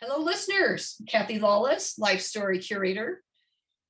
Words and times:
Hello, 0.00 0.22
listeners. 0.22 0.94
Kathy 1.08 1.40
Lawless, 1.40 1.98
Life 1.98 2.20
Story 2.20 2.60
Curator, 2.60 3.20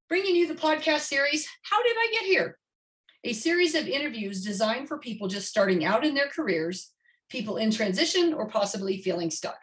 bringing 0.08 0.36
you 0.36 0.48
the 0.48 0.54
podcast 0.54 1.00
series, 1.00 1.46
How 1.60 1.82
Did 1.82 1.96
I 1.98 2.08
Get 2.10 2.22
Here? 2.22 2.56
A 3.24 3.34
series 3.34 3.74
of 3.74 3.86
interviews 3.86 4.42
designed 4.42 4.88
for 4.88 4.96
people 4.96 5.28
just 5.28 5.48
starting 5.48 5.84
out 5.84 6.06
in 6.06 6.14
their 6.14 6.28
careers, 6.28 6.92
people 7.28 7.58
in 7.58 7.70
transition, 7.70 8.32
or 8.32 8.48
possibly 8.48 9.02
feeling 9.02 9.30
stuck, 9.30 9.58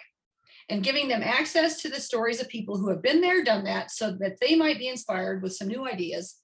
and 0.69 0.83
giving 0.83 1.07
them 1.07 1.23
access 1.23 1.81
to 1.81 1.89
the 1.89 1.99
stories 1.99 2.39
of 2.39 2.47
people 2.47 2.77
who 2.77 2.89
have 2.89 3.01
been 3.01 3.21
there, 3.21 3.43
done 3.43 3.63
that, 3.63 3.89
so 3.89 4.11
that 4.19 4.39
they 4.39 4.55
might 4.55 4.77
be 4.77 4.87
inspired 4.87 5.41
with 5.41 5.55
some 5.55 5.67
new 5.67 5.87
ideas, 5.87 6.35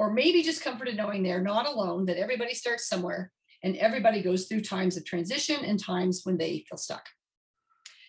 or 0.00 0.12
maybe 0.12 0.42
just 0.42 0.64
comforted 0.64 0.96
knowing 0.96 1.22
they're 1.22 1.40
not 1.40 1.68
alone, 1.68 2.06
that 2.06 2.18
everybody 2.18 2.54
starts 2.54 2.88
somewhere 2.88 3.30
and 3.62 3.76
everybody 3.76 4.20
goes 4.20 4.46
through 4.46 4.62
times 4.62 4.96
of 4.96 5.04
transition 5.04 5.64
and 5.64 5.78
times 5.78 6.22
when 6.24 6.38
they 6.38 6.64
feel 6.68 6.76
stuck. 6.76 7.06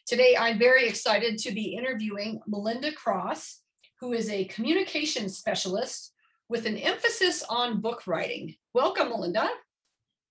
Today, 0.05 0.37
I'm 0.39 0.59
very 0.59 0.87
excited 0.87 1.39
to 1.39 1.51
be 1.51 1.75
interviewing 1.75 2.39
Melinda 2.45 2.91
Cross, 2.91 3.61
who 3.99 4.13
is 4.13 4.29
a 4.29 4.45
communication 4.45 5.29
specialist 5.29 6.13
with 6.47 6.67
an 6.67 6.77
emphasis 6.77 7.41
on 7.49 7.81
book 7.81 8.05
writing. 8.05 8.53
Welcome, 8.75 9.09
Melinda. 9.09 9.49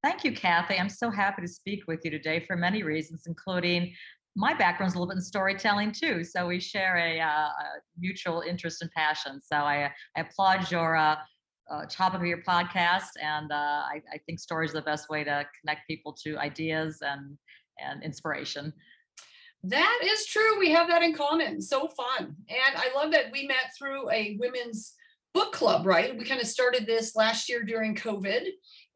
Thank 0.05 0.23
you, 0.23 0.33
Kathy. 0.33 0.79
I'm 0.79 0.89
so 0.89 1.11
happy 1.11 1.43
to 1.43 1.49
speak 1.49 1.89
with 1.89 2.05
you 2.05 2.13
today 2.13 2.45
for 2.47 2.55
many 2.55 2.85
reasons, 2.85 3.25
including 3.27 3.93
my 4.37 4.55
background 4.55 4.91
is 4.91 4.95
a 4.95 4.99
little 4.99 5.09
bit 5.09 5.17
in 5.17 5.23
storytelling 5.23 5.91
too. 5.91 6.23
So 6.23 6.47
we 6.47 6.61
share 6.61 6.97
a, 6.97 7.19
uh, 7.19 7.49
a 7.49 7.65
mutual 7.99 8.43
interest 8.43 8.81
and 8.81 8.93
passion. 8.93 9.41
So 9.41 9.57
I, 9.57 9.91
I 10.17 10.21
applaud 10.21 10.71
your 10.71 10.95
uh, 10.95 11.17
uh, 11.69 11.87
topic 11.91 12.21
of 12.21 12.27
your 12.27 12.43
podcast, 12.43 13.11
and 13.21 13.51
uh, 13.51 13.55
I, 13.91 14.01
I 14.13 14.19
think 14.25 14.39
stories 14.39 14.71
are 14.71 14.75
the 14.75 14.83
best 14.83 15.09
way 15.09 15.25
to 15.25 15.45
connect 15.61 15.89
people 15.89 16.13
to 16.23 16.39
ideas 16.39 16.99
and 17.03 17.37
and 17.81 18.05
inspiration. 18.05 18.73
That 19.69 20.01
is 20.05 20.27
true. 20.27 20.59
We 20.59 20.73
have 20.73 20.89
that 20.89 21.03
in 21.03 21.15
common. 21.15 21.61
So 21.61 21.89
fun. 21.89 22.37
And 22.49 22.77
I 22.77 22.91
love 22.95 23.13
that 23.13 23.33
we 23.33 23.47
met 23.47 23.73
through 23.79 24.11
a 24.11 24.37
women's 24.39 24.95
book 25.33 25.53
club, 25.53 25.87
right? 25.87 26.17
We 26.17 26.25
kind 26.25 26.41
of 26.41 26.47
started 26.47 26.87
this 26.87 27.17
last 27.17 27.49
year 27.49 27.63
during 27.63 27.95
COVID. 27.95 28.45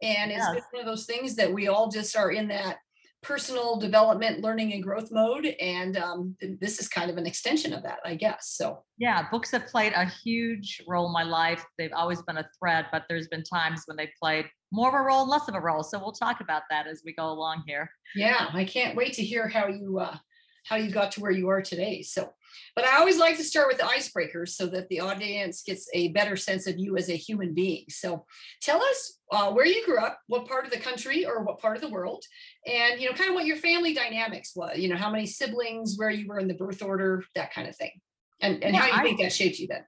And 0.03 0.31
it's 0.31 0.47
one 0.71 0.81
of 0.81 0.87
those 0.87 1.07
things 1.07 1.35
that 1.37 1.53
we 1.53 1.67
all 1.67 1.91
just 1.91 2.17
are 2.17 2.31
in 2.31 2.49
that 2.49 2.77
personal 3.23 3.77
development, 3.79 4.41
learning, 4.41 4.73
and 4.73 4.83
growth 4.83 5.11
mode. 5.11 5.47
And 5.61 5.97
um, 5.97 6.37
this 6.61 6.79
is 6.79 6.89
kind 6.89 7.11
of 7.11 7.17
an 7.17 7.27
extension 7.27 7.73
of 7.73 7.83
that, 7.83 7.99
I 8.05 8.15
guess. 8.15 8.55
So, 8.57 8.85
yeah, 8.97 9.29
books 9.31 9.51
have 9.51 9.67
played 9.67 9.93
a 9.95 10.05
huge 10.05 10.83
role 10.87 11.07
in 11.07 11.13
my 11.13 11.25
life. 11.25 11.65
They've 11.77 11.93
always 11.93 12.23
been 12.23 12.39
a 12.39 12.49
thread, 12.59 12.87
but 12.93 13.05
there's 13.09 13.27
been 13.27 13.43
times 13.43 13.83
when 13.87 13.97
they 13.97 14.11
played 14.23 14.47
more 14.71 14.89
of 14.89 14.95
a 14.95 15.03
role 15.03 15.23
and 15.23 15.31
less 15.31 15.49
of 15.49 15.57
a 15.57 15.61
role. 15.61 15.83
So, 15.83 15.99
we'll 15.99 16.13
talk 16.13 16.41
about 16.41 16.63
that 16.71 16.87
as 16.87 17.03
we 17.05 17.13
go 17.13 17.27
along 17.27 17.65
here. 17.67 17.91
Yeah, 18.15 18.49
I 18.53 18.65
can't 18.65 18.97
wait 18.97 19.15
to 19.15 19.25
hear 19.25 19.49
how 19.49 19.67
you 19.67 19.99
uh, 19.99 20.17
how 20.65 20.77
you 20.77 20.91
got 20.91 21.13
to 21.13 21.21
where 21.21 21.31
you 21.31 21.49
are 21.49 21.63
today. 21.63 22.03
So, 22.03 22.33
but 22.75 22.85
I 22.85 22.99
always 22.99 23.19
like 23.19 23.37
to 23.37 23.45
start 23.45 23.69
with 23.69 23.79
the 23.79 23.85
icebreakers 23.85 24.51
so 24.51 24.67
that 24.67 24.89
the 24.89 25.01
audience 25.01 25.63
gets 25.63 25.89
a 25.95 26.09
better 26.09 26.37
sense 26.37 26.67
of 26.67 26.79
you 26.79 26.97
as 26.97 27.09
a 27.09 27.17
human 27.17 27.55
being. 27.55 27.85
So, 27.89 28.25
tell 28.63 28.83
us 28.83 29.19
uh, 29.31 29.53
where 29.53 29.67
you 29.67 29.85
grew 29.85 29.99
up, 29.99 30.19
what 30.27 30.49
part 30.49 30.65
of 30.65 30.71
the 30.71 30.79
country 30.79 31.27
or 31.27 31.43
what 31.43 31.61
part 31.61 31.77
of 31.77 31.83
the 31.83 31.91
world, 31.91 32.25
and 32.67 33.01
you 33.01 33.09
know, 33.09 33.17
kind 33.17 33.31
of 33.31 33.35
what 33.35 33.47
your 33.47 33.57
family 33.57 33.95
dynamics 33.95 34.53
was. 34.55 34.79
You 34.79 34.89
know, 34.89 34.97
how 34.97 35.11
many 35.11 35.27
siblings, 35.27 35.97
where 35.97 36.11
you 36.11 36.27
were 36.27 36.39
in 36.39 36.49
the 36.49 36.55
birth 36.55 36.83
order, 36.83 37.25
that 37.35 37.53
kind 37.53 37.69
of 37.69 37.77
thing, 37.77 37.93
and 38.41 38.63
and 38.63 38.75
yeah, 38.75 38.81
how 38.81 38.87
you 38.87 38.93
I, 38.95 39.03
think 39.03 39.21
that 39.21 39.33
shaped 39.33 39.59
you 39.59 39.69
then. 39.69 39.85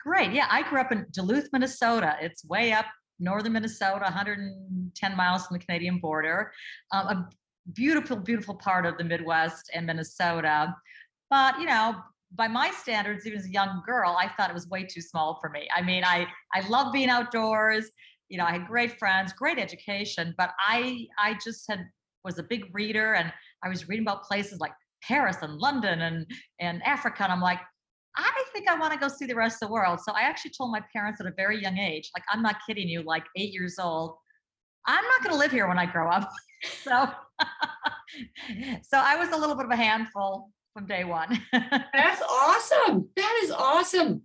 Great. 0.00 0.32
Yeah, 0.32 0.46
I 0.50 0.68
grew 0.68 0.80
up 0.80 0.92
in 0.92 1.06
Duluth, 1.10 1.48
Minnesota. 1.52 2.16
It's 2.20 2.44
way 2.44 2.72
up 2.72 2.86
northern 3.20 3.52
Minnesota, 3.52 4.04
110 4.04 5.16
miles 5.16 5.46
from 5.46 5.58
the 5.58 5.64
Canadian 5.64 5.98
border. 5.98 6.52
Um, 6.92 7.06
a 7.06 7.28
beautiful, 7.74 8.16
beautiful 8.16 8.54
part 8.54 8.86
of 8.86 8.96
the 8.98 9.04
Midwest 9.04 9.70
and 9.74 9.86
Minnesota. 9.86 10.74
But, 11.30 11.58
you 11.58 11.66
know, 11.66 11.96
by 12.32 12.48
my 12.48 12.70
standards, 12.70 13.26
even 13.26 13.38
as 13.38 13.46
a 13.46 13.50
young 13.50 13.82
girl, 13.86 14.16
I 14.18 14.28
thought 14.28 14.50
it 14.50 14.54
was 14.54 14.68
way 14.68 14.84
too 14.84 15.00
small 15.00 15.38
for 15.40 15.50
me. 15.50 15.68
I 15.74 15.82
mean, 15.82 16.04
I, 16.04 16.26
I 16.54 16.66
love 16.68 16.92
being 16.92 17.08
outdoors. 17.08 17.90
You 18.28 18.38
know, 18.38 18.44
I 18.44 18.52
had 18.52 18.66
great 18.66 18.98
friends, 18.98 19.32
great 19.32 19.58
education, 19.58 20.34
but 20.36 20.50
I, 20.58 21.06
I 21.18 21.38
just 21.42 21.64
had, 21.68 21.86
was 22.24 22.38
a 22.38 22.42
big 22.42 22.64
reader 22.72 23.14
and 23.14 23.32
I 23.64 23.68
was 23.68 23.88
reading 23.88 24.04
about 24.04 24.24
places 24.24 24.60
like 24.60 24.72
Paris 25.02 25.38
and 25.42 25.54
London 25.58 26.02
and, 26.02 26.26
and 26.60 26.82
Africa. 26.82 27.24
And 27.24 27.32
I'm 27.32 27.40
like, 27.40 27.60
I 28.16 28.44
think 28.52 28.68
I 28.68 28.74
want 28.78 28.92
to 28.92 28.98
go 28.98 29.08
see 29.08 29.26
the 29.26 29.34
rest 29.34 29.62
of 29.62 29.68
the 29.68 29.72
world. 29.72 30.00
So 30.00 30.12
I 30.12 30.22
actually 30.22 30.50
told 30.50 30.72
my 30.72 30.82
parents 30.92 31.20
at 31.20 31.26
a 31.26 31.32
very 31.36 31.62
young 31.62 31.78
age, 31.78 32.10
like, 32.14 32.24
I'm 32.32 32.42
not 32.42 32.56
kidding 32.66 32.88
you, 32.88 33.02
like 33.02 33.24
eight 33.36 33.52
years 33.52 33.78
old, 33.78 34.16
I'm 34.86 35.04
not 35.04 35.22
going 35.22 35.32
to 35.32 35.38
live 35.38 35.52
here 35.52 35.68
when 35.68 35.78
I 35.78 35.86
grow 35.86 36.10
up. 36.10 36.30
so 36.82 37.08
so 38.82 38.98
I 38.98 39.16
was 39.16 39.30
a 39.30 39.36
little 39.36 39.56
bit 39.56 39.66
of 39.66 39.70
a 39.70 39.76
handful 39.76 40.50
from 40.74 40.86
day 40.86 41.04
one. 41.04 41.40
That's 41.52 42.22
awesome. 42.30 43.08
That 43.16 43.40
is 43.42 43.50
awesome. 43.50 44.22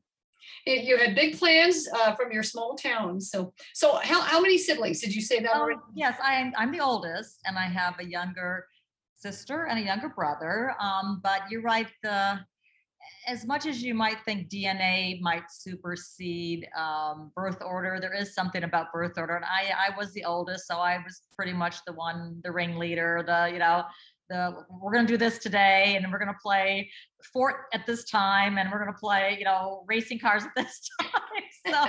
You 0.65 0.97
had 0.97 1.15
big 1.15 1.37
plans 1.37 1.87
uh, 1.93 2.15
from 2.15 2.31
your 2.31 2.43
small 2.43 2.75
town. 2.75 3.19
So, 3.19 3.53
so 3.73 3.95
how, 3.95 4.21
how 4.21 4.41
many 4.41 4.57
siblings 4.57 5.01
did 5.01 5.13
you 5.13 5.21
say 5.21 5.41
that? 5.41 5.53
Um, 5.53 5.81
yes, 5.93 6.17
I'm 6.23 6.53
I'm 6.57 6.71
the 6.71 6.79
oldest, 6.79 7.39
and 7.45 7.57
I 7.57 7.63
have 7.63 7.95
a 7.99 8.05
younger 8.05 8.65
sister 9.15 9.65
and 9.65 9.79
a 9.79 9.81
younger 9.81 10.09
brother. 10.09 10.75
Um, 10.79 11.19
but 11.23 11.41
you're 11.49 11.61
right. 11.61 11.87
The 12.01 12.39
as 13.27 13.45
much 13.45 13.65
as 13.65 13.81
you 13.81 13.93
might 13.93 14.19
think 14.25 14.49
DNA 14.49 15.21
might 15.21 15.49
supersede 15.49 16.67
um, 16.77 17.31
birth 17.35 17.61
order, 17.61 17.99
there 17.99 18.13
is 18.13 18.33
something 18.33 18.63
about 18.63 18.91
birth 18.91 19.13
order. 19.17 19.35
And 19.35 19.45
I, 19.45 19.71
I 19.89 19.97
was 19.97 20.11
the 20.13 20.25
oldest, 20.25 20.67
so 20.67 20.77
I 20.77 20.97
was 20.97 21.21
pretty 21.35 21.53
much 21.53 21.77
the 21.85 21.93
one, 21.93 22.39
the 22.43 22.51
ringleader, 22.51 23.23
the, 23.25 23.49
you 23.51 23.59
know, 23.59 23.83
the, 24.29 24.55
we're 24.69 24.93
going 24.93 25.05
to 25.05 25.13
do 25.13 25.17
this 25.17 25.37
today 25.37 25.95
and 25.95 26.11
we're 26.11 26.19
going 26.19 26.31
to 26.31 26.39
play 26.41 26.89
fort 27.33 27.65
at 27.73 27.85
this 27.85 28.05
time 28.05 28.57
and 28.57 28.71
we're 28.71 28.79
going 28.79 28.93
to 28.93 28.99
play, 28.99 29.35
you 29.37 29.45
know, 29.45 29.83
racing 29.87 30.19
cars 30.19 30.43
at 30.43 30.51
this 30.55 30.89
time. 31.01 31.11
so 31.67 31.85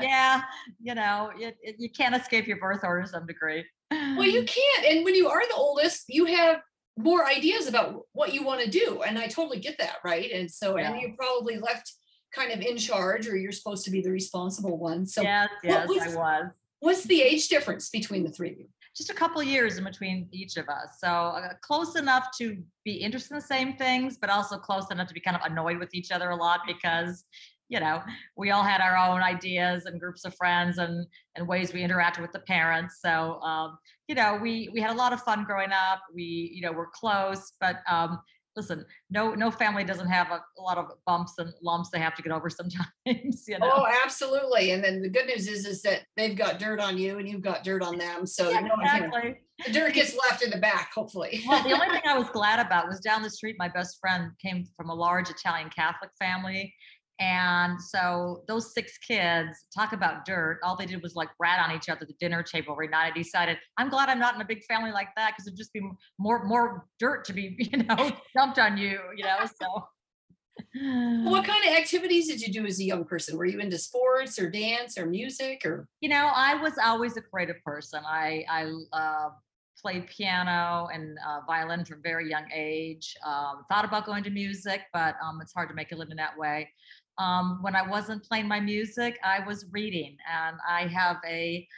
yeah, 0.00 0.42
you 0.80 0.94
know, 0.94 1.30
it, 1.38 1.56
it, 1.62 1.76
you 1.78 1.90
can't 1.90 2.14
escape 2.14 2.46
your 2.46 2.58
birth 2.58 2.80
order 2.84 3.02
to 3.02 3.08
some 3.08 3.26
degree. 3.26 3.64
Well, 3.90 4.28
you 4.28 4.44
can't. 4.44 4.86
And 4.86 5.04
when 5.04 5.14
you 5.14 5.28
are 5.28 5.46
the 5.48 5.54
oldest, 5.54 6.04
you 6.08 6.26
have 6.26 6.60
more 7.02 7.26
ideas 7.26 7.66
about 7.66 8.02
what 8.12 8.32
you 8.32 8.42
want 8.42 8.60
to 8.60 8.70
do 8.70 9.02
and 9.02 9.18
i 9.18 9.26
totally 9.26 9.58
get 9.58 9.78
that 9.78 9.96
right? 10.04 10.30
And 10.32 10.50
so 10.50 10.76
yeah. 10.76 10.92
and 10.92 11.00
you 11.00 11.14
probably 11.16 11.58
left 11.58 11.92
kind 12.34 12.52
of 12.52 12.60
in 12.60 12.76
charge 12.76 13.26
or 13.28 13.36
you're 13.36 13.52
supposed 13.52 13.84
to 13.84 13.90
be 13.90 14.00
the 14.00 14.10
responsible 14.10 14.78
one 14.78 15.06
so 15.06 15.22
yes 15.22 15.48
yes 15.64 15.88
was, 15.88 16.02
i 16.02 16.16
was. 16.16 16.44
what's 16.80 17.04
the 17.04 17.20
age 17.20 17.48
difference 17.48 17.90
between 17.90 18.24
the 18.24 18.30
three 18.30 18.52
of 18.52 18.58
you? 18.58 18.66
Just 18.96 19.10
a 19.10 19.14
couple 19.14 19.42
years 19.42 19.78
in 19.78 19.84
between 19.84 20.28
each 20.30 20.56
of 20.56 20.68
us 20.68 20.98
so 20.98 21.08
uh, 21.08 21.52
close 21.62 21.96
enough 21.96 22.28
to 22.38 22.62
be 22.84 22.94
interested 22.94 23.34
in 23.34 23.40
the 23.40 23.46
same 23.46 23.76
things 23.76 24.18
but 24.20 24.30
also 24.30 24.58
close 24.58 24.90
enough 24.90 25.08
to 25.08 25.14
be 25.14 25.20
kind 25.20 25.36
of 25.36 25.42
annoyed 25.50 25.78
with 25.78 25.94
each 25.94 26.10
other 26.10 26.30
a 26.30 26.36
lot 26.36 26.60
because 26.66 27.24
you 27.70 27.80
know 27.80 28.02
we 28.36 28.50
all 28.50 28.62
had 28.62 28.82
our 28.82 28.96
own 28.96 29.22
ideas 29.22 29.86
and 29.86 29.98
groups 29.98 30.24
of 30.26 30.34
friends 30.34 30.76
and 30.78 31.06
and 31.36 31.48
ways 31.48 31.72
we 31.72 31.80
interacted 31.80 32.20
with 32.20 32.32
the 32.32 32.40
parents. 32.40 32.98
So 33.00 33.40
um, 33.40 33.78
you 34.08 34.14
know 34.14 34.38
we 34.42 34.68
we 34.74 34.80
had 34.80 34.90
a 34.90 34.98
lot 34.98 35.14
of 35.14 35.22
fun 35.22 35.44
growing 35.44 35.72
up. 35.72 36.02
We 36.14 36.52
you 36.54 36.60
know 36.60 36.72
we're 36.72 36.90
close 36.92 37.52
but 37.60 37.76
um, 37.88 38.18
listen 38.56 38.84
no 39.10 39.34
no 39.34 39.50
family 39.50 39.84
doesn't 39.84 40.08
have 40.08 40.30
a, 40.30 40.42
a, 40.58 40.60
lot 40.60 40.76
of 40.76 40.86
bumps 41.06 41.34
and 41.38 41.52
lumps 41.62 41.90
they 41.90 42.00
have 42.00 42.14
to 42.14 42.22
get 42.22 42.32
over 42.32 42.50
sometimes 42.60 43.46
you 43.46 43.58
know? 43.58 43.70
Oh 43.72 43.86
absolutely. 44.04 44.72
And 44.72 44.82
then 44.82 45.02
the 45.02 45.08
good 45.08 45.26
news 45.26 45.48
is 45.48 45.66
is 45.66 45.82
that 45.82 46.02
they've 46.16 46.36
got 46.36 46.58
dirt 46.58 46.80
on 46.80 46.98
you 46.98 47.18
and 47.18 47.28
you've 47.28 47.42
got 47.42 47.64
dirt 47.64 47.82
on 47.82 47.96
them. 47.98 48.26
So 48.26 48.50
yeah, 48.50 48.66
exactly. 48.80 49.40
the 49.64 49.72
dirt 49.72 49.94
gets 49.94 50.16
left 50.28 50.42
in 50.42 50.50
the 50.50 50.58
back 50.58 50.90
hopefully. 50.94 51.42
Well 51.46 51.62
the 51.62 51.72
only 51.72 51.88
thing 51.90 52.02
i 52.06 52.18
was 52.18 52.28
glad 52.30 52.64
about 52.64 52.88
was 52.88 53.00
down 53.00 53.22
the 53.22 53.30
street 53.30 53.56
my 53.58 53.68
best 53.68 53.98
friend 54.00 54.32
came 54.42 54.66
from 54.76 54.90
a 54.90 54.94
large 54.94 55.30
italian 55.30 55.70
catholic 55.70 56.10
family 56.18 56.74
and 57.20 57.80
so 57.80 58.42
those 58.48 58.72
six 58.72 58.96
kids 58.96 59.66
talk 59.76 59.92
about 59.92 60.24
dirt. 60.24 60.58
All 60.64 60.74
they 60.74 60.86
did 60.86 61.02
was 61.02 61.14
like 61.14 61.28
rat 61.38 61.60
on 61.62 61.76
each 61.76 61.90
other 61.90 62.00
at 62.02 62.08
the 62.08 62.14
dinner 62.18 62.42
table 62.42 62.72
every 62.72 62.88
night. 62.88 63.12
I 63.14 63.18
decided 63.18 63.58
I'm 63.76 63.90
glad 63.90 64.08
I'm 64.08 64.18
not 64.18 64.34
in 64.34 64.40
a 64.40 64.44
big 64.44 64.64
family 64.64 64.90
like 64.90 65.08
that 65.16 65.32
because 65.32 65.46
it'd 65.46 65.58
just 65.58 65.72
be 65.74 65.82
more 66.18 66.44
more 66.46 66.86
dirt 66.98 67.26
to 67.26 67.34
be 67.34 67.56
you 67.72 67.82
know 67.84 68.10
dumped 68.34 68.58
on 68.58 68.78
you. 68.78 68.98
You 69.14 69.24
know 69.24 69.38
so. 69.44 69.84
what 71.28 71.44
kind 71.44 71.64
of 71.64 71.74
activities 71.74 72.28
did 72.28 72.40
you 72.40 72.52
do 72.52 72.66
as 72.66 72.80
a 72.80 72.84
young 72.84 73.04
person? 73.04 73.36
Were 73.36 73.44
you 73.44 73.60
into 73.60 73.78
sports 73.78 74.38
or 74.38 74.50
dance 74.50 74.98
or 74.98 75.04
music 75.06 75.62
or? 75.66 75.88
You 76.00 76.08
know, 76.08 76.30
I 76.34 76.54
was 76.54 76.74
always 76.82 77.18
a 77.18 77.22
creative 77.22 77.62
person. 77.64 78.02
I 78.06 78.44
I 78.48 78.72
uh, 78.92 79.28
played 79.80 80.06
piano 80.08 80.88
and 80.92 81.18
uh, 81.26 81.40
violin 81.46 81.84
from 81.84 81.98
a 81.98 82.02
very 82.02 82.28
young 82.28 82.44
age. 82.54 83.16
Um, 83.24 83.64
thought 83.68 83.84
about 83.84 84.06
going 84.06 84.22
to 84.24 84.30
music, 84.30 84.82
but 84.92 85.16
um, 85.24 85.40
it's 85.40 85.52
hard 85.52 85.68
to 85.68 85.74
make 85.74 85.92
a 85.92 85.96
living 85.96 86.16
that 86.16 86.36
way. 86.36 86.70
Um, 87.20 87.58
when 87.60 87.76
I 87.76 87.86
wasn't 87.86 88.24
playing 88.24 88.48
my 88.48 88.60
music, 88.60 89.18
I 89.22 89.44
was 89.46 89.66
reading, 89.70 90.16
and 90.32 90.56
I 90.68 90.86
have 90.86 91.18
a. 91.28 91.68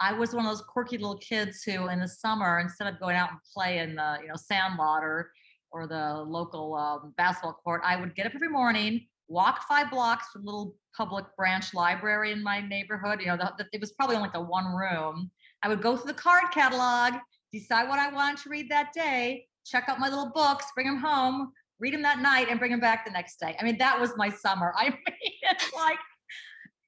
I 0.00 0.12
was 0.12 0.34
one 0.34 0.44
of 0.44 0.50
those 0.50 0.62
quirky 0.62 0.98
little 0.98 1.18
kids 1.18 1.62
who, 1.62 1.88
in 1.88 2.00
the 2.00 2.08
summer, 2.08 2.60
instead 2.60 2.92
of 2.92 3.00
going 3.00 3.16
out 3.16 3.30
and 3.30 3.38
play 3.54 3.78
in 3.78 3.94
the 3.94 4.18
you 4.22 4.28
know 4.28 4.34
sandlot 4.34 5.04
or 5.04 5.30
or 5.70 5.86
the 5.86 6.24
local 6.26 6.74
um, 6.74 7.14
basketball 7.16 7.60
court, 7.64 7.82
I 7.84 7.94
would 7.96 8.16
get 8.16 8.26
up 8.26 8.32
every 8.34 8.48
morning, 8.48 9.06
walk 9.28 9.68
five 9.68 9.90
blocks 9.90 10.32
to 10.32 10.40
the 10.40 10.44
little 10.44 10.74
public 10.96 11.24
branch 11.36 11.74
library 11.74 12.32
in 12.32 12.42
my 12.42 12.60
neighborhood. 12.60 13.20
You 13.20 13.28
know, 13.28 13.36
the, 13.36 13.52
the, 13.58 13.66
it 13.72 13.80
was 13.80 13.92
probably 13.92 14.16
only 14.16 14.28
like 14.28 14.36
a 14.36 14.42
one 14.42 14.74
room. 14.74 15.30
I 15.62 15.68
would 15.68 15.80
go 15.80 15.96
through 15.96 16.12
the 16.12 16.18
card 16.18 16.44
catalog, 16.52 17.14
decide 17.52 17.88
what 17.88 18.00
I 18.00 18.10
wanted 18.10 18.38
to 18.38 18.48
read 18.48 18.68
that 18.70 18.92
day, 18.92 19.46
check 19.64 19.84
out 19.88 20.00
my 20.00 20.08
little 20.08 20.32
books, 20.34 20.66
bring 20.74 20.86
them 20.86 20.98
home, 20.98 21.52
read 21.80 21.94
them 21.94 22.02
that 22.02 22.20
night 22.20 22.48
and 22.50 22.58
bring 22.58 22.70
them 22.70 22.80
back 22.80 23.04
the 23.04 23.10
next 23.10 23.38
day. 23.38 23.56
I 23.60 23.64
mean, 23.64 23.78
that 23.78 23.98
was 23.98 24.12
my 24.16 24.28
summer. 24.28 24.74
I 24.78 24.90
mean, 24.90 24.98
it's 25.42 25.72
like 25.74 25.98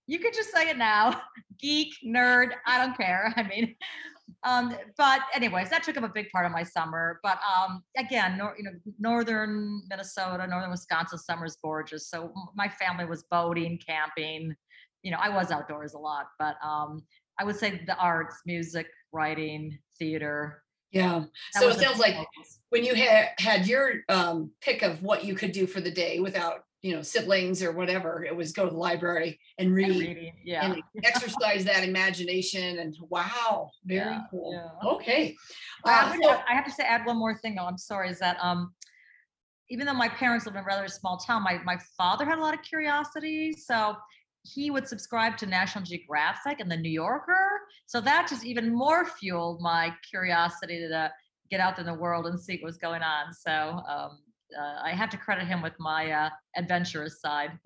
you 0.06 0.18
could 0.18 0.34
just 0.34 0.52
say 0.52 0.68
it 0.68 0.76
now, 0.76 1.20
geek, 1.60 1.94
nerd, 2.04 2.50
I 2.66 2.84
don't 2.84 2.96
care. 2.96 3.32
I 3.36 3.42
mean, 3.44 3.76
um, 4.42 4.74
but 4.96 5.20
anyways, 5.34 5.70
that 5.70 5.82
took 5.82 5.96
up 5.96 6.04
a 6.04 6.08
big 6.08 6.30
part 6.30 6.46
of 6.46 6.52
my 6.52 6.62
summer. 6.62 7.20
But 7.22 7.38
um, 7.44 7.82
again, 7.96 8.38
nor, 8.38 8.54
you 8.56 8.64
know, 8.64 8.70
northern 8.98 9.82
Minnesota, 9.88 10.46
northern 10.46 10.70
Wisconsin 10.70 11.18
summer 11.18 11.44
is 11.44 11.56
gorgeous. 11.62 12.08
So 12.08 12.32
my 12.54 12.68
family 12.68 13.04
was 13.04 13.24
boating, 13.30 13.78
camping. 13.86 14.54
You 15.02 15.10
know, 15.10 15.18
I 15.20 15.28
was 15.28 15.50
outdoors 15.50 15.94
a 15.94 15.98
lot, 15.98 16.26
but 16.38 16.56
um, 16.64 17.02
I 17.38 17.44
would 17.44 17.56
say 17.56 17.82
the 17.86 17.96
arts, 17.96 18.36
music, 18.46 18.86
writing, 19.12 19.78
theater. 19.98 20.62
Yeah. 20.90 21.24
So 21.52 21.68
it 21.68 21.78
sounds 21.78 21.98
like 21.98 22.16
when 22.70 22.84
you 22.84 22.94
had 22.94 23.28
had 23.38 23.66
your 23.66 24.02
um, 24.08 24.50
pick 24.60 24.82
of 24.82 25.02
what 25.02 25.24
you 25.24 25.34
could 25.34 25.52
do 25.52 25.66
for 25.66 25.80
the 25.80 25.90
day 25.90 26.20
without 26.20 26.64
you 26.82 26.94
know 26.94 27.02
siblings 27.02 27.62
or 27.62 27.72
whatever 27.72 28.24
it 28.24 28.34
was 28.34 28.52
go 28.52 28.64
to 28.64 28.70
the 28.70 28.76
library 28.76 29.38
and 29.58 29.74
read 29.74 29.90
and 29.90 30.00
reading, 30.00 30.32
yeah 30.44 30.64
and 30.64 30.82
exercise 31.04 31.64
that 31.64 31.84
imagination 31.84 32.78
and 32.78 32.96
wow 33.08 33.70
very 33.84 34.10
yeah, 34.10 34.22
cool 34.30 34.52
yeah. 34.52 34.88
okay 34.88 35.36
uh, 35.84 36.16
so, 36.22 36.30
I 36.48 36.54
have 36.54 36.64
to 36.64 36.70
say 36.70 36.84
add 36.84 37.04
one 37.04 37.18
more 37.18 37.36
thing 37.36 37.54
though 37.54 37.66
i'm 37.66 37.76
sorry 37.76 38.08
is 38.08 38.18
that 38.20 38.38
um 38.40 38.72
even 39.68 39.86
though 39.86 39.92
my 39.92 40.08
parents 40.08 40.46
live 40.46 40.54
in 40.54 40.62
a 40.62 40.64
rather 40.64 40.88
small 40.88 41.18
town 41.18 41.42
my, 41.42 41.58
my 41.64 41.78
father 41.98 42.24
had 42.24 42.38
a 42.38 42.40
lot 42.40 42.54
of 42.54 42.62
curiosity 42.62 43.52
so 43.52 43.94
he 44.42 44.70
would 44.70 44.88
subscribe 44.88 45.36
to 45.36 45.46
national 45.46 45.84
geographic 45.84 46.60
and 46.60 46.70
the 46.70 46.76
new 46.76 46.90
yorker 46.90 47.60
so 47.86 48.00
that 48.00 48.28
just 48.28 48.44
even 48.44 48.72
more 48.72 49.04
fueled 49.04 49.60
my 49.60 49.94
curiosity 50.08 50.78
to 50.78 51.10
get 51.50 51.60
out 51.60 51.78
in 51.78 51.86
the 51.86 51.94
world 51.94 52.26
and 52.26 52.40
see 52.40 52.54
what 52.54 52.64
was 52.66 52.78
going 52.78 53.02
on 53.02 53.32
so 53.32 53.82
um, 53.88 54.18
uh, 54.58 54.80
I 54.82 54.90
have 54.90 55.10
to 55.10 55.16
credit 55.16 55.46
him 55.46 55.62
with 55.62 55.74
my 55.78 56.10
uh, 56.10 56.30
adventurous 56.56 57.20
side. 57.20 57.58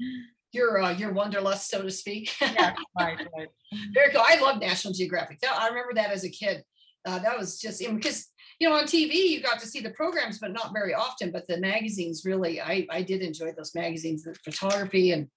Your 0.52 0.80
uh, 0.80 0.92
your 0.92 1.12
wanderlust, 1.12 1.68
so 1.68 1.82
to 1.82 1.90
speak. 1.90 2.30
yeah, 2.40 2.74
right, 2.98 3.18
right. 3.36 3.48
Very 3.92 4.12
cool. 4.12 4.22
I 4.24 4.38
love 4.40 4.60
National 4.60 4.94
Geographic. 4.94 5.38
I 5.44 5.68
remember 5.68 5.94
that 5.94 6.10
as 6.10 6.24
a 6.24 6.30
kid. 6.30 6.62
Uh, 7.06 7.18
that 7.18 7.36
was 7.36 7.58
just 7.58 7.80
because 7.80 8.28
you 8.60 8.68
know 8.68 8.76
on 8.76 8.84
TV 8.84 9.14
you 9.14 9.42
got 9.42 9.58
to 9.60 9.66
see 9.66 9.80
the 9.80 9.90
programs, 9.90 10.38
but 10.38 10.52
not 10.52 10.72
very 10.72 10.94
often. 10.94 11.32
But 11.32 11.48
the 11.48 11.58
magazines 11.58 12.22
really, 12.24 12.60
I 12.60 12.86
I 12.90 13.02
did 13.02 13.22
enjoy 13.22 13.52
those 13.52 13.74
magazines, 13.74 14.22
the 14.22 14.34
photography, 14.44 15.10
and 15.10 15.28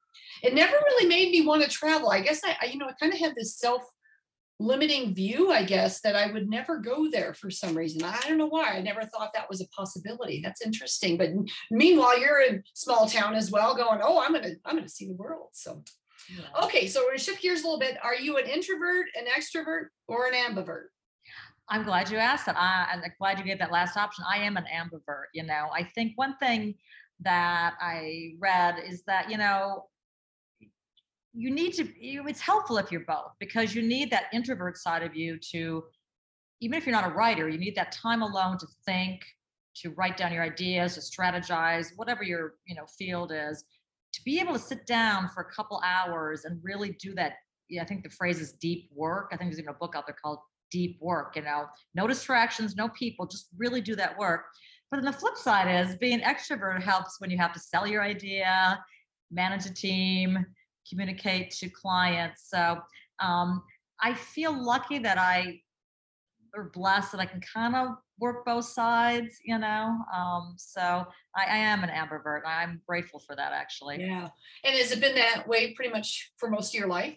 it 0.43 0.53
never 0.53 0.73
really 0.73 1.07
made 1.07 1.31
me 1.31 1.45
want 1.45 1.63
to 1.63 1.69
travel. 1.69 2.09
I 2.09 2.21
guess 2.21 2.41
I, 2.43 2.55
I 2.61 2.65
you 2.67 2.77
know 2.77 2.87
I 2.87 2.93
kind 2.93 3.13
of 3.13 3.19
had 3.19 3.33
this 3.35 3.57
self 3.57 3.83
limiting 4.59 5.13
view, 5.13 5.51
I 5.51 5.63
guess, 5.63 6.01
that 6.01 6.15
I 6.15 6.31
would 6.31 6.49
never 6.49 6.79
go 6.79 7.09
there 7.11 7.33
for 7.33 7.51
some 7.51 7.75
reason. 7.75 8.03
I 8.03 8.19
don't 8.27 8.37
know 8.37 8.47
why. 8.47 8.71
I 8.71 8.81
never 8.81 9.03
thought 9.03 9.31
that 9.33 9.49
was 9.49 9.61
a 9.61 9.67
possibility. 9.67 10.41
That's 10.43 10.65
interesting. 10.65 11.17
But 11.17 11.29
meanwhile, 11.69 12.19
you're 12.19 12.41
in 12.41 12.63
small 12.73 13.07
town 13.07 13.35
as 13.35 13.51
well, 13.51 13.75
going, 13.75 13.99
"Oh, 14.03 14.19
I'm 14.19 14.33
gonna, 14.33 14.55
I'm 14.65 14.75
gonna 14.75 14.89
see 14.89 15.07
the 15.07 15.13
world." 15.13 15.49
So, 15.53 15.83
yeah. 16.29 16.63
okay, 16.63 16.87
so 16.87 17.01
we're 17.01 17.09
gonna 17.09 17.19
shift 17.19 17.41
gears 17.41 17.61
a 17.61 17.63
little 17.63 17.79
bit. 17.79 17.97
Are 18.03 18.15
you 18.15 18.37
an 18.37 18.47
introvert, 18.47 19.07
an 19.17 19.25
extrovert, 19.25 19.87
or 20.07 20.27
an 20.27 20.33
ambivert? 20.33 20.85
I'm 21.69 21.83
glad 21.83 22.09
you 22.09 22.17
asked 22.17 22.45
that. 22.45 22.55
I, 22.57 22.87
I'm 22.93 23.03
glad 23.19 23.39
you 23.39 23.45
gave 23.45 23.59
that 23.59 23.71
last 23.71 23.97
option. 23.97 24.23
I 24.29 24.37
am 24.39 24.57
an 24.57 24.65
ambivert. 24.73 25.25
You 25.33 25.43
know, 25.43 25.67
I 25.73 25.83
think 25.83 26.13
one 26.15 26.35
thing 26.37 26.75
that 27.19 27.73
I 27.81 28.35
read 28.39 28.79
is 28.85 29.03
that 29.03 29.29
you 29.29 29.37
know 29.37 29.85
you 31.37 31.51
need 31.51 31.71
to 31.71 31.87
it's 32.01 32.41
helpful 32.41 32.79
if 32.79 32.91
you're 32.91 33.05
both 33.05 33.31
because 33.39 33.75
you 33.75 33.83
need 33.83 34.09
that 34.09 34.23
introvert 34.33 34.75
side 34.75 35.03
of 35.03 35.15
you 35.15 35.37
to 35.37 35.83
even 36.61 36.75
if 36.75 36.85
you're 36.85 36.95
not 36.95 37.09
a 37.09 37.13
writer 37.13 37.47
you 37.47 37.59
need 37.59 37.75
that 37.75 37.91
time 37.91 38.23
alone 38.23 38.57
to 38.57 38.65
think 38.85 39.21
to 39.75 39.91
write 39.91 40.17
down 40.17 40.33
your 40.33 40.43
ideas 40.43 40.95
to 40.95 40.99
strategize 40.99 41.89
whatever 41.95 42.23
your 42.23 42.55
you 42.65 42.75
know 42.75 42.85
field 42.97 43.31
is 43.31 43.63
to 44.13 44.21
be 44.25 44.39
able 44.39 44.53
to 44.53 44.59
sit 44.59 44.87
down 44.87 45.29
for 45.29 45.41
a 45.41 45.53
couple 45.53 45.79
hours 45.85 46.45
and 46.45 46.59
really 46.63 46.97
do 46.99 47.13
that 47.13 47.33
yeah, 47.69 47.83
i 47.83 47.85
think 47.85 48.01
the 48.01 48.09
phrase 48.09 48.41
is 48.41 48.53
deep 48.53 48.89
work. 48.95 49.29
I 49.31 49.37
think 49.37 49.51
there's 49.51 49.59
even 49.59 49.69
a 49.69 49.77
book 49.77 49.93
out 49.95 50.07
there 50.07 50.15
called 50.19 50.39
deep 50.71 50.97
work 50.99 51.35
you 51.35 51.43
know 51.43 51.67
no 51.93 52.07
distractions 52.07 52.75
no 52.75 52.89
people 52.89 53.27
just 53.27 53.47
really 53.57 53.79
do 53.79 53.95
that 53.95 54.17
work. 54.17 54.45
But 54.89 54.97
then 54.97 55.05
the 55.05 55.17
flip 55.17 55.35
side 55.35 55.67
is 55.85 55.97
being 55.97 56.21
extrovert 56.21 56.81
helps 56.81 57.19
when 57.19 57.29
you 57.29 57.37
have 57.37 57.53
to 57.53 57.59
sell 57.59 57.85
your 57.85 58.01
idea 58.01 58.79
manage 59.29 59.65
a 59.65 59.73
team 59.73 60.45
communicate 60.89 61.51
to 61.51 61.69
clients. 61.69 62.49
So 62.49 62.79
um, 63.19 63.63
I 64.01 64.13
feel 64.13 64.53
lucky 64.53 64.99
that 64.99 65.17
I 65.17 65.61
or 66.55 66.71
blessed 66.73 67.11
that 67.11 67.21
I 67.21 67.25
can 67.25 67.41
kind 67.41 67.75
of 67.75 67.97
work 68.19 68.45
both 68.45 68.65
sides, 68.65 69.37
you 69.43 69.57
know. 69.57 69.99
Um, 70.15 70.55
so 70.57 71.05
I, 71.35 71.45
I, 71.45 71.57
am 71.57 71.83
an 71.83 71.89
ambivert. 71.89 72.41
I'm 72.45 72.81
grateful 72.87 73.19
for 73.19 73.35
that 73.35 73.53
actually. 73.53 73.99
Yeah. 73.99 74.29
And 74.63 74.75
has 74.75 74.91
it 74.91 74.99
been 74.99 75.15
that 75.15 75.47
way 75.47 75.73
pretty 75.73 75.91
much 75.91 76.31
for 76.37 76.49
most 76.49 76.73
of 76.73 76.79
your 76.79 76.89
life? 76.89 77.15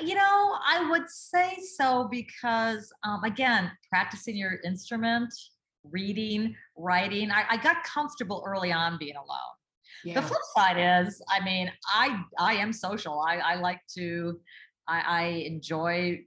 You 0.00 0.16
know, 0.16 0.56
I 0.66 0.88
would 0.90 1.08
say 1.08 1.58
so 1.76 2.08
because 2.10 2.92
um, 3.04 3.22
again, 3.22 3.70
practicing 3.88 4.36
your 4.36 4.58
instrument, 4.64 5.32
reading, 5.84 6.56
writing, 6.76 7.30
I, 7.30 7.44
I 7.50 7.56
got 7.58 7.84
comfortable 7.84 8.42
early 8.44 8.72
on 8.72 8.98
being 8.98 9.14
alone. 9.14 9.54
Yeah. 10.04 10.20
The 10.20 10.22
flip 10.22 10.40
side 10.56 11.06
is, 11.06 11.22
I 11.28 11.44
mean, 11.44 11.72
I 11.88 12.22
I 12.38 12.54
am 12.54 12.72
social. 12.72 13.20
I 13.20 13.38
I 13.38 13.54
like 13.56 13.80
to, 13.96 14.38
I, 14.86 15.00
I 15.00 15.22
enjoy 15.46 16.24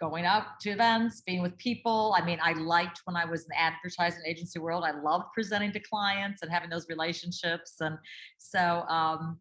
going 0.00 0.26
out 0.26 0.60
to 0.60 0.70
events, 0.70 1.22
being 1.22 1.42
with 1.42 1.56
people. 1.58 2.14
I 2.18 2.24
mean, 2.24 2.38
I 2.42 2.52
liked 2.52 3.00
when 3.04 3.16
I 3.16 3.24
was 3.24 3.42
in 3.42 3.48
the 3.50 3.60
advertising 3.60 4.22
agency 4.26 4.58
world. 4.58 4.84
I 4.84 4.92
loved 4.92 5.26
presenting 5.32 5.72
to 5.72 5.80
clients 5.80 6.42
and 6.42 6.50
having 6.50 6.68
those 6.68 6.86
relationships. 6.88 7.76
And 7.80 7.96
so, 8.36 8.84
um, 8.88 9.38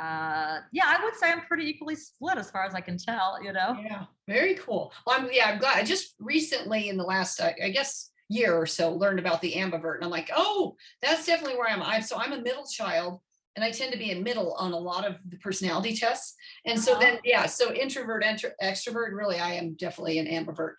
uh, 0.00 0.58
yeah, 0.72 0.86
I 0.86 0.98
would 1.02 1.14
say 1.14 1.30
I'm 1.30 1.42
pretty 1.42 1.66
equally 1.66 1.94
split 1.94 2.38
as 2.38 2.50
far 2.50 2.64
as 2.64 2.74
I 2.74 2.80
can 2.80 2.98
tell. 2.98 3.38
You 3.42 3.52
know. 3.52 3.76
Yeah, 3.84 4.04
very 4.28 4.54
cool. 4.54 4.92
Well, 5.06 5.20
I'm 5.20 5.28
yeah, 5.32 5.50
I'm 5.50 5.58
glad. 5.58 5.78
I 5.78 5.84
just 5.84 6.14
recently 6.18 6.88
in 6.88 6.96
the 6.96 7.04
last, 7.04 7.40
uh, 7.40 7.52
I 7.62 7.70
guess 7.70 8.10
year 8.34 8.54
or 8.56 8.66
so 8.66 8.92
learned 8.92 9.18
about 9.18 9.40
the 9.40 9.54
ambivert 9.54 9.96
and 9.96 10.04
i'm 10.04 10.10
like 10.10 10.30
oh 10.36 10.76
that's 11.02 11.26
definitely 11.26 11.56
where 11.56 11.68
i'm 11.68 11.82
i'm 11.82 12.02
so 12.02 12.16
i'm 12.16 12.32
a 12.32 12.40
middle 12.40 12.66
child 12.66 13.20
and 13.56 13.64
i 13.64 13.70
tend 13.70 13.92
to 13.92 13.98
be 13.98 14.10
a 14.10 14.20
middle 14.20 14.54
on 14.54 14.72
a 14.72 14.78
lot 14.78 15.06
of 15.06 15.18
the 15.28 15.38
personality 15.38 15.94
tests 15.94 16.34
and 16.66 16.78
so 16.78 16.98
then 16.98 17.14
uh-huh. 17.14 17.22
yeah 17.24 17.46
so 17.46 17.72
introvert 17.72 18.24
enter, 18.24 18.52
extrovert 18.62 19.12
really 19.12 19.38
i 19.38 19.52
am 19.52 19.74
definitely 19.74 20.18
an 20.18 20.26
ambivert. 20.26 20.74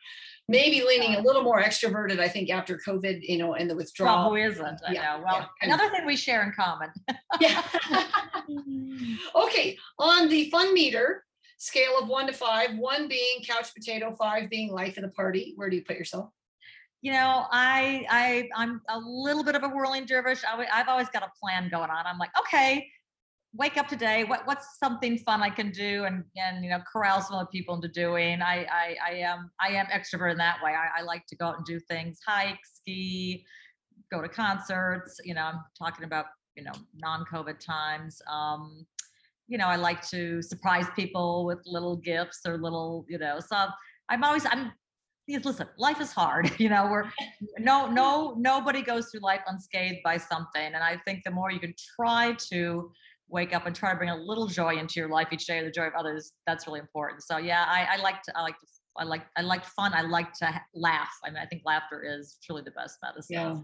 Maybe 0.48 0.84
leaning 0.84 1.16
a 1.16 1.22
little 1.22 1.42
more 1.42 1.64
extroverted 1.64 2.20
i 2.20 2.28
think 2.28 2.52
after 2.52 2.78
covid 2.78 3.22
you 3.24 3.40
know 3.40 3.56
and 3.56 3.68
the 3.68 3.76
withdrawal. 3.76 4.32
Well, 4.32 4.44
who 4.44 4.52
isn't? 4.52 4.82
I 4.88 4.92
yeah, 4.92 5.18
know. 5.18 5.24
well 5.26 5.38
yeah. 5.40 5.48
another 5.74 5.90
thing 5.90 6.06
we 6.06 6.16
share 6.16 6.44
in 6.44 6.52
common. 6.52 6.90
Yeah. 7.40 7.64
Okay 9.36 9.78
on 9.98 10.30
the 10.30 10.50
fun 10.52 10.74
meter 10.74 11.26
scale 11.58 11.98
of 12.00 12.08
one 12.08 12.28
to 12.28 12.34
five 12.34 12.78
one 12.78 13.08
being 13.08 13.42
couch 13.48 13.74
potato 13.74 14.16
five 14.18 14.50
being 14.50 14.72
life 14.72 14.98
of 14.98 15.04
the 15.04 15.10
party 15.10 15.54
where 15.56 15.70
do 15.70 15.76
you 15.76 15.84
put 15.84 15.98
yourself 15.98 16.30
you 17.06 17.12
know, 17.12 17.46
I 17.52 18.04
I 18.10 18.50
I'm 18.56 18.82
a 18.90 18.98
little 18.98 19.44
bit 19.44 19.54
of 19.54 19.62
a 19.62 19.68
whirling 19.68 20.08
dervish. 20.08 20.42
I, 20.44 20.66
I've 20.74 20.88
always 20.88 21.08
got 21.10 21.22
a 21.22 21.30
plan 21.40 21.70
going 21.70 21.92
on. 21.92 22.08
I'm 22.08 22.18
like, 22.18 22.32
okay, 22.40 22.88
wake 23.54 23.78
up 23.78 23.88
today. 23.88 24.24
What 24.24 24.42
what's 24.48 24.80
something 24.80 25.20
fun 25.20 25.44
I 25.44 25.52
can 25.52 25.70
do 25.70 26.06
and 26.06 26.24
and 26.36 26.64
you 26.64 26.72
know 26.72 26.80
corral 26.92 27.22
some 27.22 27.36
other 27.38 27.48
people 27.52 27.76
into 27.76 27.90
doing. 27.90 28.42
I 28.42 28.66
I 28.72 28.96
I 29.08 29.12
am 29.18 29.52
I 29.60 29.74
am 29.74 29.86
extrovert 29.86 30.32
in 30.32 30.40
that 30.40 30.58
way. 30.64 30.72
I, 30.72 31.02
I 31.02 31.04
like 31.04 31.28
to 31.28 31.36
go 31.36 31.46
out 31.46 31.58
and 31.58 31.66
do 31.66 31.80
things, 31.80 32.18
hike, 32.26 32.58
ski, 32.64 33.46
go 34.12 34.20
to 34.24 34.28
concerts. 34.28 35.20
You 35.24 35.36
know, 35.36 35.44
I'm 35.44 35.60
talking 35.78 36.06
about 36.06 36.26
you 36.56 36.64
know 36.64 36.74
non-COVID 36.96 37.60
times. 37.60 38.20
Um, 38.28 38.84
you 39.48 39.60
know, 39.60 39.68
I 39.68 39.76
like 39.76 40.04
to 40.08 40.42
surprise 40.42 40.88
people 40.96 41.46
with 41.46 41.60
little 41.68 41.98
gifts 41.98 42.40
or 42.48 42.58
little 42.58 43.06
you 43.08 43.20
know. 43.20 43.40
So 43.40 43.68
I'm 44.10 44.24
always 44.24 44.48
I'm 44.48 44.72
listen, 45.28 45.68
life 45.78 46.02
is 46.02 46.12
hard. 46.12 46.52
You 46.60 46.70
know, 46.70 46.88
we're 46.90 47.06
no, 47.60 47.88
no, 47.88 48.36
nobody 48.38 48.82
goes 48.82 49.10
through 49.10 49.22
life 49.22 49.42
unscathed 49.48 50.00
by 50.04 50.18
something. 50.18 50.74
And 50.74 50.78
I 50.78 50.98
think 51.06 51.24
the 51.24 51.32
more 51.32 51.52
you 51.52 51.60
can 51.60 51.74
try 51.96 52.34
to 52.50 52.92
wake 53.28 53.54
up 53.54 53.66
and 53.66 53.76
try 53.76 53.92
to 53.92 53.98
bring 53.98 54.10
a 54.10 54.16
little 54.16 54.48
joy 54.48 54.76
into 54.78 55.00
your 55.00 55.10
life 55.10 55.28
each 55.32 55.46
day, 55.46 55.60
or 55.60 55.66
the 55.66 55.72
joy 55.72 55.86
of 55.86 55.94
others, 55.98 56.34
that's 56.48 56.66
really 56.68 56.80
important. 56.80 57.24
So 57.24 57.38
yeah, 57.38 57.66
I, 57.68 57.98
I 57.98 58.02
like 58.02 58.22
to, 58.24 58.38
I 58.38 58.42
like 58.42 58.58
to, 58.60 58.66
I 58.98 59.04
like, 59.04 59.24
I 59.36 59.42
like 59.42 59.66
fun. 59.66 59.94
I 59.94 60.02
like 60.02 60.34
to 60.34 60.62
laugh. 60.74 61.12
I 61.26 61.30
mean, 61.30 61.38
I 61.38 61.46
think 61.46 61.64
laughter 61.66 62.04
is 62.04 62.38
truly 62.44 62.62
the 62.64 62.72
best 62.72 62.98
medicine. 63.04 63.36
Yeah. 63.36 63.54
So. 63.54 63.64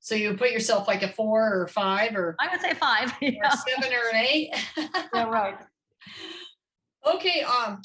so 0.00 0.14
you 0.14 0.36
put 0.36 0.50
yourself 0.50 0.86
like 0.86 1.02
a 1.02 1.08
four 1.08 1.62
or 1.62 1.66
five 1.68 2.14
or 2.14 2.36
I 2.38 2.48
would 2.52 2.60
say 2.60 2.74
five. 2.74 3.12
Yeah. 3.20 3.48
Or 3.48 3.50
seven 3.50 3.96
or 3.96 4.08
an 4.16 4.24
eight. 4.26 4.54
yeah, 5.14 5.24
right. 5.24 5.56
Okay. 7.06 7.40
Um, 7.40 7.80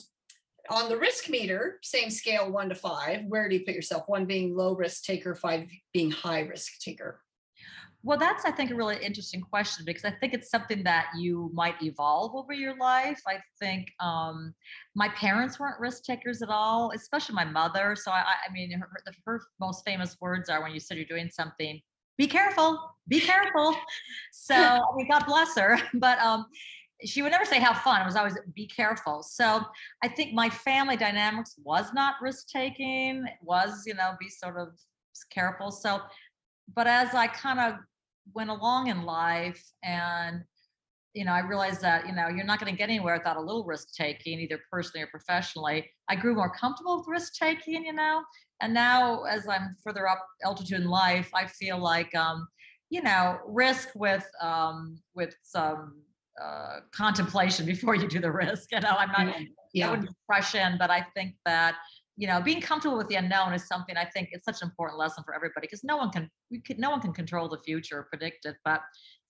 on 0.69 0.89
the 0.89 0.97
risk 0.97 1.29
meter, 1.29 1.79
same 1.81 2.09
scale, 2.09 2.51
one 2.51 2.69
to 2.69 2.75
five, 2.75 3.21
where 3.27 3.47
do 3.49 3.55
you 3.55 3.65
put 3.65 3.75
yourself? 3.75 4.03
One 4.07 4.25
being 4.25 4.55
low 4.55 4.75
risk 4.75 5.03
taker, 5.03 5.35
five 5.35 5.69
being 5.93 6.11
high 6.11 6.41
risk 6.41 6.79
taker. 6.79 7.21
Well, 8.03 8.19
that's, 8.19 8.45
I 8.45 8.51
think, 8.51 8.69
a 8.69 8.75
really 8.75 9.03
interesting 9.03 9.41
question 9.41 9.83
because 9.83 10.05
I 10.05 10.11
think 10.11 10.35
it's 10.35 10.51
something 10.51 10.83
that 10.83 11.07
you 11.17 11.49
might 11.55 11.81
evolve 11.81 12.35
over 12.35 12.53
your 12.53 12.77
life. 12.77 13.19
I 13.27 13.39
think 13.59 13.91
um, 13.99 14.53
my 14.93 15.09
parents 15.09 15.59
weren't 15.59 15.79
risk 15.79 16.03
takers 16.03 16.43
at 16.43 16.49
all, 16.49 16.91
especially 16.93 17.33
my 17.33 17.45
mother. 17.45 17.95
So, 17.95 18.11
I, 18.11 18.23
I 18.47 18.53
mean, 18.53 18.71
her, 18.73 18.87
her 19.25 19.41
most 19.59 19.83
famous 19.85 20.17
words 20.21 20.49
are 20.49 20.61
when 20.61 20.71
you 20.71 20.79
said 20.79 20.97
you're 20.97 21.07
doing 21.07 21.31
something, 21.31 21.81
be 22.15 22.27
careful, 22.27 22.79
be 23.07 23.19
careful. 23.19 23.75
So 24.31 24.53
I 24.53 24.79
mean, 24.95 25.07
God 25.09 25.25
bless 25.25 25.57
her, 25.57 25.79
but 25.95 26.19
um, 26.19 26.45
she 27.03 27.21
would 27.21 27.31
never 27.31 27.45
say 27.45 27.59
have 27.59 27.77
fun. 27.79 28.01
It 28.01 28.05
was 28.05 28.15
always 28.15 28.37
be 28.53 28.67
careful. 28.67 29.23
So 29.23 29.61
I 30.03 30.07
think 30.07 30.33
my 30.33 30.49
family 30.49 30.95
dynamics 30.95 31.55
was 31.63 31.93
not 31.93 32.15
risk 32.21 32.47
taking, 32.47 33.25
was, 33.41 33.83
you 33.85 33.93
know, 33.93 34.11
be 34.19 34.29
sort 34.29 34.57
of 34.57 34.69
careful. 35.31 35.71
So, 35.71 36.01
but 36.73 36.87
as 36.87 37.13
I 37.13 37.27
kind 37.27 37.59
of 37.59 37.75
went 38.33 38.49
along 38.49 38.87
in 38.87 39.03
life 39.03 39.63
and 39.83 40.43
you 41.15 41.23
know, 41.23 41.31
I 41.31 41.39
realized 41.39 41.79
that, 41.81 42.05
you 42.05 42.13
know, 42.13 42.27
you're 42.27 42.45
not 42.45 42.59
going 42.59 42.71
to 42.71 42.77
get 42.77 42.89
anywhere 42.89 43.17
without 43.17 43.37
a 43.37 43.41
little 43.41 43.63
risk 43.63 43.93
taking, 43.95 44.41
either 44.41 44.59
personally 44.69 45.03
or 45.03 45.07
professionally. 45.07 45.89
I 46.09 46.15
grew 46.17 46.35
more 46.35 46.53
comfortable 46.53 46.97
with 46.97 47.07
risk 47.07 47.35
taking, 47.39 47.85
you 47.85 47.93
know, 47.93 48.21
and 48.61 48.73
now 48.73 49.23
as 49.23 49.47
I'm 49.47 49.77
further 49.81 50.09
up 50.09 50.21
altitude 50.43 50.81
in 50.81 50.89
life, 50.89 51.29
I 51.33 51.47
feel 51.47 51.79
like, 51.79 52.13
um, 52.15 52.45
you 52.89 53.01
know, 53.01 53.39
risk 53.47 53.89
with 53.95 54.27
um, 54.41 54.99
with 55.15 55.33
some 55.41 56.01
uh, 56.41 56.79
contemplation 56.91 57.65
before 57.65 57.95
you 57.95 58.07
do 58.07 58.19
the 58.19 58.31
risk. 58.31 58.71
You 58.71 58.79
know, 58.81 58.95
I'm 58.97 59.11
not, 59.11 59.35
yeah. 59.73 59.89
Wouldn't 59.89 60.09
rush 60.29 60.55
in, 60.55 60.77
but 60.77 60.89
I 60.89 61.05
think 61.15 61.35
that 61.45 61.75
you 62.17 62.27
know 62.27 62.41
being 62.41 62.61
comfortable 62.61 62.97
with 62.97 63.09
the 63.09 63.15
unknown 63.15 63.51
is 63.51 63.67
something 63.67 63.97
i 63.97 64.05
think 64.05 64.29
it's 64.31 64.45
such 64.45 64.61
an 64.61 64.69
important 64.69 64.97
lesson 64.97 65.21
for 65.25 65.35
everybody 65.35 65.67
because 65.67 65.83
no 65.83 65.97
one 65.97 66.09
can 66.09 66.31
we 66.49 66.61
can 66.61 66.79
no 66.79 66.89
one 66.89 67.01
can 67.01 67.11
control 67.11 67.49
the 67.49 67.57
future 67.57 67.99
or 67.99 68.03
predict 68.03 68.45
it 68.45 68.55
but 68.63 68.79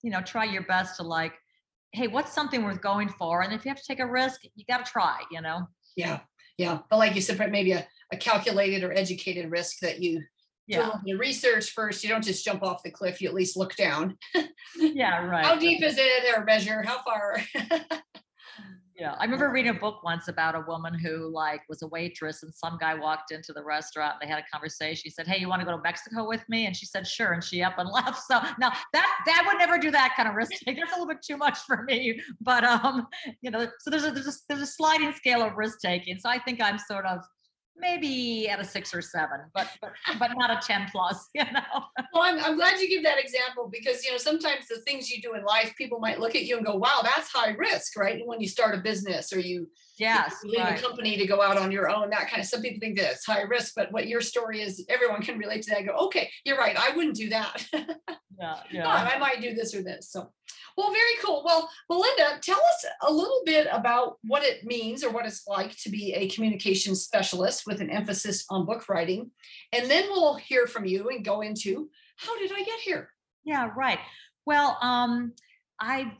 you 0.04 0.10
know 0.12 0.20
try 0.20 0.44
your 0.44 0.62
best 0.62 0.94
to 0.94 1.02
like 1.02 1.32
hey, 1.96 2.08
what's 2.08 2.32
something 2.32 2.62
worth 2.62 2.82
going 2.82 3.08
for? 3.08 3.42
And 3.42 3.52
if 3.52 3.64
you 3.64 3.70
have 3.70 3.78
to 3.78 3.86
take 3.86 4.00
a 4.00 4.06
risk, 4.06 4.42
you 4.54 4.64
got 4.68 4.84
to 4.84 4.92
try, 4.92 5.20
you 5.30 5.40
know? 5.40 5.66
Yeah. 5.96 6.20
Yeah. 6.58 6.80
But 6.90 6.98
like 6.98 7.14
you 7.14 7.22
said, 7.22 7.38
maybe 7.50 7.72
a, 7.72 7.86
a 8.12 8.16
calculated 8.16 8.84
or 8.84 8.92
educated 8.92 9.50
risk 9.50 9.80
that 9.80 10.00
you 10.00 10.22
yeah. 10.66 10.76
do 10.76 10.82
a 10.82 10.84
little 10.84 11.00
bit 11.04 11.14
of 11.14 11.20
research 11.20 11.70
first. 11.70 12.02
You 12.02 12.10
don't 12.10 12.24
just 12.24 12.44
jump 12.44 12.62
off 12.62 12.82
the 12.82 12.90
cliff. 12.90 13.20
You 13.20 13.28
at 13.28 13.34
least 13.34 13.56
look 13.56 13.76
down. 13.76 14.16
yeah. 14.76 15.24
Right. 15.24 15.44
How 15.44 15.56
deep 15.56 15.82
is 15.82 15.96
it 15.98 16.36
or 16.36 16.44
measure? 16.44 16.82
How 16.82 17.02
far? 17.02 17.40
Yeah, 18.98 19.14
I 19.18 19.24
remember 19.24 19.50
reading 19.50 19.76
a 19.76 19.78
book 19.78 20.02
once 20.02 20.28
about 20.28 20.54
a 20.54 20.64
woman 20.66 20.94
who 20.98 21.28
like 21.30 21.60
was 21.68 21.82
a 21.82 21.86
waitress, 21.88 22.42
and 22.42 22.54
some 22.54 22.78
guy 22.80 22.94
walked 22.94 23.30
into 23.30 23.52
the 23.52 23.62
restaurant. 23.62 24.14
And 24.14 24.26
they 24.26 24.32
had 24.32 24.42
a 24.42 24.46
conversation. 24.50 25.02
He 25.04 25.10
said, 25.10 25.26
"Hey, 25.26 25.38
you 25.38 25.48
want 25.48 25.60
to 25.60 25.66
go 25.66 25.76
to 25.76 25.82
Mexico 25.82 26.26
with 26.26 26.42
me?" 26.48 26.64
And 26.64 26.74
she 26.74 26.86
said, 26.86 27.06
"Sure." 27.06 27.32
And 27.32 27.44
she 27.44 27.62
up 27.62 27.76
and 27.76 27.90
left. 27.92 28.22
So 28.22 28.40
now 28.58 28.72
that 28.94 29.18
that 29.26 29.44
would 29.46 29.58
never 29.58 29.76
do 29.76 29.90
that 29.90 30.14
kind 30.16 30.28
of 30.28 30.34
risk 30.34 30.52
take. 30.64 30.78
That's 30.78 30.92
a 30.92 30.94
little 30.94 31.06
bit 31.06 31.22
too 31.22 31.36
much 31.36 31.58
for 31.58 31.82
me. 31.82 32.18
But 32.40 32.64
um, 32.64 33.06
you 33.42 33.50
know, 33.50 33.68
so 33.80 33.90
there's 33.90 34.04
a 34.04 34.12
there's 34.12 34.28
a, 34.28 34.32
there's 34.48 34.62
a 34.62 34.66
sliding 34.66 35.12
scale 35.12 35.42
of 35.42 35.56
risk 35.56 35.80
taking. 35.80 36.18
So 36.18 36.30
I 36.30 36.38
think 36.38 36.62
I'm 36.62 36.78
sort 36.78 37.04
of 37.04 37.20
maybe 37.78 38.48
at 38.48 38.60
a 38.60 38.64
six 38.64 38.94
or 38.94 39.02
seven, 39.02 39.40
but 39.54 39.68
but, 39.80 39.92
but 40.18 40.30
not 40.36 40.50
a 40.50 40.66
10 40.66 40.88
plus, 40.90 41.28
you 41.34 41.44
know. 41.44 41.60
Well, 42.12 42.22
I'm, 42.22 42.38
I'm 42.42 42.56
glad 42.56 42.80
you 42.80 42.88
give 42.88 43.02
that 43.04 43.18
example 43.18 43.68
because 43.70 44.04
you 44.04 44.12
know 44.12 44.18
sometimes 44.18 44.68
the 44.68 44.80
things 44.80 45.10
you 45.10 45.20
do 45.20 45.34
in 45.34 45.44
life, 45.44 45.74
people 45.76 45.98
might 45.98 46.20
look 46.20 46.34
at 46.34 46.44
you 46.44 46.56
and 46.56 46.66
go, 46.66 46.76
wow, 46.76 47.00
that's 47.02 47.30
high 47.32 47.50
risk, 47.50 47.96
right? 47.96 48.22
When 48.24 48.40
you 48.40 48.48
start 48.48 48.74
a 48.74 48.78
business 48.78 49.32
or 49.32 49.40
you 49.40 49.68
yes, 49.98 50.36
you 50.44 50.50
leave 50.50 50.60
right. 50.60 50.78
a 50.78 50.82
company 50.82 51.16
to 51.16 51.26
go 51.26 51.42
out 51.42 51.56
on 51.56 51.72
your 51.72 51.88
own, 51.88 52.10
that 52.10 52.28
kind 52.28 52.40
of 52.40 52.46
some 52.46 52.62
people 52.62 52.80
think 52.80 52.98
that 52.98 53.12
it's 53.12 53.26
high 53.26 53.42
risk, 53.42 53.72
but 53.76 53.92
what 53.92 54.08
your 54.08 54.20
story 54.20 54.60
is, 54.60 54.84
everyone 54.88 55.22
can 55.22 55.38
relate 55.38 55.62
to 55.62 55.70
that. 55.70 55.86
go, 55.86 55.92
okay, 56.06 56.30
you're 56.44 56.58
right, 56.58 56.76
I 56.76 56.94
wouldn't 56.96 57.16
do 57.16 57.28
that. 57.30 57.66
yeah, 57.72 58.60
yeah. 58.70 58.82
No, 58.82 58.90
I 58.90 59.18
might 59.18 59.40
do 59.40 59.54
this 59.54 59.74
or 59.74 59.82
this. 59.82 60.10
So 60.10 60.30
well, 60.76 60.92
very 60.92 61.14
cool. 61.24 61.42
Well, 61.44 61.70
Melinda, 61.88 62.38
tell 62.42 62.58
us 62.58 62.84
a 63.02 63.10
little 63.10 63.40
bit 63.46 63.66
about 63.72 64.18
what 64.22 64.42
it 64.42 64.66
means 64.66 65.02
or 65.02 65.10
what 65.10 65.24
it's 65.24 65.46
like 65.46 65.74
to 65.78 65.90
be 65.90 66.12
a 66.12 66.28
communication 66.28 66.94
specialist 66.94 67.66
with 67.66 67.80
an 67.80 67.88
emphasis 67.88 68.44
on 68.50 68.66
book 68.66 68.86
writing. 68.88 69.30
And 69.72 69.90
then 69.90 70.04
we'll 70.10 70.34
hear 70.34 70.66
from 70.66 70.84
you 70.84 71.08
and 71.08 71.24
go 71.24 71.40
into 71.40 71.88
how 72.16 72.38
did 72.38 72.52
I 72.52 72.62
get 72.62 72.80
here? 72.80 73.10
Yeah, 73.44 73.70
right. 73.74 73.98
Well, 74.44 74.76
um, 74.82 75.32
I, 75.80 76.12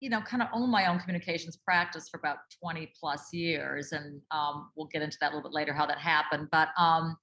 you 0.00 0.08
know, 0.08 0.20
kind 0.22 0.42
of 0.42 0.48
own 0.52 0.70
my 0.70 0.86
own 0.86 0.98
communications 0.98 1.56
practice 1.56 2.08
for 2.08 2.18
about 2.18 2.38
20 2.62 2.90
plus 2.98 3.32
years. 3.32 3.92
And 3.92 4.20
um, 4.30 4.70
we'll 4.74 4.88
get 4.88 5.02
into 5.02 5.18
that 5.20 5.32
a 5.32 5.36
little 5.36 5.48
bit 5.48 5.54
later, 5.54 5.74
how 5.74 5.86
that 5.86 5.98
happened. 5.98 6.48
But 6.50 6.68
um, 6.78 7.16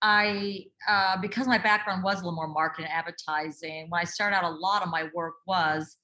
I, 0.00 0.64
uh, 0.88 1.20
because 1.20 1.48
my 1.48 1.58
background 1.58 2.04
was 2.04 2.14
a 2.14 2.18
little 2.18 2.36
more 2.36 2.48
marketing 2.48 2.90
advertising, 2.90 3.86
when 3.88 4.00
I 4.00 4.04
started 4.04 4.36
out, 4.36 4.44
a 4.44 4.48
lot 4.48 4.82
of 4.82 4.90
my 4.90 5.08
work 5.12 5.34
was, 5.46 5.96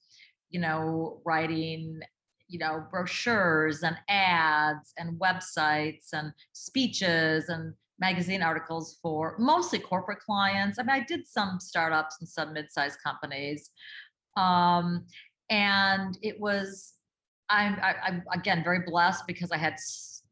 you 0.49 0.59
know, 0.59 1.21
writing, 1.25 1.99
you 2.49 2.59
know, 2.59 2.83
brochures 2.91 3.83
and 3.83 3.95
ads 4.09 4.93
and 4.97 5.19
websites 5.19 6.09
and 6.11 6.33
speeches 6.51 7.47
and 7.47 7.73
magazine 7.99 8.41
articles 8.41 8.99
for 9.01 9.35
mostly 9.39 9.79
corporate 9.79 10.19
clients. 10.19 10.77
I 10.77 10.83
mean, 10.83 10.89
I 10.89 11.05
did 11.07 11.25
some 11.25 11.59
startups 11.61 12.17
and 12.19 12.27
some 12.27 12.51
mid-sized 12.51 12.99
companies. 13.01 13.71
Um, 14.37 15.05
and 15.49 16.17
it 16.21 16.39
was, 16.39 16.93
I'm, 17.49 17.77
I, 17.81 17.95
I'm 18.03 18.23
again 18.33 18.63
very 18.63 18.79
blessed 18.85 19.27
because 19.27 19.51
I 19.51 19.57
had, 19.57 19.75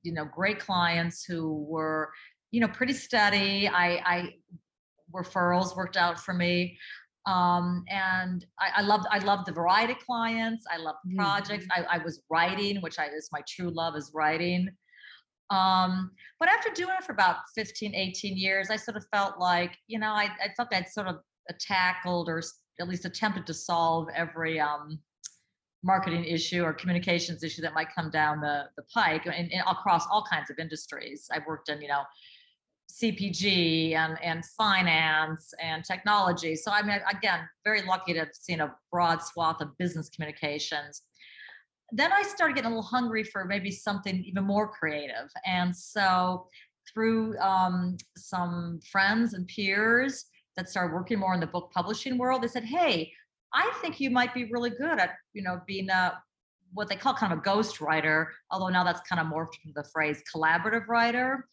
you 0.01 0.13
know, 0.13 0.25
great 0.25 0.59
clients 0.59 1.23
who 1.23 1.65
were 1.67 2.11
you 2.53 2.59
know, 2.59 2.67
pretty 2.67 2.93
steady. 2.93 3.67
I, 3.67 3.95
I 4.05 4.35
referrals 5.13 5.75
worked 5.75 5.97
out 5.97 6.19
for 6.19 6.35
me. 6.35 6.77
Um, 7.25 7.83
and 7.89 8.45
I, 8.59 8.81
I 8.81 8.81
loved 8.83 9.05
I 9.09 9.17
loved 9.19 9.47
the 9.47 9.53
variety 9.53 9.93
of 9.93 9.99
clients. 9.99 10.63
I 10.71 10.77
loved 10.77 10.99
projects. 11.15 11.65
Mm-hmm. 11.65 11.89
I, 11.89 11.95
I 11.95 12.03
was 12.03 12.21
writing, 12.29 12.79
which 12.81 12.99
I 12.99 13.07
is 13.07 13.29
my 13.31 13.41
true 13.47 13.71
love 13.71 13.95
is 13.95 14.11
writing. 14.13 14.69
Um, 15.49 16.11
but 16.39 16.47
after 16.47 16.69
doing 16.69 16.95
it 16.97 17.03
for 17.03 17.13
about 17.13 17.37
15, 17.55 17.95
18 17.95 18.37
years, 18.37 18.69
I 18.69 18.75
sort 18.75 18.97
of 18.97 19.05
felt 19.11 19.39
like, 19.39 19.75
you 19.87 19.97
know, 19.97 20.11
I, 20.11 20.25
I 20.25 20.49
felt 20.55 20.73
I'd 20.73 20.87
sort 20.89 21.07
of 21.07 21.17
tackled 21.59 22.29
or 22.29 22.41
at 22.79 22.87
least 22.87 23.05
attempted 23.05 23.45
to 23.47 23.53
solve 23.53 24.07
every 24.15 24.59
um, 24.59 24.99
marketing 25.83 26.23
issue 26.23 26.63
or 26.63 26.73
communications 26.73 27.43
issue 27.43 27.61
that 27.61 27.73
might 27.73 27.93
come 27.93 28.09
down 28.09 28.39
the, 28.39 28.63
the 28.77 28.83
pike 28.93 29.25
and, 29.25 29.51
and 29.51 29.63
across 29.69 30.05
all 30.11 30.25
kinds 30.29 30.49
of 30.49 30.57
industries. 30.57 31.27
I've 31.31 31.45
worked 31.45 31.69
in, 31.69 31.81
you 31.81 31.89
know, 31.89 32.03
CPG 32.91 33.95
and, 33.95 34.17
and 34.23 34.45
finance 34.45 35.53
and 35.61 35.83
technology. 35.83 36.55
So 36.55 36.71
I 36.71 36.83
mean, 36.83 36.99
again, 37.11 37.39
very 37.63 37.81
lucky 37.81 38.13
to 38.13 38.19
have 38.19 38.33
seen 38.33 38.61
a 38.61 38.73
broad 38.91 39.21
swath 39.21 39.61
of 39.61 39.77
business 39.77 40.09
communications. 40.09 41.01
Then 41.91 42.11
I 42.13 42.23
started 42.23 42.55
getting 42.55 42.71
a 42.71 42.75
little 42.75 42.83
hungry 42.83 43.23
for 43.23 43.45
maybe 43.45 43.71
something 43.71 44.23
even 44.23 44.45
more 44.45 44.67
creative. 44.67 45.29
And 45.45 45.75
so 45.75 46.47
through 46.91 47.37
um, 47.39 47.97
some 48.17 48.79
friends 48.91 49.33
and 49.33 49.47
peers 49.47 50.25
that 50.57 50.69
started 50.69 50.93
working 50.93 51.19
more 51.19 51.33
in 51.33 51.39
the 51.39 51.47
book 51.47 51.71
publishing 51.73 52.17
world, 52.17 52.43
they 52.43 52.47
said, 52.47 52.63
hey, 52.63 53.11
I 53.53 53.71
think 53.81 53.99
you 53.99 54.09
might 54.09 54.33
be 54.33 54.45
really 54.45 54.71
good 54.71 54.99
at, 54.99 55.11
you 55.33 55.43
know, 55.43 55.61
being 55.67 55.89
a 55.89 56.21
what 56.73 56.89
they 56.89 56.95
call 56.95 57.13
kind 57.13 57.31
of 57.31 57.39
a 57.39 57.41
ghost 57.43 57.81
writer, 57.81 58.31
although 58.49 58.69
now 58.69 58.83
that's 58.83 59.07
kind 59.07 59.21
of 59.21 59.27
morphed 59.27 59.59
into 59.63 59.73
the 59.75 59.87
phrase 59.93 60.23
collaborative 60.33 60.87
writer 60.87 61.45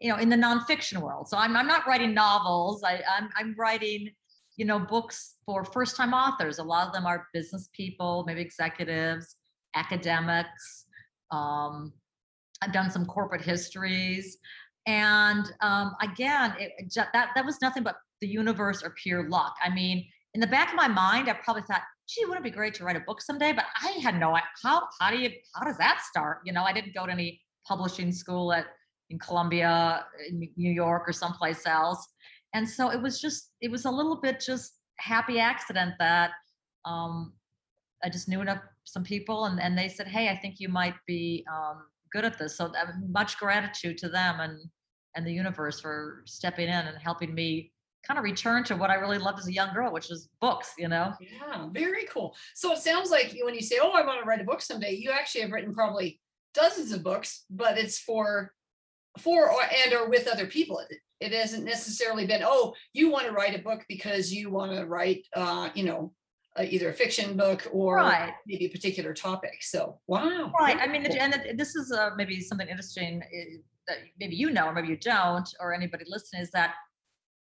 you 0.00 0.10
know 0.10 0.16
in 0.18 0.28
the 0.28 0.36
nonfiction 0.36 0.98
world. 0.98 1.28
So 1.28 1.38
i'm, 1.38 1.56
I'm 1.56 1.66
not 1.66 1.86
writing 1.86 2.14
novels. 2.14 2.82
I, 2.84 3.00
I'm, 3.10 3.30
I'm 3.36 3.54
writing 3.58 4.10
you 4.56 4.64
know 4.64 4.78
books 4.78 5.36
for 5.46 5.64
first 5.64 5.96
time 5.96 6.12
authors. 6.12 6.58
A 6.58 6.62
lot 6.62 6.86
of 6.86 6.92
them 6.92 7.06
are 7.06 7.28
business 7.32 7.68
people 7.72 8.24
maybe 8.26 8.40
executives 8.40 9.36
academics 9.74 10.84
um, 11.30 11.92
i've 12.62 12.72
done 12.72 12.90
some 12.90 13.06
corporate 13.06 13.42
histories. 13.42 14.38
And 14.86 15.50
um, 15.62 15.96
again 16.02 16.54
it, 16.58 16.72
that, 16.94 17.30
that 17.34 17.44
was 17.44 17.60
nothing 17.62 17.82
but 17.82 17.96
the 18.24 18.32
universe 18.32 18.82
or 18.82 18.94
pure 19.02 19.28
luck 19.28 19.54
i 19.62 19.68
mean 19.72 20.04
in 20.34 20.40
the 20.40 20.46
back 20.46 20.70
of 20.70 20.76
my 20.76 20.88
mind 20.88 21.28
i 21.28 21.32
probably 21.44 21.62
thought 21.68 21.82
gee 22.08 22.24
wouldn't 22.24 22.44
it 22.44 22.50
be 22.50 22.54
great 22.54 22.74
to 22.74 22.84
write 22.84 22.96
a 22.96 23.00
book 23.00 23.20
someday 23.20 23.52
but 23.52 23.64
i 23.82 23.90
had 24.06 24.18
no 24.18 24.30
idea 24.30 24.48
how 24.62 24.82
how 25.00 25.10
do 25.10 25.18
you 25.18 25.30
how 25.54 25.64
does 25.64 25.78
that 25.78 26.00
start 26.08 26.38
you 26.44 26.52
know 26.52 26.64
i 26.64 26.72
didn't 26.72 26.94
go 26.94 27.06
to 27.06 27.12
any 27.12 27.40
publishing 27.66 28.12
school 28.12 28.52
at 28.52 28.66
in 29.10 29.18
Columbia, 29.18 30.06
in 30.28 30.48
New 30.56 30.72
York, 30.72 31.08
or 31.08 31.12
someplace 31.12 31.66
else. 31.66 32.06
And 32.54 32.68
so 32.68 32.90
it 32.90 33.00
was 33.00 33.20
just, 33.20 33.50
it 33.60 33.70
was 33.70 33.84
a 33.84 33.90
little 33.90 34.20
bit 34.20 34.40
just 34.40 34.78
happy 34.98 35.38
accident 35.38 35.94
that 35.98 36.30
um, 36.84 37.32
I 38.02 38.08
just 38.08 38.28
knew 38.28 38.40
enough 38.40 38.60
some 38.84 39.02
people, 39.02 39.46
and, 39.46 39.60
and 39.60 39.76
they 39.76 39.88
said, 39.88 40.06
"Hey, 40.06 40.28
I 40.28 40.36
think 40.36 40.56
you 40.60 40.68
might 40.68 40.94
be 41.06 41.44
um, 41.50 41.84
good 42.12 42.24
at 42.24 42.38
this." 42.38 42.58
So 42.58 42.66
uh, 42.66 42.92
much 43.08 43.38
gratitude 43.38 43.96
to 43.98 44.08
them 44.10 44.40
and 44.40 44.58
and 45.16 45.26
the 45.26 45.32
universe 45.32 45.80
for 45.80 46.22
stepping 46.26 46.68
in 46.68 46.86
and 46.86 46.98
helping 46.98 47.34
me 47.34 47.72
kind 48.06 48.18
of 48.18 48.24
return 48.24 48.64
to 48.64 48.76
what 48.76 48.90
I 48.90 48.94
really 48.94 49.18
loved 49.18 49.38
as 49.38 49.46
a 49.46 49.52
young 49.52 49.72
girl, 49.72 49.92
which 49.92 50.08
was 50.08 50.28
books, 50.40 50.72
you 50.78 50.88
know? 50.88 51.14
Yeah, 51.20 51.68
very 51.72 52.04
cool. 52.04 52.36
So 52.54 52.72
it 52.72 52.78
sounds 52.78 53.10
like 53.10 53.36
when 53.42 53.54
you 53.54 53.62
say, 53.62 53.78
Oh, 53.82 53.92
I 53.92 54.04
want 54.04 54.20
to 54.20 54.26
write 54.26 54.40
a 54.40 54.44
book 54.44 54.60
someday, 54.60 54.94
you 54.94 55.10
actually 55.10 55.42
have 55.42 55.52
written 55.52 55.74
probably 55.74 56.20
dozens 56.54 56.92
of 56.92 57.02
books, 57.02 57.44
but 57.50 57.78
it's 57.78 57.98
for 57.98 58.52
for 59.18 59.50
or 59.50 59.62
and 59.84 59.92
or 59.92 60.08
with 60.08 60.26
other 60.26 60.46
people 60.46 60.80
it, 60.80 60.98
it 61.20 61.32
hasn't 61.32 61.64
necessarily 61.64 62.26
been 62.26 62.42
oh 62.44 62.74
you 62.92 63.10
want 63.10 63.26
to 63.26 63.32
write 63.32 63.58
a 63.58 63.62
book 63.62 63.84
because 63.88 64.32
you 64.32 64.50
want 64.50 64.72
to 64.72 64.84
write 64.86 65.26
uh 65.36 65.68
you 65.74 65.84
know 65.84 66.12
uh, 66.58 66.62
either 66.62 66.90
a 66.90 66.92
fiction 66.92 67.36
book 67.36 67.68
or 67.72 67.96
right. 67.96 68.32
maybe 68.46 68.66
a 68.66 68.68
particular 68.68 69.12
topic 69.12 69.62
so 69.62 69.98
wow 70.06 70.52
right 70.58 70.78
i 70.78 70.86
mean 70.86 71.04
and 71.06 71.58
this 71.58 71.76
is 71.76 71.92
uh, 71.92 72.10
maybe 72.16 72.40
something 72.40 72.68
interesting 72.68 73.22
eh, 73.22 73.56
that 73.86 73.98
maybe 74.18 74.34
you 74.34 74.50
know 74.50 74.66
or 74.66 74.72
maybe 74.72 74.88
you 74.88 74.96
don't 74.96 75.48
or 75.60 75.72
anybody 75.72 76.04
listening 76.08 76.42
is 76.42 76.50
that 76.50 76.74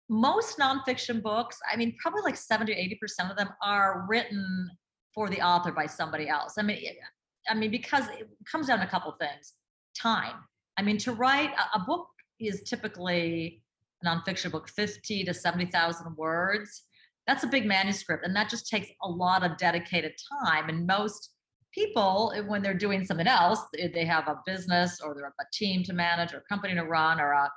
most 0.08 0.58
nonfiction 0.58 1.22
books, 1.22 1.58
I 1.70 1.76
mean, 1.76 1.96
probably 2.00 2.22
like 2.22 2.36
70 2.36 2.72
80% 2.72 3.30
of 3.30 3.36
them 3.36 3.48
are 3.62 4.06
written 4.08 4.70
for 5.14 5.28
the 5.28 5.40
author 5.40 5.72
by 5.72 5.86
somebody 5.86 6.28
else. 6.28 6.54
I 6.58 6.62
mean, 6.62 6.78
it- 6.80 6.98
I 7.48 7.54
mean, 7.54 7.70
because 7.70 8.08
it 8.08 8.28
comes 8.50 8.66
down 8.66 8.80
to 8.80 8.84
a 8.86 8.88
couple 8.88 9.12
things. 9.20 9.54
Time. 9.96 10.34
I 10.78 10.82
mean, 10.82 10.98
to 10.98 11.12
write 11.12 11.52
a, 11.54 11.78
a 11.78 11.84
book 11.86 12.08
is 12.40 12.62
typically 12.64 13.62
a 14.02 14.06
nonfiction 14.06 14.50
book, 14.50 14.68
50 14.68 15.24
to 15.24 15.32
70,000 15.32 16.16
words. 16.16 16.82
That's 17.26 17.44
a 17.44 17.48
big 17.48 17.66
manuscript, 17.66 18.24
and 18.26 18.34
that 18.36 18.50
just 18.50 18.68
takes 18.68 18.88
a 19.02 19.08
lot 19.08 19.42
of 19.44 19.56
dedicated 19.56 20.12
time. 20.44 20.68
And 20.68 20.86
most 20.86 21.30
people, 21.72 22.32
eh, 22.36 22.40
when 22.40 22.62
they're 22.62 22.74
doing 22.74 23.04
something 23.04 23.26
else, 23.26 23.60
eh, 23.78 23.88
they 23.92 24.04
have 24.04 24.28
a 24.28 24.40
business 24.44 25.00
or 25.00 25.14
they're 25.14 25.26
a 25.26 25.44
team 25.52 25.82
to 25.84 25.92
manage 25.92 26.32
or 26.34 26.38
a 26.38 26.44
company 26.48 26.74
to 26.74 26.82
run 26.84 27.20
or 27.20 27.32
a 27.32 27.50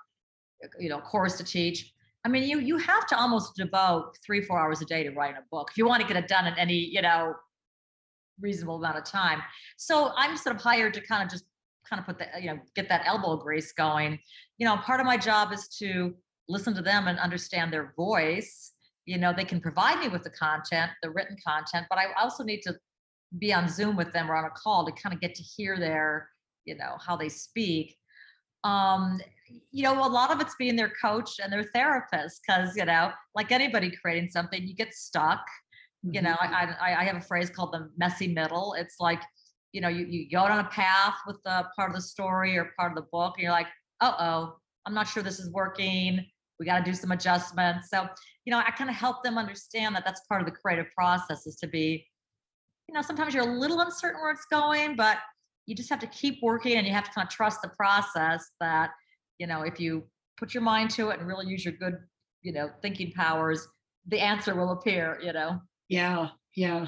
you 0.80 0.90
know 0.90 1.00
course 1.00 1.38
to 1.38 1.44
teach. 1.44 1.94
I 2.30 2.32
mean, 2.32 2.48
you 2.48 2.60
you 2.60 2.78
have 2.78 3.08
to 3.08 3.18
almost 3.18 3.56
devote 3.56 4.12
three 4.24 4.44
four 4.44 4.60
hours 4.60 4.84
a 4.84 4.86
day 4.86 5.02
to 5.02 5.10
writing 5.10 5.38
a 5.38 5.46
book 5.50 5.70
if 5.72 5.78
you 5.80 5.88
want 5.88 6.04
to 6.04 6.08
get 6.08 6.16
it 6.16 6.28
done 6.28 6.46
in 6.46 6.54
any 6.60 6.76
you 6.76 7.02
know 7.02 7.34
reasonable 8.40 8.76
amount 8.76 8.98
of 9.00 9.04
time. 9.04 9.42
So 9.78 10.12
I'm 10.16 10.38
sort 10.38 10.56
of 10.56 10.62
hired 10.62 10.94
to 10.94 11.02
kind 11.02 11.24
of 11.24 11.30
just 11.30 11.46
kind 11.90 12.00
of 12.00 12.06
put 12.06 12.20
the 12.20 12.28
you 12.40 12.52
know 12.52 12.60
get 12.76 12.88
that 12.90 13.02
elbow 13.08 13.36
grease 13.36 13.72
going. 13.72 14.20
You 14.60 14.68
know, 14.68 14.78
part 14.78 15.00
of 15.00 15.08
my 15.08 15.18
job 15.18 15.52
is 15.52 15.68
to 15.80 16.14
listen 16.48 16.76
to 16.76 16.84
them 16.84 17.08
and 17.08 17.18
understand 17.18 17.74
their 17.74 17.94
voice. 17.98 18.74
You 19.08 19.18
know, 19.18 19.34
they 19.36 19.44
can 19.44 19.60
provide 19.60 20.00
me 20.00 20.08
with 20.08 20.22
the 20.22 20.30
content, 20.30 20.92
the 21.02 21.10
written 21.10 21.36
content, 21.44 21.88
but 21.90 21.98
I 21.98 22.14
also 22.22 22.44
need 22.44 22.62
to 22.62 22.76
be 23.40 23.52
on 23.52 23.68
Zoom 23.68 23.96
with 23.96 24.14
them 24.14 24.30
or 24.30 24.36
on 24.36 24.46
a 24.46 24.52
call 24.52 24.86
to 24.86 24.92
kind 24.92 25.16
of 25.16 25.22
get 25.22 25.34
to 25.34 25.42
hear 25.42 25.80
their, 25.80 26.30
you 26.66 26.76
know, 26.76 26.98
how 27.04 27.16
they 27.16 27.30
speak. 27.30 27.98
Um, 28.64 29.20
you 29.72 29.84
know, 29.84 30.06
a 30.06 30.08
lot 30.08 30.32
of 30.32 30.42
it's 30.42 30.56
being 30.58 30.76
their 30.76 30.92
coach 31.02 31.40
and 31.42 31.52
their 31.52 31.64
therapist 31.64 32.42
because, 32.46 32.76
you 32.76 32.86
know, 32.86 33.12
like 33.36 33.52
anybody 33.52 33.92
creating 33.92 34.30
something, 34.30 34.66
you 34.68 34.76
get 34.76 34.94
stuck. 34.94 35.46
You 36.04 36.22
know, 36.22 36.36
I, 36.40 36.76
I 36.80 37.02
I 37.02 37.04
have 37.04 37.18
a 37.18 37.22
phrase 37.22 37.50
called 37.50 37.74
the 37.74 37.90
messy 37.98 38.28
middle. 38.28 38.74
It's 38.74 38.96
like, 39.00 39.22
you 39.74 39.82
know, 39.82 39.90
you, 39.90 40.06
you 40.06 40.30
go 40.30 40.48
down 40.48 40.60
a 40.60 40.70
path 40.70 41.16
with 41.28 41.38
the 41.44 41.66
part 41.76 41.90
of 41.90 41.96
the 41.96 42.02
story 42.02 42.58
or 42.58 42.72
part 42.78 42.92
of 42.92 42.96
the 42.96 43.08
book, 43.12 43.34
and 43.38 43.44
you're 43.44 43.52
like, 43.52 43.68
uh 44.00 44.14
oh, 44.20 44.56
I'm 44.86 44.94
not 44.94 45.08
sure 45.08 45.24
this 45.24 45.40
is 45.40 45.52
working. 45.52 46.26
We 46.60 46.66
got 46.66 46.80
to 46.80 46.84
do 46.84 46.94
some 46.94 47.12
adjustments. 47.12 47.90
So, 47.90 48.08
you 48.46 48.52
know, 48.52 48.60
I 48.60 48.72
kind 48.72 48.90
of 48.90 48.96
help 48.96 49.24
them 49.24 49.38
understand 49.38 49.96
that 49.96 50.04
that's 50.06 50.22
part 50.28 50.42
of 50.42 50.46
the 50.46 50.52
creative 50.54 50.88
process 50.96 51.48
is 51.48 51.56
to 51.58 51.68
be 51.68 52.06
you 52.90 52.96
know, 52.96 53.04
sometimes 53.04 53.36
you're 53.36 53.48
a 53.48 53.60
little 53.60 53.82
uncertain 53.82 54.20
where 54.20 54.32
it's 54.32 54.48
going, 54.50 54.96
but 54.96 55.20
you 55.70 55.76
just 55.76 55.90
have 55.92 56.00
to 56.00 56.08
keep 56.08 56.42
working 56.42 56.78
and 56.78 56.88
you 56.88 56.94
have 56.94 57.04
to 57.04 57.12
kind 57.12 57.28
of 57.28 57.32
trust 57.32 57.62
the 57.62 57.70
process 57.70 58.50
that, 58.60 58.90
you 59.38 59.46
know, 59.46 59.62
if 59.62 59.80
you 59.80 60.04
put 60.36 60.54
your 60.54 60.64
mind 60.64 60.90
to 60.90 61.10
it 61.10 61.20
and 61.20 61.28
really 61.28 61.46
use 61.46 61.64
your 61.64 61.76
good, 61.76 62.00
you 62.42 62.52
know, 62.52 62.72
thinking 62.82 63.12
powers, 63.12 63.68
the 64.08 64.20
answer 64.20 64.56
will 64.56 64.72
appear, 64.72 65.20
you 65.24 65.32
know. 65.32 65.62
Yeah, 65.88 66.30
yeah. 66.56 66.88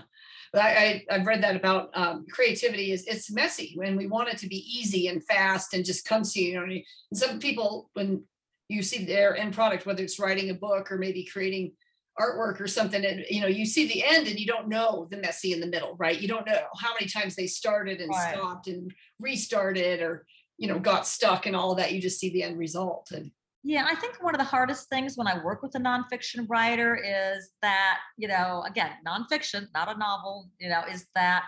I, 0.55 0.59
I 0.59 1.05
I've 1.11 1.27
read 1.27 1.43
that 1.43 1.55
about 1.55 1.91
um, 1.93 2.25
creativity 2.31 2.91
is 2.91 3.05
it's 3.05 3.31
messy 3.31 3.73
when 3.75 3.95
we 3.95 4.07
want 4.07 4.29
it 4.29 4.39
to 4.39 4.47
be 4.47 4.57
easy 4.57 5.07
and 5.07 5.23
fast 5.25 5.75
and 5.75 5.85
just 5.85 6.05
comes 6.05 6.33
to 6.33 6.41
you. 6.41 6.51
You 6.51 6.65
know, 6.65 6.81
some 7.13 7.37
people 7.37 7.91
when 7.93 8.23
you 8.67 8.81
see 8.81 9.05
their 9.05 9.37
end 9.37 9.53
product, 9.53 9.85
whether 9.85 10.01
it's 10.03 10.19
writing 10.19 10.49
a 10.49 10.55
book 10.55 10.91
or 10.91 10.97
maybe 10.97 11.23
creating 11.23 11.73
artwork 12.21 12.59
or 12.59 12.67
something, 12.67 13.03
and 13.05 13.25
you 13.29 13.41
know, 13.41 13.47
you 13.47 13.65
see 13.65 13.87
the 13.87 14.03
end 14.03 14.27
and 14.27 14.39
you 14.39 14.47
don't 14.47 14.67
know 14.67 15.07
the 15.09 15.17
messy 15.17 15.53
in 15.53 15.59
the 15.59 15.67
middle, 15.67 15.95
right? 15.97 16.19
You 16.19 16.27
don't 16.27 16.47
know 16.47 16.61
how 16.79 16.93
many 16.93 17.07
times 17.07 17.35
they 17.35 17.47
started 17.47 17.99
and 18.01 18.13
Right. 18.13 18.35
stopped 18.35 18.67
and 18.67 18.93
restarted 19.19 20.01
or 20.01 20.25
you 20.57 20.67
know 20.67 20.79
got 20.79 21.07
stuck 21.07 21.45
and 21.45 21.55
all 21.55 21.71
of 21.71 21.77
that. 21.77 21.91
You 21.93 22.01
just 22.01 22.19
see 22.19 22.29
the 22.29 22.43
end 22.43 22.57
result. 22.57 23.09
And 23.11 23.31
Yeah, 23.63 23.85
I 23.89 23.95
think 23.95 24.23
one 24.23 24.35
of 24.35 24.39
the 24.39 24.45
hardest 24.45 24.89
things 24.89 25.17
when 25.17 25.27
I 25.27 25.43
work 25.43 25.61
with 25.63 25.75
a 25.75 25.79
nonfiction 25.79 26.47
writer 26.49 26.95
is 26.95 27.51
that, 27.61 27.99
you 28.17 28.27
know, 28.27 28.63
again, 28.67 28.91
nonfiction, 29.05 29.67
not 29.73 29.93
a 29.93 29.97
novel, 29.97 30.49
you 30.59 30.69
know, 30.69 30.83
is 30.91 31.05
that 31.15 31.43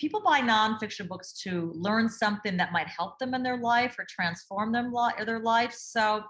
people 0.00 0.22
buy 0.24 0.40
nonfiction 0.40 1.06
books 1.06 1.34
to 1.42 1.72
learn 1.76 2.08
something 2.08 2.56
that 2.56 2.72
might 2.72 2.88
help 2.88 3.18
them 3.18 3.34
in 3.34 3.42
their 3.42 3.58
life 3.58 3.94
or 3.98 4.06
transform 4.08 4.72
them 4.72 4.90
their 5.26 5.40
life. 5.40 5.74
So 5.74 6.22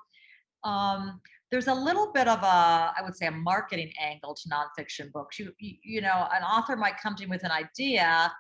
um, 0.65 1.21
there's 1.51 1.67
a 1.67 1.75
little 1.75 2.13
bit 2.13 2.29
of 2.29 2.43
a, 2.43 2.47
I 2.97 3.01
would 3.03 3.17
say, 3.17 3.27
a 3.27 3.33
marketing 3.33 3.93
angle 4.01 4.35
to 4.35 4.49
nonfiction 4.49 5.11
books. 5.11 5.39
You, 5.39 5.53
you, 5.59 6.01
know, 6.01 6.29
an 6.33 6.43
author 6.43 6.77
might 6.77 6.99
come 6.99 7.17
to 7.17 7.25
you 7.25 7.29
with 7.29 7.45
an 7.45 7.51
idea, 7.51 8.33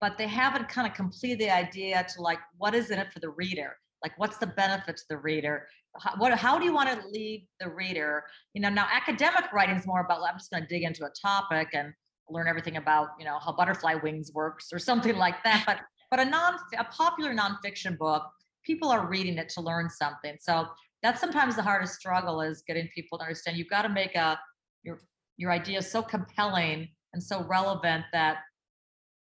but 0.00 0.16
they 0.16 0.26
haven't 0.26 0.68
kind 0.68 0.86
of 0.86 0.94
completed 0.94 1.38
the 1.38 1.50
idea 1.50 2.06
to 2.14 2.22
like, 2.22 2.38
what 2.56 2.74
is 2.74 2.90
in 2.90 2.98
it 2.98 3.12
for 3.12 3.20
the 3.20 3.30
reader? 3.30 3.76
Like, 4.02 4.12
what's 4.18 4.38
the 4.38 4.46
benefit 4.46 4.96
to 4.96 5.02
the 5.10 5.18
reader? 5.18 5.68
How, 5.98 6.14
what, 6.16 6.32
how 6.38 6.58
do 6.58 6.64
you 6.64 6.72
want 6.72 6.88
to 6.88 7.06
lead 7.08 7.46
the 7.60 7.68
reader? 7.68 8.24
You 8.54 8.62
know, 8.62 8.70
now 8.70 8.86
academic 8.90 9.52
writing 9.52 9.76
is 9.76 9.86
more 9.86 10.00
about, 10.00 10.22
I'm 10.22 10.38
just 10.38 10.50
going 10.50 10.62
to 10.62 10.68
dig 10.68 10.84
into 10.84 11.04
a 11.04 11.10
topic 11.20 11.68
and 11.74 11.92
learn 12.30 12.48
everything 12.48 12.76
about, 12.76 13.08
you 13.18 13.26
know, 13.26 13.38
how 13.38 13.52
butterfly 13.52 13.94
wings 13.94 14.32
works 14.32 14.72
or 14.72 14.78
something 14.78 15.16
like 15.16 15.42
that. 15.44 15.64
But, 15.66 15.80
but 16.10 16.20
a 16.20 16.24
non, 16.24 16.54
a 16.78 16.84
popular 16.84 17.34
nonfiction 17.34 17.98
book, 17.98 18.22
people 18.64 18.88
are 18.88 19.06
reading 19.06 19.36
it 19.38 19.48
to 19.50 19.60
learn 19.60 19.90
something. 19.90 20.36
So 20.40 20.66
that's 21.06 21.20
sometimes 21.20 21.54
the 21.54 21.62
hardest 21.62 21.94
struggle 21.94 22.40
is 22.40 22.64
getting 22.66 22.88
people 22.94 23.16
to 23.18 23.24
understand 23.24 23.56
you've 23.56 23.70
got 23.70 23.82
to 23.82 23.88
make 23.88 24.16
a 24.16 24.38
your 24.82 24.98
your 25.36 25.52
idea 25.52 25.80
so 25.80 26.02
compelling 26.02 26.88
and 27.12 27.22
so 27.22 27.44
relevant 27.44 28.04
that 28.12 28.38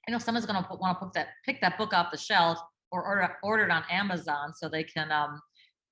you 0.08 0.13
know 0.13 0.17
someone's 0.17 0.45
going 0.45 0.62
to 0.62 0.69
want 0.75 0.97
to 0.97 1.06
put 1.06 1.13
that 1.13 1.27
pick 1.45 1.60
that 1.60 1.77
book 1.77 1.93
off 1.93 2.10
the 2.12 2.17
shelf 2.17 2.58
or 2.91 3.06
order 3.06 3.36
order 3.43 3.65
it 3.65 3.71
on 3.71 3.84
Amazon 3.91 4.53
so 4.56 4.69
they 4.69 4.84
can 4.84 5.12
um 5.12 5.41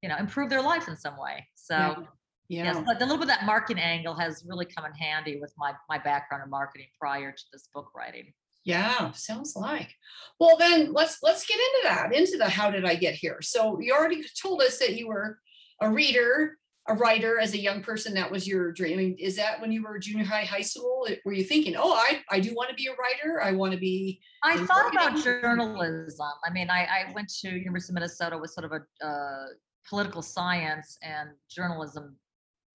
you 0.02 0.08
know 0.08 0.16
improve 0.18 0.50
their 0.50 0.62
life 0.62 0.88
in 0.88 0.96
some 0.96 1.18
way. 1.18 1.46
So 1.56 1.76
yeah, 1.76 2.64
yes, 2.64 2.76
yeah. 2.76 2.84
but 2.86 3.00
the 3.00 3.06
little 3.06 3.18
bit 3.18 3.24
of 3.24 3.40
that 3.40 3.46
marketing 3.46 3.84
angle 3.84 4.16
has 4.16 4.46
really 4.48 4.66
come 4.66 4.86
in 4.86 4.94
handy 4.94 5.40
with 5.42 5.54
my 5.58 5.74
my 5.90 5.98
background 5.98 6.44
in 6.44 6.50
marketing 6.50 6.88
prior 7.00 7.32
to 7.32 7.44
this 7.52 7.68
book 7.74 7.90
writing. 7.94 8.32
Yeah, 8.64 9.12
sounds 9.12 9.56
like. 9.56 9.94
Well, 10.40 10.58
then 10.58 10.92
let's 10.94 11.20
let's 11.22 11.46
get 11.46 11.58
into 11.58 11.80
that, 11.84 12.16
into 12.16 12.38
the 12.38 12.50
how 12.50 12.72
did 12.72 12.86
I 12.86 12.96
get 12.96 13.14
here? 13.14 13.40
So 13.42 13.80
you 13.80 13.94
already 13.94 14.24
told 14.42 14.62
us 14.62 14.80
that 14.80 14.96
you 14.96 15.08
were 15.08 15.40
a 15.82 15.90
reader, 15.90 16.58
a 16.88 16.94
writer 16.94 17.40
as 17.40 17.54
a 17.54 17.60
young 17.60 17.82
person. 17.82 18.14
That 18.14 18.32
was 18.32 18.48
your 18.48 18.72
dream. 18.72 19.00
I 19.00 19.02
mean, 19.02 19.16
is 19.20 19.36
that 19.38 19.60
when 19.60 19.72
you 19.72 19.84
were 19.84 19.98
junior 20.00 20.26
high, 20.26 20.44
high 20.44 20.62
school? 20.62 21.08
Were 21.26 21.34
you 21.34 21.44
thinking, 21.44 21.76
oh, 21.78 21.94
I 21.94 22.22
I 22.30 22.40
do 22.40 22.54
want 22.54 22.70
to 22.70 22.76
be 22.76 22.88
a 22.88 22.92
writer. 22.92 23.42
I 23.42 23.52
want 23.52 23.74
to 23.74 23.80
be. 23.80 24.22
I 24.44 24.58
thought 24.66 24.92
about 24.94 25.24
journalism. 25.24 26.28
I 26.46 26.52
mean, 26.52 26.70
I, 26.70 26.86
I 26.86 27.12
went 27.14 27.30
to 27.42 27.50
University 27.50 27.92
of 27.92 27.96
Minnesota 27.96 28.38
with 28.38 28.52
sort 28.52 28.66
of 28.66 28.72
a 28.72 29.06
uh, 29.06 29.46
political 29.90 30.22
science 30.22 30.98
and 31.02 31.30
journalism 31.50 32.16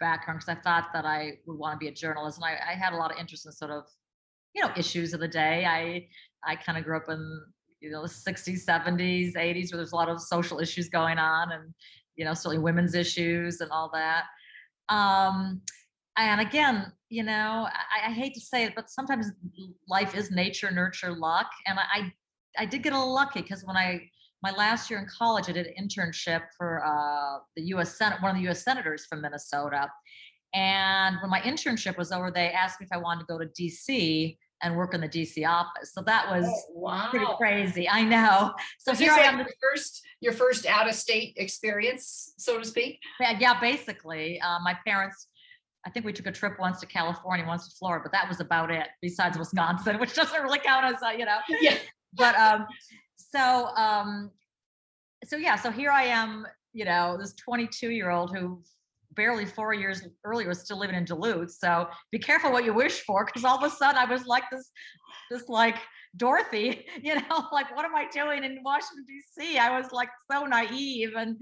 background 0.00 0.40
because 0.40 0.58
I 0.58 0.60
thought 0.62 0.88
that 0.92 1.04
I 1.04 1.38
would 1.46 1.58
want 1.58 1.74
to 1.74 1.78
be 1.78 1.88
a 1.88 1.94
journalist, 1.94 2.38
and 2.38 2.44
I, 2.44 2.72
I 2.72 2.74
had 2.74 2.92
a 2.92 2.96
lot 2.96 3.12
of 3.12 3.18
interest 3.18 3.46
in 3.46 3.52
sort 3.52 3.70
of, 3.70 3.84
you 4.54 4.62
know, 4.62 4.72
issues 4.76 5.14
of 5.14 5.20
the 5.20 5.28
day. 5.28 5.64
I 5.66 6.06
I 6.50 6.56
kind 6.56 6.78
of 6.78 6.84
grew 6.84 6.96
up 6.96 7.08
in 7.08 7.42
you 7.80 7.90
know 7.90 8.02
the 8.02 8.08
60s, 8.08 8.64
70s, 8.66 9.34
80s, 9.36 9.72
where 9.72 9.78
there's 9.78 9.92
a 9.92 9.96
lot 9.96 10.08
of 10.08 10.20
social 10.20 10.58
issues 10.58 10.88
going 10.88 11.18
on, 11.18 11.52
and 11.52 11.72
you 12.20 12.26
know, 12.26 12.34
certainly 12.34 12.58
women's 12.58 12.94
issues 12.94 13.62
and 13.62 13.70
all 13.70 13.90
that. 13.94 14.24
Um, 14.90 15.62
and 16.18 16.42
again, 16.42 16.92
you 17.08 17.22
know, 17.22 17.66
I, 17.66 18.10
I 18.10 18.12
hate 18.12 18.34
to 18.34 18.40
say 18.40 18.64
it, 18.64 18.74
but 18.76 18.90
sometimes 18.90 19.32
life 19.88 20.14
is 20.14 20.30
nature, 20.30 20.70
nurture, 20.70 21.12
luck. 21.12 21.46
And 21.66 21.78
I, 21.78 22.12
I, 22.58 22.66
did 22.66 22.82
get 22.82 22.92
a 22.92 22.98
little 22.98 23.14
lucky 23.14 23.40
because 23.40 23.64
when 23.64 23.74
I, 23.74 24.02
my 24.42 24.50
last 24.50 24.90
year 24.90 24.98
in 24.98 25.06
college, 25.06 25.48
I 25.48 25.52
did 25.52 25.66
an 25.66 25.74
internship 25.82 26.42
for 26.58 26.84
uh, 26.84 27.38
the 27.56 27.62
U.S. 27.68 27.96
Senate, 27.96 28.20
one 28.20 28.32
of 28.32 28.36
the 28.36 28.42
U.S. 28.42 28.62
senators 28.62 29.06
from 29.06 29.22
Minnesota. 29.22 29.88
And 30.52 31.16
when 31.22 31.30
my 31.30 31.40
internship 31.40 31.96
was 31.96 32.12
over, 32.12 32.30
they 32.30 32.50
asked 32.50 32.80
me 32.80 32.84
if 32.84 32.92
I 32.94 32.98
wanted 32.98 33.20
to 33.20 33.26
go 33.26 33.38
to 33.38 33.46
D.C. 33.56 34.36
and 34.62 34.76
work 34.76 34.94
in 34.94 35.00
the 35.00 35.08
D.C. 35.08 35.44
office. 35.44 35.92
So 35.92 36.02
that 36.02 36.28
was 36.30 36.44
Oh, 36.46 36.62
wow. 36.74 37.08
pretty 37.10 37.26
crazy. 37.38 37.88
I 37.88 38.02
know. 38.02 38.52
So 38.78 38.94
here 38.94 39.12
I 39.12 39.20
am. 39.20 39.38
your 39.38 39.46
first 39.60 40.02
your 40.20 40.32
first 40.34 40.66
out 40.66 40.86
of 40.88 40.94
state 40.94 41.32
experience, 41.38 42.34
so 42.36 42.58
to 42.58 42.64
speak? 42.64 42.98
Yeah, 43.20 43.38
yeah, 43.40 43.58
basically. 43.60 44.38
Uh, 44.40 44.58
my 44.62 44.76
parents, 44.86 45.28
I 45.86 45.90
think 45.90 46.04
we 46.04 46.12
took 46.12 46.26
a 46.26 46.32
trip 46.32 46.58
once 46.58 46.78
to 46.80 46.86
California, 46.86 47.46
once 47.46 47.66
to 47.68 47.74
Florida, 47.76 48.02
but 48.02 48.12
that 48.12 48.28
was 48.28 48.40
about 48.40 48.70
it. 48.70 48.86
Besides 49.00 49.38
Wisconsin, 49.38 49.98
which 50.00 50.14
doesn't 50.14 50.42
really 50.42 50.58
count 50.58 50.84
as 50.84 51.00
a, 51.02 51.18
you 51.18 51.24
know. 51.24 51.38
Yeah. 51.62 51.76
But 52.14 52.36
um, 52.36 52.66
so 53.16 53.66
um, 53.76 54.30
so 55.24 55.36
yeah, 55.36 55.56
so 55.56 55.70
here 55.70 55.90
I 55.90 56.04
am, 56.04 56.46
you 56.72 56.84
know, 56.84 57.16
this 57.18 57.32
22 57.34 57.90
year 57.90 58.10
old 58.10 58.36
who 58.36 58.60
barely 59.14 59.44
four 59.44 59.74
years 59.74 60.02
earlier 60.24 60.48
was 60.48 60.60
still 60.60 60.78
living 60.78 60.96
in 60.96 61.04
Duluth. 61.04 61.52
So 61.52 61.88
be 62.10 62.18
careful 62.18 62.52
what 62.52 62.64
you 62.64 62.72
wish 62.72 63.00
for, 63.00 63.24
because 63.24 63.44
all 63.44 63.58
of 63.58 63.64
a 63.64 63.74
sudden 63.74 63.96
I 63.96 64.04
was 64.04 64.26
like 64.26 64.44
this, 64.50 64.70
this 65.30 65.48
like 65.48 65.76
Dorothy, 66.16 66.86
you 67.02 67.14
know, 67.14 67.46
like 67.52 67.74
what 67.74 67.84
am 67.84 67.94
I 67.94 68.06
doing 68.12 68.44
in 68.44 68.58
Washington 68.64 69.04
D.C.? 69.06 69.58
I 69.58 69.78
was 69.78 69.92
like 69.92 70.10
so 70.30 70.44
naive 70.44 71.12
and 71.16 71.36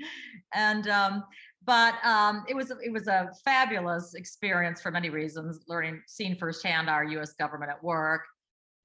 and 0.55 0.89
um, 0.89 1.25
but 1.65 2.03
um, 2.05 2.45
it 2.49 2.57
was 2.57 2.71
it 2.71 2.93
was 2.93 3.09
a 3.09 3.31
fabulous 3.45 4.15
experience 4.15 4.81
for 4.81 4.91
many 4.91 5.11
reasons. 5.11 5.65
Learning, 5.69 6.01
seeing 6.07 6.37
firsthand 6.37 6.89
our 6.89 7.05
U.S. 7.05 7.35
government 7.35 7.71
at 7.71 7.83
work. 7.83 8.23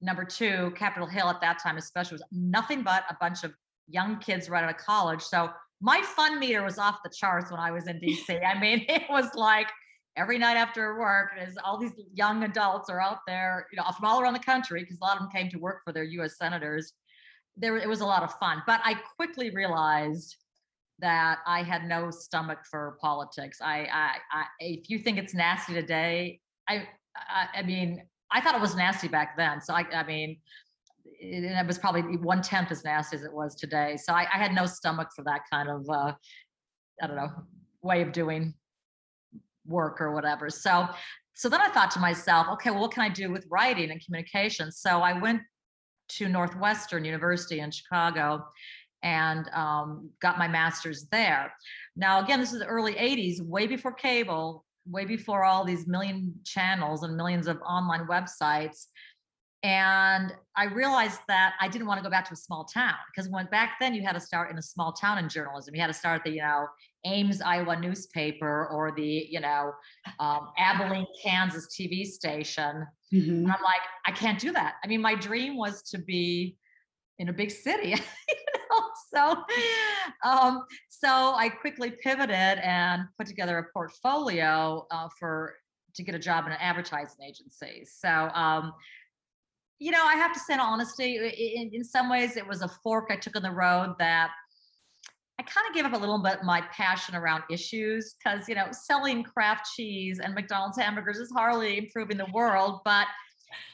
Number 0.02 0.24
two, 0.24 0.72
Capitol 0.76 1.08
Hill 1.08 1.28
at 1.28 1.40
that 1.40 1.62
time, 1.62 1.78
especially, 1.78 2.16
was 2.16 2.24
nothing 2.30 2.82
but 2.82 3.04
a 3.08 3.16
bunch 3.20 3.42
of 3.42 3.54
young 3.88 4.18
kids 4.18 4.50
right 4.50 4.64
out 4.64 4.70
of 4.70 4.76
college. 4.76 5.22
So 5.22 5.50
my 5.84 6.00
fun 6.00 6.40
meter 6.40 6.64
was 6.64 6.78
off 6.78 7.02
the 7.04 7.10
charts 7.10 7.50
when 7.50 7.60
I 7.60 7.70
was 7.70 7.88
in 7.88 8.00
DC. 8.00 8.42
I 8.42 8.58
mean, 8.58 8.84
it 8.88 9.02
was 9.10 9.34
like 9.34 9.68
every 10.16 10.38
night 10.38 10.56
after 10.56 10.98
work, 10.98 11.32
as 11.38 11.58
all 11.62 11.76
these 11.76 11.92
young 12.14 12.42
adults 12.42 12.88
are 12.88 13.02
out 13.02 13.18
there, 13.26 13.66
you 13.70 13.76
know, 13.76 13.84
from 13.92 14.06
all 14.06 14.20
around 14.22 14.32
the 14.32 14.38
country, 14.38 14.80
because 14.80 14.96
a 14.98 15.04
lot 15.04 15.16
of 15.16 15.24
them 15.24 15.30
came 15.30 15.50
to 15.50 15.58
work 15.58 15.82
for 15.84 15.92
their 15.92 16.04
U.S. 16.04 16.38
senators. 16.38 16.94
There, 17.58 17.76
it 17.76 17.86
was 17.86 18.00
a 18.00 18.06
lot 18.06 18.22
of 18.22 18.32
fun, 18.38 18.62
but 18.66 18.80
I 18.82 18.94
quickly 19.16 19.50
realized 19.50 20.36
that 21.00 21.40
I 21.46 21.62
had 21.62 21.84
no 21.84 22.10
stomach 22.10 22.60
for 22.70 22.96
politics. 23.02 23.58
I, 23.60 23.86
I, 23.92 24.10
I 24.32 24.44
if 24.60 24.88
you 24.88 24.98
think 24.98 25.18
it's 25.18 25.34
nasty 25.34 25.74
today, 25.74 26.40
I, 26.66 26.88
I, 27.14 27.58
I 27.58 27.62
mean, 27.62 28.02
I 28.32 28.40
thought 28.40 28.54
it 28.54 28.60
was 28.60 28.74
nasty 28.74 29.08
back 29.08 29.36
then. 29.36 29.60
So 29.60 29.74
I, 29.74 29.84
I 29.92 30.04
mean, 30.04 30.38
it, 31.24 31.44
it 31.44 31.66
was 31.66 31.78
probably 31.78 32.02
one 32.16 32.42
tenth 32.42 32.70
as 32.70 32.84
nasty 32.84 33.16
as 33.16 33.24
it 33.24 33.32
was 33.32 33.54
today. 33.54 33.96
So 33.96 34.12
I, 34.12 34.26
I 34.32 34.38
had 34.38 34.54
no 34.54 34.66
stomach 34.66 35.08
for 35.14 35.24
that 35.24 35.42
kind 35.50 35.68
of, 35.68 35.88
uh, 35.88 36.12
I 37.02 37.06
don't 37.06 37.16
know, 37.16 37.30
way 37.82 38.02
of 38.02 38.12
doing 38.12 38.54
work 39.66 40.00
or 40.00 40.12
whatever. 40.12 40.50
So, 40.50 40.88
so 41.34 41.48
then 41.48 41.60
I 41.60 41.68
thought 41.68 41.90
to 41.92 42.00
myself, 42.00 42.46
okay, 42.52 42.70
well, 42.70 42.80
what 42.80 42.92
can 42.92 43.02
I 43.02 43.08
do 43.08 43.30
with 43.30 43.46
writing 43.50 43.90
and 43.90 44.04
communication? 44.04 44.70
So 44.70 45.00
I 45.00 45.18
went 45.18 45.42
to 46.10 46.28
Northwestern 46.28 47.04
University 47.04 47.60
in 47.60 47.70
Chicago 47.70 48.44
and 49.02 49.48
um, 49.52 50.10
got 50.20 50.38
my 50.38 50.48
master's 50.48 51.06
there. 51.10 51.52
Now, 51.96 52.22
again, 52.22 52.40
this 52.40 52.52
is 52.52 52.60
the 52.60 52.66
early 52.66 52.94
80s, 52.94 53.40
way 53.42 53.66
before 53.66 53.92
cable, 53.92 54.64
way 54.86 55.04
before 55.04 55.44
all 55.44 55.64
these 55.64 55.86
million 55.86 56.34
channels 56.44 57.02
and 57.02 57.16
millions 57.16 57.46
of 57.46 57.60
online 57.62 58.06
websites. 58.06 58.86
And 59.64 60.34
I 60.56 60.66
realized 60.66 61.20
that 61.26 61.54
I 61.58 61.68
didn't 61.68 61.86
want 61.86 61.98
to 61.98 62.04
go 62.04 62.10
back 62.10 62.26
to 62.28 62.34
a 62.34 62.36
small 62.36 62.66
town 62.66 62.92
because 63.10 63.30
when 63.30 63.46
back 63.46 63.76
then 63.80 63.94
you 63.94 64.02
had 64.02 64.12
to 64.12 64.20
start 64.20 64.50
in 64.50 64.58
a 64.58 64.62
small 64.62 64.92
town 64.92 65.16
in 65.16 65.26
journalism. 65.26 65.74
You 65.74 65.80
had 65.80 65.86
to 65.86 65.94
start 65.94 66.18
at 66.18 66.24
the, 66.24 66.32
you 66.32 66.42
know, 66.42 66.66
Ames, 67.06 67.40
Iowa 67.40 67.80
newspaper 67.80 68.68
or 68.70 68.92
the, 68.94 69.26
you 69.30 69.40
know, 69.40 69.72
um, 70.20 70.50
Abilene, 70.58 71.06
Kansas 71.22 71.68
TV 71.74 72.04
station. 72.04 72.86
Mm-hmm. 73.10 73.46
I'm 73.50 73.62
like, 73.62 73.80
I 74.06 74.12
can't 74.12 74.38
do 74.38 74.52
that. 74.52 74.74
I 74.84 74.86
mean, 74.86 75.00
my 75.00 75.14
dream 75.14 75.56
was 75.56 75.80
to 75.90 75.98
be 75.98 76.58
in 77.18 77.30
a 77.30 77.32
big 77.32 77.50
city, 77.50 77.88
you 78.28 78.36
know. 78.70 78.80
So, 79.14 79.44
um, 80.28 80.66
so 80.90 81.08
I 81.08 81.48
quickly 81.48 81.90
pivoted 82.02 82.34
and 82.34 83.04
put 83.16 83.26
together 83.26 83.56
a 83.56 83.64
portfolio 83.72 84.86
uh, 84.90 85.08
for 85.18 85.54
to 85.94 86.02
get 86.02 86.14
a 86.14 86.18
job 86.18 86.44
in 86.46 86.52
an 86.52 86.58
advertising 86.60 87.24
agency. 87.26 87.86
So, 87.86 88.10
um, 88.34 88.74
you 89.84 89.90
know, 89.90 90.02
I 90.02 90.14
have 90.14 90.32
to 90.32 90.40
say, 90.40 90.54
in 90.54 90.60
honesty, 90.60 91.16
in, 91.56 91.70
in 91.74 91.84
some 91.84 92.08
ways, 92.08 92.38
it 92.38 92.48
was 92.48 92.62
a 92.62 92.68
fork 92.68 93.08
I 93.10 93.16
took 93.16 93.36
on 93.36 93.42
the 93.42 93.50
road 93.50 93.94
that 93.98 94.30
I 95.38 95.42
kind 95.42 95.66
of 95.68 95.74
gave 95.74 95.84
up 95.84 95.92
a 95.92 95.98
little 95.98 96.22
bit 96.22 96.38
my 96.42 96.62
passion 96.72 97.14
around 97.14 97.42
issues 97.50 98.14
because 98.14 98.48
you 98.48 98.54
know 98.54 98.68
selling 98.70 99.22
Kraft 99.22 99.68
cheese 99.76 100.20
and 100.20 100.34
McDonald's 100.34 100.78
hamburgers 100.78 101.18
is 101.18 101.30
hardly 101.30 101.76
improving 101.76 102.16
the 102.16 102.28
world. 102.32 102.80
But 102.86 103.08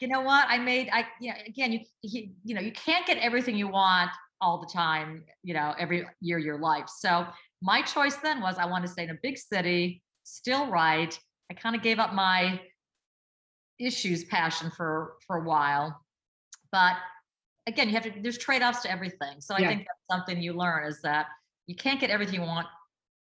you 0.00 0.08
know 0.08 0.20
what? 0.20 0.46
I 0.48 0.58
made 0.58 0.88
I 0.92 1.06
you 1.20 1.30
know, 1.30 1.36
again 1.46 1.70
you, 1.70 1.80
you 2.02 2.30
you 2.42 2.54
know 2.56 2.60
you 2.60 2.72
can't 2.72 3.06
get 3.06 3.18
everything 3.18 3.54
you 3.54 3.68
want 3.68 4.10
all 4.40 4.58
the 4.58 4.66
time. 4.66 5.22
You 5.44 5.54
know 5.54 5.74
every 5.78 6.04
year 6.20 6.38
of 6.38 6.44
your 6.44 6.58
life. 6.58 6.88
So 6.88 7.24
my 7.62 7.82
choice 7.82 8.16
then 8.16 8.40
was 8.40 8.56
I 8.58 8.64
wanted 8.64 8.88
to 8.88 8.92
stay 8.94 9.04
in 9.04 9.10
a 9.10 9.18
big 9.22 9.38
city, 9.38 10.02
still 10.24 10.68
write. 10.72 11.20
I 11.52 11.54
kind 11.54 11.76
of 11.76 11.82
gave 11.82 12.00
up 12.00 12.14
my 12.14 12.60
issues 13.80 14.24
passion 14.24 14.70
for 14.70 15.14
for 15.26 15.36
a 15.36 15.44
while, 15.44 16.00
but 16.72 16.96
again 17.66 17.88
you 17.88 17.94
have 17.94 18.02
to 18.02 18.12
there's 18.22 18.38
trade-offs 18.38 18.80
to 18.80 18.90
everything 18.90 19.38
so 19.38 19.54
i 19.54 19.58
yeah. 19.58 19.68
think 19.68 19.80
that's 19.80 20.18
something 20.18 20.42
you 20.42 20.54
learn 20.54 20.86
is 20.86 21.02
that 21.02 21.26
you 21.70 21.76
can't 21.76 22.00
get 22.00 22.10
everything 22.10 22.34
you 22.34 22.40
want. 22.42 22.66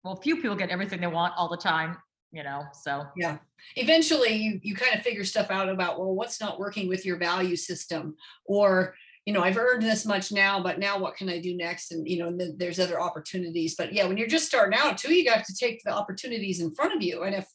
Well, 0.04 0.14
few 0.14 0.36
people 0.36 0.54
get 0.54 0.70
everything 0.70 1.00
they 1.00 1.08
want 1.08 1.34
all 1.36 1.48
the 1.48 1.56
time, 1.56 1.96
you 2.30 2.44
know. 2.44 2.62
So 2.72 3.04
yeah. 3.16 3.38
Eventually 3.74 4.34
you 4.34 4.60
you 4.62 4.76
kind 4.76 4.94
of 4.94 5.02
figure 5.02 5.24
stuff 5.24 5.50
out 5.50 5.68
about 5.68 5.98
well, 5.98 6.14
what's 6.14 6.40
not 6.40 6.60
working 6.60 6.88
with 6.88 7.04
your 7.04 7.16
value 7.16 7.56
system 7.56 8.14
or 8.44 8.94
you 9.24 9.32
know, 9.32 9.42
I've 9.42 9.56
earned 9.56 9.82
this 9.82 10.06
much 10.06 10.30
now, 10.30 10.62
but 10.62 10.78
now 10.78 11.00
what 11.00 11.16
can 11.16 11.28
I 11.28 11.40
do 11.40 11.56
next? 11.56 11.90
And 11.90 12.08
you 12.08 12.20
know, 12.20 12.28
and 12.28 12.56
there's 12.56 12.78
other 12.78 13.00
opportunities. 13.00 13.74
But 13.74 13.92
yeah, 13.92 14.06
when 14.06 14.16
you're 14.16 14.28
just 14.28 14.46
starting 14.46 14.78
out 14.78 14.96
too, 14.96 15.12
you 15.12 15.28
have 15.32 15.44
to 15.44 15.56
take 15.56 15.82
the 15.82 15.90
opportunities 15.90 16.60
in 16.60 16.70
front 16.70 16.94
of 16.94 17.02
you. 17.02 17.24
And 17.24 17.34
if 17.34 17.48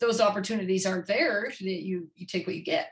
those 0.00 0.20
opportunities 0.20 0.86
aren't 0.86 1.06
there, 1.06 1.52
you 1.58 2.08
you 2.16 2.26
take 2.26 2.46
what 2.46 2.56
you 2.56 2.62
get. 2.62 2.88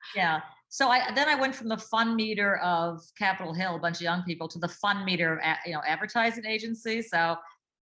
yeah 0.16 0.40
so 0.74 0.88
I 0.88 1.12
then 1.14 1.28
I 1.28 1.36
went 1.36 1.54
from 1.54 1.68
the 1.68 1.76
fun 1.76 2.16
meter 2.16 2.56
of 2.56 3.00
Capitol 3.16 3.54
Hill, 3.54 3.76
a 3.76 3.78
bunch 3.78 3.98
of 3.98 4.02
young 4.02 4.24
people, 4.24 4.48
to 4.48 4.58
the 4.58 4.66
fun 4.66 5.04
meter 5.04 5.38
of 5.38 5.56
you 5.64 5.72
know 5.72 5.80
advertising 5.86 6.44
agency. 6.44 7.00
So 7.00 7.36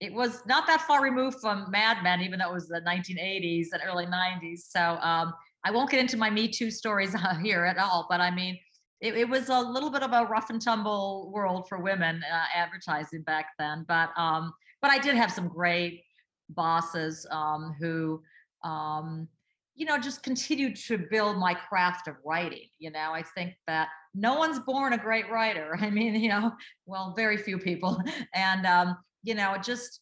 it 0.02 0.12
was 0.12 0.42
not 0.46 0.68
that 0.68 0.82
far 0.82 1.02
removed 1.02 1.40
from 1.40 1.72
Mad 1.72 2.04
Men, 2.04 2.20
even 2.20 2.40
though 2.40 2.50
it 2.50 2.54
was 2.54 2.68
the 2.68 2.82
1980s 2.82 3.68
and 3.72 3.82
early 3.88 4.06
90s. 4.08 4.64
So 4.68 4.98
um, 5.02 5.34
I 5.64 5.72
won't 5.72 5.90
get 5.90 6.02
into 6.02 6.18
my 6.18 6.30
Me 6.30 6.50
Too 6.50 6.70
stories 6.70 7.16
here 7.42 7.64
at 7.64 7.78
all, 7.78 8.08
but 8.10 8.20
I 8.20 8.30
mean, 8.30 8.60
it, 9.00 9.16
it, 9.16 9.30
was 9.30 9.48
a 9.48 9.58
little 9.58 9.90
bit 9.90 10.04
of 10.04 10.12
a 10.12 10.26
rough 10.26 10.50
and 10.50 10.62
tumble 10.62 11.32
world 11.34 11.70
for 11.70 11.80
women 11.80 12.22
uh, 12.30 12.44
advertising 12.54 13.22
back 13.22 13.52
then. 13.58 13.86
But 13.88 14.10
um, 14.18 14.54
but 14.82 14.92
I 14.92 14.98
did 14.98 15.16
have 15.16 15.32
some 15.32 15.48
great 15.48 16.04
bosses 16.50 17.26
um, 17.32 17.74
who 17.80 18.22
um, 18.66 19.30
you 19.76 19.86
know, 19.86 19.98
just 19.98 20.24
continue 20.24 20.74
to 20.74 20.98
build 20.98 21.38
my 21.38 21.54
craft 21.54 22.08
of 22.08 22.16
writing. 22.26 22.68
You 22.80 22.92
know, 22.92 23.12
I 23.14 23.24
think 23.36 23.54
that 23.68 23.90
no 24.14 24.36
one's 24.36 24.60
born 24.60 24.94
a 24.94 24.98
great 24.98 25.30
writer. 25.30 25.78
I 25.82 25.90
mean, 25.90 26.16
you 26.16 26.30
know, 26.30 26.52
well, 26.86 27.14
very 27.16 27.38
few 27.38 27.58
people. 27.58 28.02
And, 28.34 28.66
um, 28.66 28.98
you 29.24 29.36
know, 29.36 29.56
just 29.62 30.02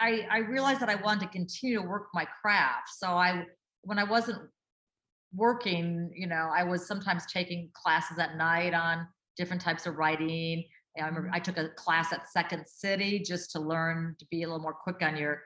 I, 0.00 0.26
I 0.30 0.38
realized 0.38 0.80
that 0.80 0.88
I 0.88 0.96
wanted 0.96 1.20
to 1.20 1.28
continue 1.28 1.80
to 1.80 1.86
work 1.86 2.08
my 2.12 2.26
craft. 2.42 2.88
So 2.98 3.08
I, 3.08 3.44
when 3.82 3.98
I 3.98 4.04
wasn't 4.04 4.38
working, 5.32 6.10
you 6.14 6.26
know, 6.26 6.50
I 6.54 6.64
was 6.64 6.86
sometimes 6.86 7.24
taking 7.32 7.70
classes 7.72 8.18
at 8.18 8.36
night 8.36 8.74
on 8.74 9.06
different 9.36 9.62
types 9.62 9.86
of 9.86 9.96
writing. 9.96 10.64
I 10.98 11.06
remember 11.06 11.28
mm-hmm. 11.28 11.34
I 11.34 11.40
took 11.40 11.56
a 11.56 11.70
class 11.70 12.12
at 12.12 12.28
Second 12.28 12.66
City 12.66 13.20
just 13.20 13.52
to 13.52 13.60
learn 13.60 14.16
to 14.18 14.26
be 14.30 14.42
a 14.42 14.46
little 14.46 14.62
more 14.62 14.74
quick 14.74 15.02
on 15.02 15.16
your 15.16 15.42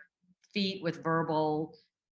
feet 0.52 0.82
with 0.82 1.02
verbal 1.02 1.74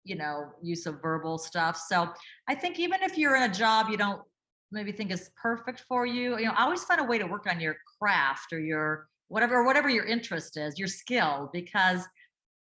you 0.09 0.17
know 0.17 0.51
use 0.63 0.87
of 0.87 1.01
verbal 1.03 1.39
stuff. 1.39 1.81
So 1.89 2.09
i 2.49 2.55
think 2.55 2.79
even 2.79 3.03
if 3.03 3.19
you're 3.19 3.37
in 3.37 3.51
a 3.51 3.55
job 3.55 3.89
you 3.91 3.97
don't 3.97 4.23
maybe 4.71 4.93
think 4.93 5.11
is 5.11 5.31
perfect 5.41 5.85
for 5.89 6.07
you 6.07 6.39
you 6.39 6.45
know 6.47 6.55
always 6.59 6.85
find 6.85 7.01
a 7.01 7.05
way 7.05 7.19
to 7.19 7.27
work 7.27 7.47
on 7.51 7.61
your 7.61 7.77
craft 7.99 8.53
or 8.53 8.61
your 8.61 9.09
whatever 9.29 9.57
or 9.57 9.65
whatever 9.65 9.89
your 9.89 10.05
interest 10.05 10.57
is 10.57 10.79
your 10.79 10.89
skill 10.89 11.51
because 11.53 12.03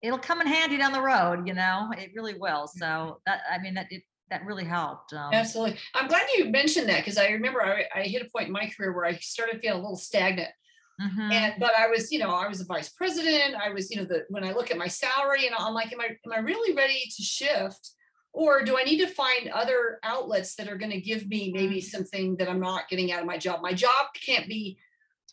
it'll 0.03 0.19
come 0.19 0.41
in 0.41 0.47
handy 0.47 0.77
down 0.77 0.93
the 0.93 1.01
road 1.01 1.47
you 1.47 1.55
know? 1.55 1.91
It 1.97 2.11
really 2.15 2.35
will. 2.35 2.67
So 2.67 3.21
that 3.27 3.41
i 3.51 3.59
mean 3.59 3.75
that 3.75 3.87
it 3.91 4.03
that 4.31 4.45
really 4.45 4.65
helped 4.65 5.13
um, 5.13 5.33
absolutely. 5.33 5.79
I'm 5.95 6.09
glad 6.09 6.27
you 6.37 6.51
mentioned 6.51 6.89
that 6.89 6.99
because 6.99 7.17
i 7.17 7.29
remember 7.29 7.63
I, 7.63 7.85
I 7.95 8.03
hit 8.03 8.23
a 8.23 8.31
point 8.31 8.49
in 8.49 8.53
my 8.53 8.71
career 8.77 8.93
where 8.93 9.05
i 9.05 9.15
started 9.17 9.61
feeling 9.61 9.79
a 9.79 9.83
little 9.83 9.97
stagnant 9.97 10.51
Mm-hmm. 11.01 11.33
And 11.33 11.55
but 11.59 11.73
I 11.79 11.89
was, 11.89 12.11
you 12.11 12.19
know, 12.19 12.31
I 12.31 12.49
was 12.49 12.61
a 12.61 12.65
vice 12.65 12.89
president. 12.89 13.55
I 13.55 13.71
was, 13.71 13.91
you 13.91 13.99
know, 13.99 14.05
the 14.05 14.25
when 14.29 14.45
I 14.45 14.53
look 14.53 14.71
at 14.71 14.79
my 14.79 14.89
salary 14.89 15.47
and 15.47 15.55
I'm 15.57 15.75
like, 15.75 15.93
am 15.93 16.01
I 16.01 16.17
am 16.25 16.33
I 16.33 16.39
really 16.39 16.75
ready 16.75 17.03
to 17.17 17.23
shift? 17.23 17.93
Or 18.33 18.63
do 18.63 18.79
I 18.79 18.83
need 18.83 18.99
to 18.99 19.07
find 19.07 19.49
other 19.49 19.99
outlets 20.03 20.57
that 20.57 20.69
are 20.69 20.77
going 20.77 20.93
to 20.93 21.01
give 21.01 21.27
me 21.27 21.53
maybe 21.55 21.77
mm-hmm. 21.77 21.87
something 21.87 22.37
that 22.37 22.51
I'm 22.51 22.61
not 22.61 22.89
getting 22.91 23.11
out 23.11 23.21
of 23.21 23.27
my 23.27 23.39
job? 23.39 23.63
My 23.63 23.73
job 23.73 24.09
can't 24.27 24.47
be 24.47 24.79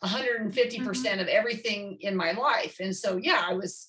150% 0.02 0.52
mm-hmm. 0.52 1.20
of 1.20 1.28
everything 1.28 1.98
in 2.00 2.16
my 2.16 2.32
life. 2.32 2.76
And 2.80 2.96
so, 2.96 3.18
yeah, 3.18 3.44
I 3.46 3.52
was, 3.52 3.88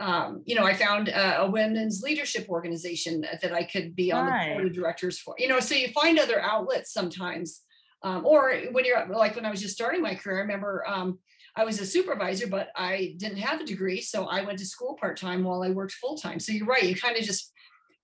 um, 0.00 0.42
you 0.46 0.54
know, 0.54 0.64
I 0.64 0.72
found 0.72 1.08
a, 1.08 1.42
a, 1.42 1.50
women's 1.50 2.02
leadership 2.02 2.48
organization 2.48 3.20
that 3.42 3.52
I 3.52 3.64
could 3.64 3.94
be 3.94 4.12
on 4.12 4.26
right. 4.26 4.48
the 4.48 4.54
board 4.54 4.66
of 4.68 4.72
directors 4.72 5.18
for, 5.18 5.34
you 5.36 5.48
know, 5.48 5.60
so 5.60 5.74
you 5.74 5.88
find 5.88 6.18
other 6.18 6.40
outlets 6.40 6.92
sometimes 6.92 7.62
um, 8.02 8.24
or 8.24 8.54
when 8.72 8.84
you're 8.84 9.06
like 9.08 9.34
when 9.34 9.44
I 9.44 9.50
was 9.50 9.60
just 9.60 9.74
starting 9.74 10.02
my 10.02 10.14
career, 10.14 10.38
I 10.38 10.42
remember 10.42 10.84
um, 10.86 11.18
I 11.56 11.64
was 11.64 11.80
a 11.80 11.86
supervisor, 11.86 12.46
but 12.46 12.68
I 12.76 13.14
didn't 13.18 13.38
have 13.38 13.60
a 13.60 13.64
degree, 13.66 14.00
so 14.00 14.26
I 14.26 14.44
went 14.44 14.58
to 14.60 14.66
school 14.66 14.96
part 14.98 15.18
time 15.18 15.42
while 15.42 15.62
I 15.62 15.70
worked 15.70 15.92
full 15.94 16.16
time. 16.16 16.38
So 16.38 16.52
you're 16.52 16.66
right, 16.66 16.84
you 16.84 16.94
kind 16.94 17.16
of 17.16 17.24
just 17.24 17.52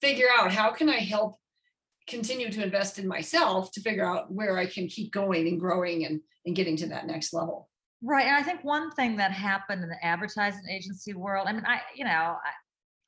figure 0.00 0.26
out 0.36 0.52
how 0.52 0.72
can 0.72 0.88
I 0.88 0.98
help 0.98 1.36
continue 2.06 2.50
to 2.50 2.62
invest 2.62 2.98
in 2.98 3.08
myself 3.08 3.70
to 3.72 3.80
figure 3.80 4.04
out 4.04 4.30
where 4.30 4.58
I 4.58 4.66
can 4.66 4.88
keep 4.88 5.12
going 5.12 5.48
and 5.48 5.60
growing 5.60 6.04
and 6.04 6.20
and 6.44 6.56
getting 6.56 6.76
to 6.78 6.86
that 6.88 7.06
next 7.06 7.32
level. 7.32 7.70
Right, 8.02 8.26
and 8.26 8.36
I 8.36 8.42
think 8.42 8.64
one 8.64 8.90
thing 8.90 9.16
that 9.16 9.30
happened 9.30 9.82
in 9.82 9.88
the 9.88 10.04
advertising 10.04 10.68
agency 10.70 11.14
world, 11.14 11.46
I 11.48 11.52
mean, 11.52 11.64
I 11.66 11.80
you 11.94 12.04
know, 12.04 12.36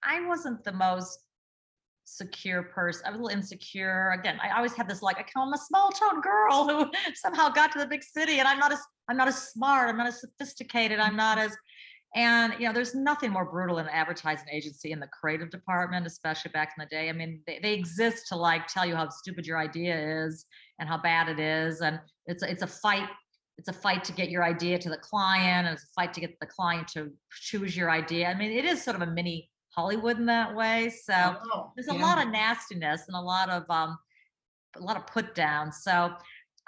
I, 0.03 0.18
I 0.18 0.27
wasn't 0.27 0.62
the 0.64 0.72
most 0.72 1.18
secure 2.06 2.62
person. 2.62 3.02
I 3.04 3.10
was 3.10 3.18
a 3.18 3.22
little 3.22 3.36
insecure. 3.36 4.12
Again, 4.18 4.38
I 4.42 4.56
always 4.56 4.72
had 4.72 4.88
this 4.88 5.02
like, 5.02 5.18
I 5.18 5.42
am 5.42 5.52
a 5.52 5.58
small 5.58 5.90
town 5.90 6.20
girl 6.20 6.66
who 6.66 6.90
somehow 7.14 7.50
got 7.50 7.72
to 7.72 7.78
the 7.78 7.86
big 7.86 8.02
city, 8.02 8.38
and 8.38 8.48
I'm 8.48 8.58
not 8.58 8.72
as 8.72 8.80
I'm 9.08 9.16
not 9.16 9.28
as 9.28 9.50
smart. 9.50 9.88
I'm 9.88 9.98
not 9.98 10.06
as 10.06 10.20
sophisticated. 10.20 10.98
I'm 10.98 11.16
not 11.16 11.38
as 11.38 11.56
and 12.14 12.54
you 12.58 12.66
know, 12.66 12.72
there's 12.72 12.94
nothing 12.94 13.30
more 13.30 13.44
brutal 13.44 13.78
in 13.78 13.86
an 13.86 13.92
advertising 13.92 14.46
agency 14.50 14.92
in 14.92 15.00
the 15.00 15.08
creative 15.08 15.50
department, 15.50 16.06
especially 16.06 16.50
back 16.52 16.72
in 16.76 16.82
the 16.82 16.88
day. 16.88 17.10
I 17.10 17.12
mean, 17.12 17.42
they, 17.46 17.58
they 17.62 17.74
exist 17.74 18.28
to 18.28 18.36
like 18.36 18.66
tell 18.68 18.86
you 18.86 18.96
how 18.96 19.08
stupid 19.10 19.46
your 19.46 19.58
idea 19.58 20.24
is 20.24 20.46
and 20.78 20.88
how 20.88 20.96
bad 20.96 21.28
it 21.28 21.38
is, 21.38 21.82
and 21.82 22.00
it's 22.26 22.42
it's 22.42 22.62
a 22.62 22.66
fight 22.66 23.08
it's 23.58 23.68
a 23.68 23.72
fight 23.72 24.04
to 24.04 24.12
get 24.12 24.30
your 24.30 24.44
idea 24.44 24.78
to 24.78 24.90
the 24.90 24.98
client 24.98 25.66
and 25.66 25.74
it's 25.74 25.84
a 25.84 25.92
fight 25.94 26.12
to 26.12 26.20
get 26.20 26.38
the 26.40 26.46
client 26.46 26.86
to 26.88 27.10
choose 27.30 27.74
your 27.74 27.90
idea. 27.90 28.28
I 28.28 28.34
mean, 28.34 28.52
it 28.52 28.66
is 28.66 28.84
sort 28.84 28.96
of 28.96 29.02
a 29.02 29.10
mini 29.10 29.48
Hollywood 29.76 30.18
in 30.18 30.26
that 30.26 30.54
way. 30.54 30.88
So 30.90 31.36
Oh, 31.52 31.72
there's 31.76 31.88
a 31.88 31.94
yeah. 31.94 32.02
lot 32.02 32.24
of 32.24 32.32
nastiness 32.32 33.04
and 33.08 33.16
a 33.16 33.20
lot 33.20 33.50
of 33.50 33.64
um 33.70 33.98
a 34.76 34.80
lot 34.80 34.96
of 34.96 35.06
put 35.06 35.34
down. 35.34 35.72
So 35.72 36.14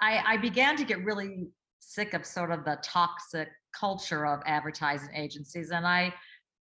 I, 0.01 0.23
I 0.25 0.37
began 0.37 0.75
to 0.77 0.83
get 0.85 1.03
really 1.03 1.49
sick 1.79 2.13
of 2.13 2.25
sort 2.25 2.51
of 2.51 2.65
the 2.65 2.77
toxic 2.83 3.49
culture 3.73 4.25
of 4.25 4.41
advertising 4.45 5.09
agencies. 5.15 5.71
And 5.71 5.85
I 5.87 6.13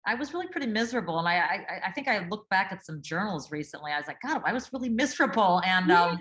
I 0.07 0.15
was 0.15 0.33
really 0.33 0.49
pretty 0.49 0.67
miserable. 0.69 1.19
And 1.19 1.29
I 1.29 1.37
I, 1.39 1.81
I 1.89 1.93
think 1.93 2.09
I 2.09 2.27
looked 2.29 2.49
back 2.51 2.73
at 2.73 2.85
some 2.85 3.03
journals 3.03 3.51
recently. 3.53 3.93
I 3.93 3.99
was 3.99 4.07
like, 4.07 4.21
God, 4.23 4.43
I 4.45 4.53
was 4.53 4.73
really 4.73 4.89
miserable. 4.89 5.61
And 5.65 5.91
um 5.91 6.19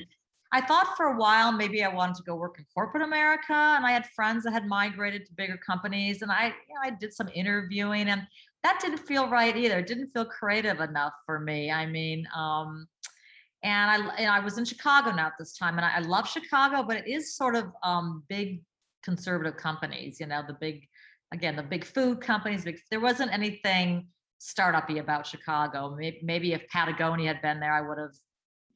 I 0.53 0.61
thought 0.61 0.95
for 0.95 1.07
a 1.07 1.17
while 1.17 1.51
maybe 1.51 1.83
I 1.83 1.89
wanted 1.93 2.15
to 2.15 2.23
go 2.23 2.35
work 2.35 2.57
in 2.57 2.65
corporate 2.73 3.03
America, 3.03 3.53
and 3.53 3.85
I 3.85 3.91
had 3.91 4.05
friends 4.15 4.45
that 4.45 4.53
had 4.53 4.65
migrated 4.65 5.25
to 5.25 5.33
bigger 5.33 5.57
companies, 5.57 6.21
and 6.21 6.31
I, 6.31 6.47
you 6.47 6.73
know, 6.73 6.81
I 6.83 6.91
did 6.91 7.13
some 7.13 7.27
interviewing, 7.33 8.07
and 8.07 8.25
that 8.63 8.79
didn't 8.81 8.99
feel 8.99 9.29
right 9.29 9.55
either. 9.55 9.79
It 9.79 9.87
didn't 9.87 10.07
feel 10.07 10.25
creative 10.25 10.79
enough 10.79 11.13
for 11.25 11.39
me. 11.39 11.71
I 11.71 11.85
mean, 11.85 12.27
um, 12.35 12.87
and 13.63 13.89
I, 13.89 14.15
and 14.17 14.29
I 14.29 14.39
was 14.39 14.57
in 14.57 14.65
Chicago 14.65 15.11
now 15.11 15.27
at 15.27 15.33
this 15.39 15.57
time, 15.57 15.77
and 15.77 15.85
I, 15.85 15.95
I 15.95 15.99
love 15.99 16.27
Chicago, 16.27 16.83
but 16.83 16.97
it 16.97 17.07
is 17.07 17.35
sort 17.35 17.55
of 17.55 17.65
um, 17.83 18.23
big 18.29 18.61
conservative 19.03 19.57
companies. 19.57 20.19
You 20.19 20.27
know, 20.27 20.43
the 20.45 20.53
big, 20.53 20.87
again, 21.33 21.55
the 21.55 21.63
big 21.63 21.83
food 21.85 22.21
companies. 22.21 22.65
Big, 22.65 22.79
there 22.91 22.99
wasn't 22.99 23.31
anything 23.33 24.07
startup-y 24.39 24.97
about 24.97 25.25
Chicago. 25.25 25.95
Maybe, 25.97 26.19
maybe 26.23 26.53
if 26.53 26.67
Patagonia 26.69 27.33
had 27.33 27.41
been 27.41 27.59
there, 27.59 27.73
I 27.73 27.81
would 27.81 27.97
have 27.97 28.13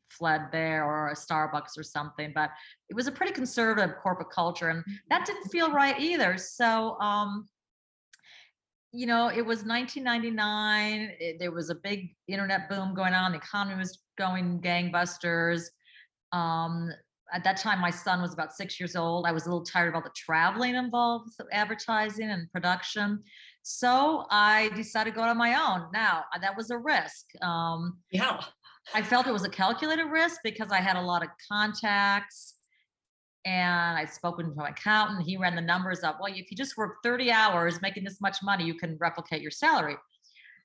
fled 0.10 0.48
there 0.52 0.84
or 0.84 1.10
a 1.10 1.16
Starbucks 1.16 1.78
or 1.78 1.84
something. 1.84 2.32
But 2.34 2.50
it 2.90 2.96
was 2.96 3.08
a 3.08 3.12
pretty 3.12 3.34
conservative 3.34 3.96
corporate 4.02 4.32
culture, 4.32 4.70
and 4.70 4.84
that 5.10 5.26
didn't 5.26 5.50
feel 5.50 5.72
right 5.72 6.00
either. 6.00 6.38
So, 6.38 7.00
um, 7.00 7.48
you 8.92 9.06
know, 9.06 9.30
it 9.30 9.46
was 9.46 9.64
1999. 9.64 11.16
it- 11.20 11.40
there 11.40 11.52
was 11.52 11.70
a 11.70 11.76
big 11.76 12.16
internet 12.28 12.70
boom 12.70 12.94
going 12.94 13.14
on. 13.14 13.32
The 13.32 13.38
economy 13.38 13.78
was 13.78 14.00
going 14.18 14.62
gangbusters. 14.62 15.64
Um, 16.32 16.92
at 17.34 17.44
that 17.46 17.56
time, 17.58 17.80
my 17.80 17.90
son 17.92 18.22
was 18.22 18.34
about 18.34 18.52
six 18.54 18.80
years 18.80 18.96
old. 18.98 19.26
I 19.26 19.32
was 19.32 19.46
a 19.46 19.50
little 19.50 19.64
tired 19.64 19.90
of 19.90 19.96
all 19.96 20.02
the 20.02 20.12
traveling 20.16 20.76
involved 20.76 21.32
with 21.38 21.48
advertising 21.54 22.30
and 22.30 22.52
production. 22.52 23.24
So 23.64 24.26
I 24.30 24.70
decided 24.76 25.12
to 25.12 25.16
go 25.16 25.24
on 25.24 25.38
my 25.38 25.54
own. 25.56 25.88
Now, 25.94 26.26
uh, 26.36 26.40
that 26.40 26.58
was 26.58 26.72
a 26.72 26.78
risk. 26.78 27.28
Um, 27.42 28.00
Yeah. 28.10 28.44
I 28.94 29.02
felt 29.04 29.28
it 29.28 29.32
was 29.32 29.46
a 29.46 29.50
calculated 29.50 30.06
risk 30.06 30.42
because 30.44 30.72
I 30.72 30.82
had 30.82 30.98
a 30.98 31.02
lot 31.02 31.24
of 31.24 31.30
contacts 31.50 32.56
and 33.46 33.98
I 33.98 34.06
spoke 34.06 34.38
with 34.38 34.56
my 34.56 34.70
accountant. 34.70 35.24
He 35.24 35.38
ran 35.38 35.56
the 35.56 35.62
numbers 35.62 36.04
up. 36.04 36.20
Well, 36.22 36.32
if 36.34 36.52
you 36.52 36.58
just 36.58 36.78
work 36.78 36.98
30 37.04 37.32
hours 37.32 37.82
making 37.82 38.04
this 38.04 38.22
much 38.22 38.38
money, 38.44 38.66
you 38.66 38.76
can 38.76 38.98
replicate 39.00 39.42
your 39.42 39.52
salary. 39.52 39.96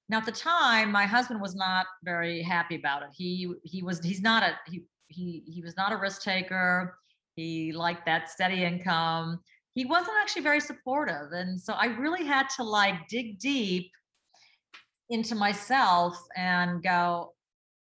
Now, 0.09 0.19
at 0.19 0.27
the 0.27 0.33
time, 0.33 0.93
my 0.93 1.05
husband 1.05 1.41
was 1.41 1.55
not 1.55 1.87
very 2.05 2.43
happy 2.43 2.77
about 2.77 3.03
it. 3.03 3.09
He 3.12 3.53
he 3.65 3.83
was 3.83 3.99
he's 4.05 4.21
not 4.21 4.43
a 4.43 4.57
he 4.67 4.85
he 5.09 5.43
he 5.47 5.62
was 5.62 5.77
not 5.77 5.93
a 5.93 5.97
risk 5.97 6.23
taker. 6.23 6.97
He 7.35 7.73
liked 7.73 8.07
that 8.07 8.31
steady 8.31 8.65
income. 8.65 9.41
He 9.75 9.85
wasn't 9.85 10.17
actually 10.21 10.43
very 10.43 10.61
supportive, 10.61 11.33
and 11.33 11.61
so 11.61 11.73
I 11.75 11.87
really 11.87 12.25
had 12.25 12.49
to 12.57 12.62
like 12.62 13.09
dig 13.09 13.39
deep 13.41 13.91
into 15.11 15.35
myself 15.35 16.21
and 16.37 16.83
go, 16.83 17.33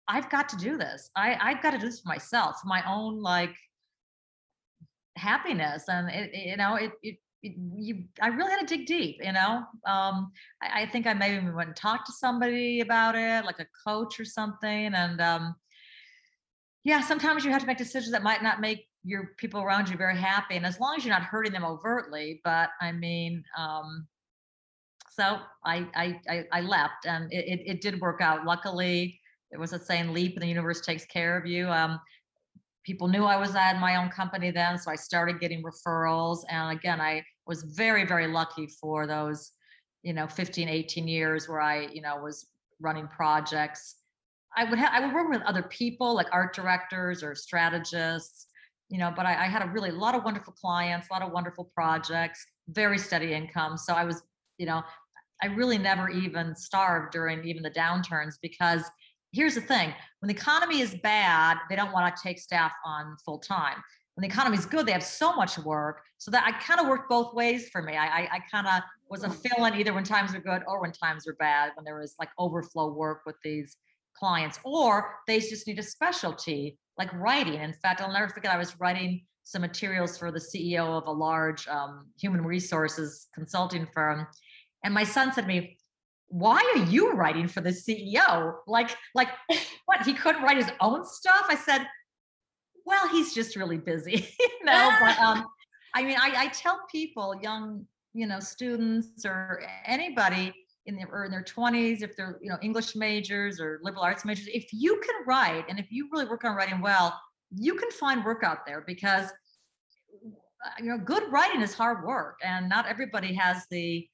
I've 0.08 0.30
got 0.30 0.49
to 0.49 0.58
do 0.58 0.78
this. 0.78 1.10
I, 1.15 1.38
I've 1.39 1.62
got 1.62 1.71
to 1.71 1.78
do 1.78 1.86
this 1.86 1.99
for 2.02 2.10
myself, 2.10 2.60
for 2.62 2.67
my 2.67 2.84
own 2.89 3.21
like 3.21 3.56
happiness. 5.15 5.86
And 5.88 6.10
it, 6.10 6.32
you 6.34 6.58
know, 6.58 6.76
it, 6.76 6.91
it, 7.04 7.17
it, 7.41 7.54
you, 7.78 8.04
I 8.22 8.28
really 8.28 8.52
had 8.52 8.67
to 8.67 8.78
dig 8.78 8.86
deep, 8.86 9.17
you 9.24 9.32
know? 9.32 9.63
Um, 9.86 10.32
I, 10.62 10.82
I 10.82 10.89
think 10.91 11.08
I 11.08 11.13
maybe 11.13 11.50
went 11.50 11.69
and 11.69 11.76
talked 11.76 12.06
to 12.08 12.13
somebody 12.13 12.82
about 12.82 13.15
it, 13.15 13.45
like 13.45 13.60
a 13.60 13.67
coach 13.88 14.19
or 14.19 14.26
something. 14.26 14.93
And, 14.93 15.22
um, 15.22 15.56
yeah, 16.84 17.02
sometimes 17.02 17.45
you 17.45 17.52
have 17.52 17.62
to 17.62 17.67
make 17.67 17.78
decisions 17.78 18.12
that 18.12 18.24
might 18.24 18.43
not 18.43 18.62
make 18.62 18.88
your 19.04 19.32
people 19.38 19.62
around 19.62 19.89
you 19.89 19.98
very 19.98 20.17
happy. 20.17 20.56
And 20.56 20.65
as 20.65 20.80
long 20.80 20.95
as 20.98 21.06
you're 21.06 21.13
not 21.13 21.24
hurting 21.24 21.54
them 21.54 21.63
overtly, 21.63 22.41
but 22.43 22.69
I 22.82 22.91
mean, 22.91 23.43
um, 23.58 24.08
so 25.12 25.39
I, 25.65 25.88
I, 25.95 26.19
I, 26.30 26.43
I 26.52 26.62
left 26.62 27.06
and 27.06 27.32
it, 27.32 27.45
it, 27.45 27.62
it 27.65 27.82
did 27.82 28.00
work 28.00 28.22
out. 28.22 28.45
Luckily, 28.45 29.19
there 29.52 29.60
was 29.60 29.74
a 29.74 29.80
saying 29.80 30.13
leap 30.13 30.34
and 30.36 30.43
the 30.43 30.48
universe 30.48 30.82
takes 30.82 31.06
care 31.06 31.38
of 31.38 31.45
you 31.45 31.67
um, 31.69 32.00
people 32.89 33.08
knew 33.08 33.23
i 33.23 33.38
was 33.38 33.54
at 33.54 33.80
my 33.80 33.97
own 33.97 34.10
company 34.10 34.49
then 34.49 34.75
so 34.75 34.89
i 34.89 34.95
started 34.95 35.39
getting 35.39 35.62
referrals 35.62 36.39
and 36.49 36.75
again 36.75 36.99
i 36.99 37.23
was 37.45 37.62
very 37.62 38.04
very 38.04 38.25
lucky 38.25 38.65
for 38.82 39.06
those 39.06 39.52
you 40.02 40.12
know 40.12 40.25
15 40.28 40.67
18 40.67 41.08
years 41.08 41.47
where 41.47 41.62
i 41.62 41.86
you 41.93 42.02
know 42.02 42.17
was 42.17 42.47
running 42.80 43.08
projects. 43.08 43.97
I 44.58 44.63
would 44.63 44.80
have 44.80 44.91
i 44.91 44.99
would 45.06 45.13
work 45.13 45.30
with 45.30 45.43
other 45.43 45.62
people 45.62 46.15
like 46.15 46.25
art 46.32 46.56
directors 46.56 47.21
or 47.21 47.36
strategists 47.36 48.47
you 48.89 48.97
know 48.97 49.13
but 49.15 49.28
I, 49.28 49.34
I 49.45 49.47
had 49.47 49.62
a 49.62 49.67
really 49.67 49.89
a 49.89 49.99
lot 50.06 50.15
of 50.15 50.23
wonderful 50.23 50.54
clients 50.54 51.08
a 51.12 51.13
lot 51.13 51.21
of 51.21 51.32
wonderful 51.32 51.65
projects 51.75 52.43
very 52.69 52.97
steady 52.97 53.34
income 53.34 53.78
so 53.78 53.93
i 53.93 54.04
was 54.04 54.23
you 54.58 54.65
know 54.65 54.82
i 55.43 55.47
really 55.60 55.78
never 55.78 56.10
even 56.10 56.56
starved 56.56 57.12
during 57.12 57.45
even 57.45 57.62
the 57.62 57.75
downturns 57.86 58.36
because 58.41 58.84
here's 59.31 59.55
the 59.55 59.61
thing 59.61 59.93
when 60.19 60.27
the 60.27 60.33
economy 60.33 60.81
is 60.81 60.95
bad 60.95 61.57
they 61.69 61.75
don't 61.75 61.91
want 61.91 62.15
to 62.15 62.21
take 62.21 62.39
staff 62.39 62.71
on 62.85 63.15
full 63.23 63.39
time 63.39 63.75
when 64.15 64.21
the 64.21 64.27
economy 64.27 64.57
is 64.57 64.65
good 64.65 64.85
they 64.85 64.91
have 64.91 65.03
so 65.03 65.33
much 65.33 65.57
work 65.59 66.01
so 66.17 66.31
that 66.31 66.43
i 66.45 66.51
kind 66.63 66.79
of 66.79 66.87
worked 66.87 67.09
both 67.09 67.33
ways 67.33 67.69
for 67.69 67.81
me. 67.81 67.95
I 67.95 68.07
i, 68.07 68.29
I 68.33 68.39
kind 68.51 68.67
of 68.67 68.81
was 69.09 69.23
a 69.23 69.29
fill-in 69.29 69.75
either 69.75 69.93
when 69.93 70.03
times 70.03 70.33
were 70.33 70.39
good 70.39 70.63
or 70.67 70.81
when 70.81 70.91
times 70.91 71.25
were 71.25 71.35
bad 71.35 71.71
when 71.75 71.85
there 71.85 71.99
was 71.99 72.15
like 72.19 72.29
overflow 72.37 72.91
work 72.91 73.21
with 73.25 73.35
these 73.43 73.77
clients 74.15 74.59
or 74.63 75.15
they 75.27 75.39
just 75.39 75.65
need 75.67 75.79
a 75.79 75.83
specialty 75.83 76.77
like 76.97 77.11
writing. 77.13 77.61
In 77.61 77.73
fact 77.73 78.01
i'll 78.01 78.11
never 78.11 78.29
forget 78.29 78.53
i 78.53 78.57
was 78.57 78.79
writing 78.79 79.21
some 79.43 79.61
materials 79.61 80.17
for 80.17 80.31
the 80.31 80.39
ceo 80.39 80.97
of 80.97 81.07
a 81.07 81.11
large 81.11 81.67
um, 81.67 82.07
human 82.19 82.43
resources 82.43 83.27
consulting 83.33 83.87
firm 83.93 84.27
and 84.83 84.93
my 84.93 85.03
son 85.03 85.33
said 85.33 85.41
to 85.41 85.47
me 85.47 85.78
why 86.29 86.61
are 86.75 86.83
you 86.85 87.13
writing 87.13 87.47
for 87.47 87.61
the 87.61 87.71
CEO? 87.71 88.55
Like, 88.67 88.95
like 89.15 89.29
what? 89.85 90.05
He 90.05 90.13
couldn't 90.13 90.43
write 90.43 90.57
his 90.57 90.71
own 90.79 91.05
stuff. 91.05 91.45
I 91.49 91.55
said, 91.55 91.85
well, 92.85 93.07
he's 93.09 93.33
just 93.33 93.55
really 93.55 93.77
busy, 93.77 94.27
you 94.39 94.65
know. 94.65 94.91
But 94.99 95.19
um, 95.19 95.45
I 95.93 96.03
mean, 96.03 96.17
I, 96.19 96.33
I 96.37 96.47
tell 96.47 96.79
people, 96.91 97.35
young, 97.41 97.85
you 98.13 98.27
know, 98.27 98.39
students 98.39 99.25
or 99.25 99.61
anybody 99.85 100.53
in 100.85 100.95
their 100.95 101.07
or 101.07 101.25
in 101.25 101.31
their 101.31 101.43
twenties, 101.43 102.01
if 102.01 102.15
they're 102.15 102.39
you 102.41 102.49
know 102.49 102.57
English 102.61 102.95
majors 102.95 103.59
or 103.59 103.79
liberal 103.83 104.03
arts 104.03 104.25
majors, 104.25 104.47
if 104.47 104.69
you 104.71 105.01
can 105.05 105.25
write 105.27 105.65
and 105.69 105.79
if 105.79 105.91
you 105.91 106.09
really 106.11 106.25
work 106.25 106.43
on 106.43 106.55
writing 106.55 106.81
well, 106.81 107.19
you 107.55 107.75
can 107.75 107.91
find 107.91 108.23
work 108.23 108.43
out 108.43 108.65
there 108.65 108.83
because 108.85 109.29
uh, 110.65 110.69
you 110.79 110.85
know 110.85 110.97
good 110.97 111.23
writing 111.31 111.61
is 111.61 111.73
hard 111.73 112.05
work, 112.05 112.39
and 112.43 112.69
not 112.69 112.87
everybody 112.87 113.33
has 113.33 113.65
the 113.69 114.07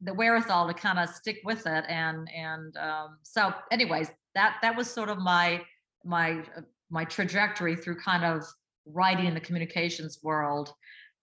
the 0.00 0.12
wherewithal 0.12 0.68
to 0.68 0.74
kind 0.74 0.98
of 0.98 1.08
stick 1.08 1.38
with 1.44 1.66
it 1.66 1.84
and 1.88 2.28
and 2.34 2.76
um, 2.76 3.18
so 3.22 3.52
anyways 3.70 4.10
that 4.34 4.56
that 4.62 4.76
was 4.76 4.90
sort 4.90 5.08
of 5.08 5.18
my 5.18 5.62
my 6.04 6.40
uh, 6.56 6.60
my 6.90 7.04
trajectory 7.04 7.74
through 7.74 7.98
kind 8.00 8.24
of 8.24 8.42
writing 8.86 9.26
in 9.26 9.34
the 9.34 9.40
communications 9.40 10.20
world 10.22 10.72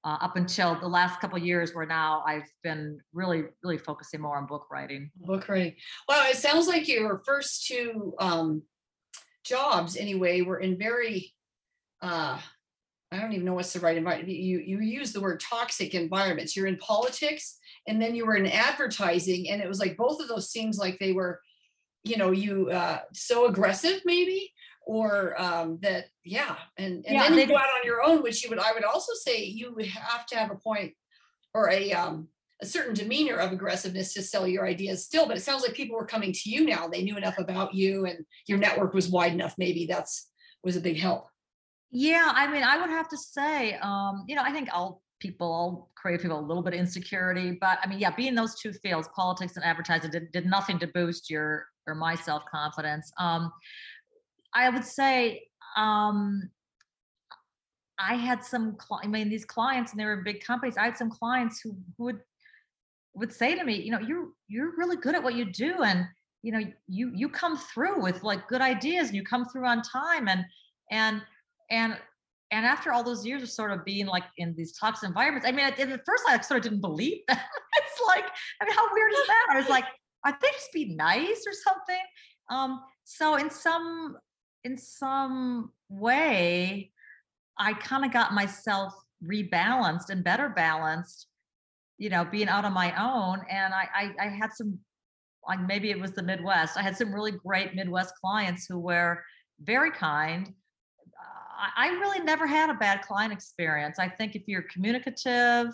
uh, 0.03 0.17
up 0.19 0.35
until 0.35 0.77
the 0.79 0.87
last 0.87 1.21
couple 1.21 1.37
years 1.37 1.73
where 1.73 1.85
now 1.85 2.23
i've 2.27 2.51
been 2.63 2.99
really 3.13 3.43
really 3.63 3.77
focusing 3.77 4.19
more 4.19 4.37
on 4.37 4.45
book 4.45 4.65
writing 4.71 5.09
Book 5.15 5.47
writing. 5.47 5.75
Wow, 6.09 6.25
it 6.29 6.37
sounds 6.37 6.67
like 6.67 6.87
your 6.87 7.21
first 7.25 7.65
two 7.65 8.13
um, 8.19 8.63
jobs, 9.43 9.95
anyway, 9.95 10.41
were 10.41 10.59
in 10.59 10.77
very. 10.77 11.33
Uh, 12.01 12.39
I 13.13 13.19
don't 13.19 13.33
even 13.33 13.45
know 13.45 13.53
what's 13.53 13.73
the 13.73 13.79
right 13.79 13.97
environment. 13.97 14.29
You 14.29 14.59
you 14.59 14.79
use 14.79 15.13
the 15.13 15.21
word 15.21 15.39
toxic 15.39 15.93
environments. 15.93 16.55
You're 16.55 16.67
in 16.67 16.77
politics, 16.77 17.57
and 17.87 18.01
then 18.01 18.15
you 18.15 18.25
were 18.25 18.35
in 18.35 18.47
advertising, 18.47 19.49
and 19.49 19.61
it 19.61 19.67
was 19.67 19.79
like 19.79 19.97
both 19.97 20.21
of 20.21 20.27
those 20.27 20.51
seems 20.51 20.77
like 20.77 20.97
they 20.99 21.13
were, 21.13 21.41
you 22.03 22.17
know, 22.17 22.31
you 22.31 22.69
uh, 22.69 22.99
so 23.13 23.45
aggressive 23.45 24.01
maybe, 24.05 24.51
or 24.85 25.39
um, 25.39 25.79
that 25.81 26.05
yeah, 26.23 26.55
and 26.77 27.05
and 27.05 27.15
Yeah, 27.15 27.29
then 27.29 27.37
you 27.37 27.47
go 27.47 27.57
out 27.57 27.65
on 27.79 27.85
your 27.85 28.03
own, 28.03 28.23
which 28.23 28.43
you 28.43 28.49
would 28.49 28.59
I 28.59 28.73
would 28.73 28.83
also 28.83 29.13
say 29.13 29.43
you 29.43 29.75
have 29.77 30.25
to 30.27 30.35
have 30.35 30.51
a 30.51 30.55
point 30.55 30.93
or 31.53 31.69
a 31.69 31.93
um, 31.93 32.27
a 32.61 32.65
certain 32.65 32.93
demeanor 32.93 33.35
of 33.35 33.51
aggressiveness 33.51 34.13
to 34.13 34.21
sell 34.23 34.47
your 34.47 34.65
ideas 34.65 35.03
still 35.03 35.27
but 35.27 35.35
it 35.35 35.41
sounds 35.41 35.63
like 35.63 35.73
people 35.73 35.97
were 35.97 36.05
coming 36.05 36.31
to 36.31 36.49
you 36.49 36.65
now 36.65 36.87
they 36.87 37.03
knew 37.03 37.17
enough 37.17 37.37
about 37.37 37.73
you 37.73 38.05
and 38.05 38.25
your 38.47 38.57
network 38.57 38.93
was 38.93 39.09
wide 39.09 39.33
enough 39.33 39.55
maybe 39.57 39.85
that's 39.85 40.29
was 40.63 40.77
a 40.77 40.81
big 40.81 40.97
help 40.97 41.27
Yeah, 41.95 42.31
I 42.33 42.51
mean, 42.51 42.63
I 42.63 42.81
would 42.81 42.89
have 42.89 43.07
to 43.09 43.17
say, 43.17 43.75
um, 43.75 44.25
you 44.27 44.35
know, 44.35 44.41
I 44.41 44.51
think 44.51 44.67
all 44.73 45.03
people, 45.19 45.47
all 45.47 45.91
creative 45.95 46.23
people, 46.23 46.39
a 46.39 46.41
little 46.41 46.63
bit 46.63 46.73
of 46.73 46.79
insecurity, 46.79 47.55
but 47.61 47.77
I 47.83 47.87
mean, 47.87 47.99
yeah, 47.99 48.09
being 48.09 48.33
those 48.33 48.55
two 48.55 48.73
fields, 48.73 49.07
politics 49.15 49.57
and 49.57 49.63
advertising, 49.63 50.09
did, 50.09 50.31
did 50.31 50.47
nothing 50.47 50.79
to 50.79 50.87
boost 50.87 51.29
your 51.29 51.67
or 51.85 51.93
my 51.93 52.15
self 52.15 52.43
confidence. 52.51 53.11
Um, 53.19 53.53
I 54.55 54.71
would 54.71 54.83
say, 54.83 55.43
um, 55.77 56.49
I 57.99 58.15
had 58.15 58.43
some, 58.43 58.75
I 59.03 59.05
mean, 59.05 59.29
these 59.29 59.45
clients, 59.45 59.91
and 59.91 59.99
they 59.99 60.05
were 60.05 60.23
big 60.23 60.43
companies. 60.43 60.77
I 60.77 60.85
had 60.85 60.97
some 60.97 61.11
clients 61.11 61.61
who 61.61 61.77
would 61.99 62.19
would 63.13 63.31
say 63.31 63.53
to 63.55 63.63
me, 63.63 63.75
you 63.75 63.91
know, 63.91 63.99
you're 63.99 64.29
you're 64.47 64.75
really 64.77 64.97
good 64.97 65.13
at 65.13 65.21
what 65.21 65.35
you 65.35 65.45
do, 65.45 65.83
and 65.83 66.07
you 66.41 66.51
know, 66.53 66.61
you 66.87 67.11
you 67.13 67.29
come 67.29 67.55
through 67.55 68.01
with 68.01 68.23
like 68.23 68.47
good 68.47 68.61
ideas, 68.61 69.09
and 69.09 69.15
you 69.15 69.23
come 69.23 69.45
through 69.45 69.67
on 69.67 69.83
time, 69.83 70.27
and 70.27 70.43
and 70.89 71.21
and 71.73 71.97
and 72.51 72.65
after 72.67 72.91
all 72.91 73.03
those 73.03 73.25
years 73.25 73.41
of 73.41 73.49
sort 73.49 73.71
of 73.71 73.83
being 73.83 74.05
like 74.05 74.25
in 74.37 74.53
these 74.55 74.77
toxic 74.77 75.07
environments, 75.09 75.47
I 75.47 75.51
mean, 75.51 75.65
at, 75.65 75.79
at 75.79 76.05
first 76.05 76.23
I 76.27 76.39
sort 76.41 76.59
of 76.59 76.63
didn't 76.63 76.81
believe 76.81 77.21
that. 77.27 77.43
it's 77.77 78.01
like, 78.07 78.25
I 78.61 78.65
mean, 78.65 78.75
how 78.75 78.93
weird 78.93 79.11
is 79.11 79.19
that? 79.27 79.47
I 79.51 79.57
was 79.57 79.69
like, 79.69 79.85
I 80.23 80.31
think 80.33 80.53
just 80.53 80.71
be 80.71 80.93
nice 80.93 81.43
or 81.47 81.53
something. 81.63 82.03
Um, 82.49 82.81
so 83.05 83.35
in 83.35 83.49
some 83.49 84.17
in 84.63 84.77
some 84.77 85.71
way, 85.89 86.91
I 87.57 87.73
kind 87.73 88.05
of 88.05 88.13
got 88.13 88.33
myself 88.33 88.93
rebalanced 89.25 90.09
and 90.09 90.23
better 90.23 90.49
balanced, 90.49 91.27
you 91.97 92.09
know, 92.09 92.25
being 92.25 92.47
out 92.47 92.65
on 92.65 92.73
my 92.73 92.91
own. 93.01 93.41
And 93.49 93.73
I, 93.73 93.87
I, 93.93 94.13
I 94.19 94.27
had 94.29 94.53
some, 94.53 94.79
like 95.47 95.59
maybe 95.65 95.91
it 95.91 95.99
was 95.99 96.11
the 96.11 96.23
Midwest. 96.23 96.77
I 96.77 96.81
had 96.81 96.95
some 96.95 97.13
really 97.13 97.31
great 97.31 97.75
Midwest 97.75 98.13
clients 98.21 98.65
who 98.65 98.79
were 98.79 99.23
very 99.61 99.91
kind. 99.91 100.53
I 101.75 101.89
really 101.89 102.19
never 102.19 102.47
had 102.47 102.69
a 102.69 102.73
bad 102.73 103.01
client 103.01 103.33
experience. 103.33 103.99
I 103.99 104.09
think 104.09 104.35
if 104.35 104.43
you're 104.47 104.63
communicative, 104.63 105.67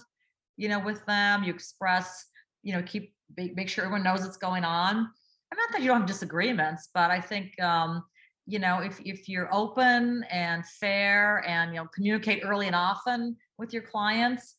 you 0.58 0.70
know, 0.70 0.80
with 0.80 1.06
them, 1.06 1.44
you 1.44 1.54
express, 1.54 2.26
you 2.64 2.74
know, 2.74 2.82
keep 2.84 3.14
make 3.38 3.70
sure 3.70 3.86
everyone 3.86 4.04
knows 4.04 4.22
what's 4.22 4.38
going 4.38 4.64
on. 4.64 4.96
I'm 4.98 5.58
not 5.58 5.72
that 5.72 5.82
you 5.82 5.88
don't 5.88 6.02
have 6.02 6.08
disagreements, 6.08 6.90
but 6.94 7.12
I 7.12 7.22
think 7.22 7.60
um, 7.62 8.04
you 8.50 8.58
know 8.58 8.80
if 8.80 9.00
if 9.06 9.30
you're 9.30 9.54
open 9.54 10.26
and 10.32 10.66
fair 10.66 11.48
and 11.48 11.72
you 11.72 11.80
know 11.80 11.88
communicate 11.94 12.42
early 12.44 12.66
and 12.66 12.76
often 12.76 13.38
with 13.60 13.72
your 13.72 13.84
clients 13.84 14.56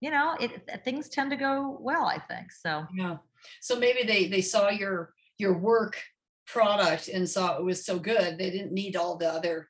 you 0.00 0.10
know 0.10 0.36
it 0.38 0.62
things 0.84 1.08
tend 1.08 1.28
to 1.28 1.36
go 1.36 1.76
well 1.80 2.06
i 2.06 2.16
think 2.16 2.52
so 2.52 2.84
yeah 2.94 3.16
so 3.60 3.76
maybe 3.76 4.06
they 4.06 4.28
they 4.28 4.40
saw 4.40 4.68
your 4.68 5.12
your 5.36 5.58
work 5.58 6.00
product 6.46 7.08
and 7.08 7.28
saw 7.28 7.56
it 7.56 7.64
was 7.64 7.84
so 7.84 7.98
good 7.98 8.38
they 8.38 8.50
didn't 8.50 8.72
need 8.72 8.94
all 8.94 9.16
the 9.16 9.28
other 9.28 9.68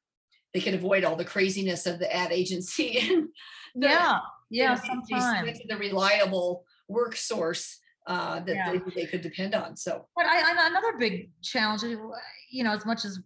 they 0.55 0.61
can 0.61 0.75
avoid 0.75 1.05
all 1.05 1.17
the 1.17 1.25
craziness 1.25 1.87
of 1.87 1.99
the 1.99 2.15
ad 2.15 2.33
agency 2.33 2.99
and 3.11 3.29
the, 3.75 3.89
yeah 3.89 4.19
yeah 4.51 4.75
sometimes. 4.75 5.59
the 5.69 5.77
reliable 5.77 6.65
work 6.89 7.17
source 7.17 7.79
uh, 8.07 8.41
that 8.41 8.57
yeah. 8.57 8.73
they, 8.73 9.03
they 9.03 9.07
could 9.07 9.21
depend 9.21 9.55
on. 9.55 9.77
So, 9.77 10.07
but 10.17 10.25
I, 10.25 10.67
another 10.67 10.97
big 10.99 11.31
challenge, 11.43 11.83
you 11.83 12.65
know, 12.65 12.73
as 12.73 12.87
much 12.87 13.05
as 13.05 13.21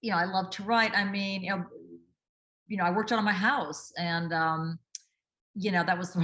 you 0.00 0.10
know, 0.10 0.18
I 0.18 0.26
love 0.26 0.50
to 0.50 0.62
write. 0.62 0.92
I 0.94 1.04
mean, 1.04 1.42
you 1.42 1.50
know, 1.50 1.64
you 2.68 2.76
know, 2.76 2.84
I 2.84 2.90
worked 2.90 3.10
out 3.10 3.18
of 3.18 3.24
my 3.24 3.32
house 3.32 3.90
and, 3.96 4.34
um, 4.34 4.78
you 5.54 5.72
know, 5.72 5.82
that 5.82 5.98
was 5.98 6.14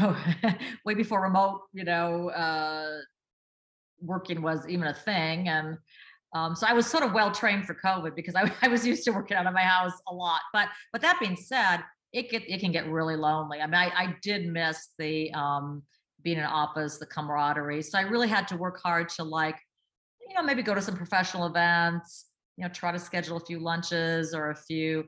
way 0.85 0.95
before 0.95 1.23
remote, 1.23 1.63
you 1.73 1.85
know, 1.85 2.29
uh, 2.29 2.99
working 4.03 4.43
was 4.43 4.69
even 4.69 4.87
a 4.87 4.95
thing. 4.95 5.49
And, 5.49 5.79
um, 6.33 6.55
so 6.55 6.67
I 6.67 6.73
was 6.73 6.87
sort 6.87 7.03
of 7.03 7.13
well 7.13 7.33
trained 7.33 7.67
for 7.67 7.75
COVID 7.75 8.15
because 8.15 8.35
I, 8.35 8.53
I 8.63 8.69
was 8.69 8.87
used 8.87 9.05
to 9.05 9.11
working 9.13 9.37
out 9.37 9.47
of 9.47 9.53
my 9.53 9.63
house 9.63 9.93
a 10.09 10.15
lot. 10.15 10.41
But, 10.53 10.69
but 10.93 11.03
that 11.03 11.19
being 11.21 11.37
said, 11.37 11.79
it 12.13 12.31
get, 12.31 12.49
it 12.49 12.61
can 12.61 12.73
get 12.73 12.89
really 12.89 13.17
lonely. 13.17 13.61
I 13.61 13.67
mean, 13.67 13.75
I, 13.75 13.91
I 13.95 14.17
did 14.23 14.49
miss 14.49 14.89
the, 14.99 15.33
um, 15.33 15.83
being 16.23 16.39
in 16.39 16.45
office, 16.45 16.99
the 16.99 17.07
camaraderie. 17.07 17.83
So 17.83 17.99
I 17.99 18.03
really 18.03 18.29
had 18.29 18.47
to 18.49 18.57
work 18.57 18.81
hard 18.83 19.09
to 19.11 19.25
like, 19.25 19.57
you 20.29 20.35
know, 20.35 20.43
maybe 20.43 20.63
go 20.63 20.75
to 20.75 20.83
some 20.83 20.97
professional 20.97 21.47
events, 21.47 22.27
you 22.57 22.65
know, 22.65 22.71
try 22.71 22.93
to 22.93 22.99
schedule 22.99 23.37
a 23.37 23.45
few 23.45 23.59
lunches 23.59 24.35
or 24.35 24.51
a 24.51 24.55
few. 24.55 25.05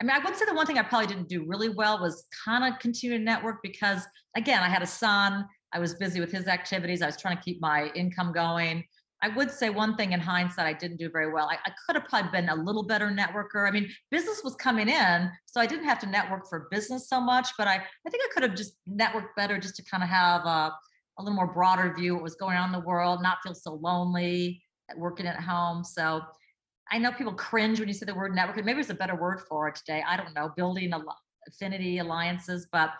I 0.00 0.04
mean, 0.04 0.10
I 0.10 0.18
would 0.18 0.36
say 0.36 0.44
the 0.46 0.54
one 0.54 0.66
thing 0.66 0.78
I 0.78 0.82
probably 0.82 1.08
didn't 1.08 1.28
do 1.28 1.44
really 1.46 1.68
well 1.68 2.00
was 2.00 2.26
kind 2.44 2.64
of 2.64 2.78
continue 2.80 3.18
to 3.18 3.24
network 3.24 3.58
because, 3.62 4.02
again, 4.36 4.62
I 4.62 4.68
had 4.68 4.82
a 4.82 4.86
son. 4.86 5.44
I 5.72 5.78
was 5.78 5.94
busy 5.94 6.20
with 6.20 6.30
his 6.30 6.46
activities. 6.46 7.02
I 7.02 7.06
was 7.06 7.20
trying 7.20 7.36
to 7.36 7.42
keep 7.42 7.60
my 7.60 7.90
income 7.94 8.32
going. 8.32 8.84
I 9.22 9.28
would 9.28 9.50
say 9.50 9.68
one 9.68 9.96
thing 9.96 10.12
in 10.12 10.20
hindsight 10.20 10.66
I 10.66 10.72
didn't 10.72 10.98
do 10.98 11.10
very 11.10 11.32
well. 11.32 11.48
I, 11.50 11.56
I, 11.66 11.72
could 11.84 11.96
have 11.96 12.08
probably 12.08 12.30
been 12.30 12.48
a 12.48 12.54
little 12.54 12.84
better 12.84 13.08
networker. 13.08 13.66
I 13.66 13.72
mean, 13.72 13.90
business 14.12 14.42
was 14.44 14.54
coming 14.54 14.88
in, 14.88 15.30
so 15.46 15.60
I 15.60 15.66
didn't 15.66 15.86
have 15.86 15.98
to 16.00 16.06
network 16.06 16.48
for 16.48 16.68
business 16.70 17.08
so 17.08 17.20
much, 17.20 17.48
but 17.58 17.66
I, 17.66 17.74
I 17.74 18.10
think 18.10 18.22
I 18.24 18.28
could 18.32 18.44
have 18.44 18.54
just 18.54 18.74
networked 18.88 19.34
better 19.36 19.58
just 19.58 19.74
to 19.76 19.84
kind 19.84 20.04
of 20.04 20.08
have 20.08 20.44
a, 20.44 20.72
a 21.18 21.22
little 21.22 21.34
more 21.34 21.52
broader 21.52 21.92
view 21.98 22.12
of 22.12 22.18
what 22.18 22.24
was 22.24 22.36
going 22.36 22.56
on 22.56 22.66
in 22.66 22.72
the 22.72 22.86
world, 22.86 23.20
not 23.22 23.38
feel 23.42 23.54
so 23.54 23.74
lonely 23.74 24.62
at 24.88 24.96
working 24.96 25.26
at 25.26 25.40
home. 25.40 25.82
So 25.82 26.22
I 26.90 26.98
know 26.98 27.10
people 27.12 27.32
cringe 27.34 27.80
when 27.80 27.88
you 27.88 27.94
say 27.94 28.06
the 28.06 28.14
word 28.14 28.32
networking. 28.32 28.64
Maybe 28.64 28.74
there's 28.74 28.90
a 28.90 28.94
better 28.94 29.16
word 29.16 29.40
for 29.48 29.68
it 29.68 29.74
today. 29.74 30.02
I 30.06 30.16
don't 30.16 30.34
know, 30.34 30.52
building 30.56 30.92
affinity 31.48 31.98
alliances, 31.98 32.68
but 32.70 32.92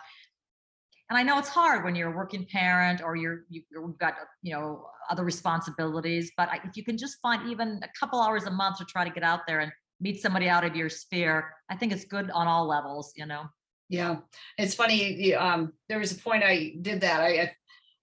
and 1.09 1.17
I 1.17 1.23
know 1.23 1.37
it's 1.37 1.49
hard 1.49 1.83
when 1.83 1.95
you're 1.95 2.11
a 2.13 2.15
working 2.15 2.45
parent 2.45 3.01
or 3.01 3.15
you're 3.15 3.43
you, 3.49 3.63
have 3.75 3.97
got 3.97 4.15
you 4.41 4.53
know 4.53 4.85
other 5.09 5.23
responsibilities. 5.23 6.31
But 6.37 6.49
I, 6.49 6.59
if 6.63 6.77
you 6.77 6.83
can 6.83 6.97
just 6.97 7.17
find 7.21 7.49
even 7.49 7.79
a 7.83 7.89
couple 7.99 8.21
hours 8.21 8.45
a 8.45 8.51
month 8.51 8.77
to 8.77 8.85
try 8.85 9.03
to 9.03 9.09
get 9.09 9.23
out 9.23 9.41
there 9.47 9.59
and 9.59 9.71
meet 9.99 10.21
somebody 10.21 10.47
out 10.47 10.63
of 10.63 10.75
your 10.75 10.89
sphere, 10.89 11.53
I 11.69 11.75
think 11.75 11.91
it's 11.91 12.05
good 12.05 12.29
on 12.31 12.47
all 12.47 12.67
levels. 12.67 13.13
You 13.15 13.25
know. 13.25 13.43
Yeah, 13.89 14.17
it's 14.57 14.75
funny. 14.75 15.33
Um, 15.33 15.73
there 15.87 15.99
was 15.99 16.11
a 16.11 16.15
point 16.15 16.43
I 16.43 16.73
did 16.81 17.01
that. 17.01 17.21
I, 17.21 17.41
I 17.41 17.53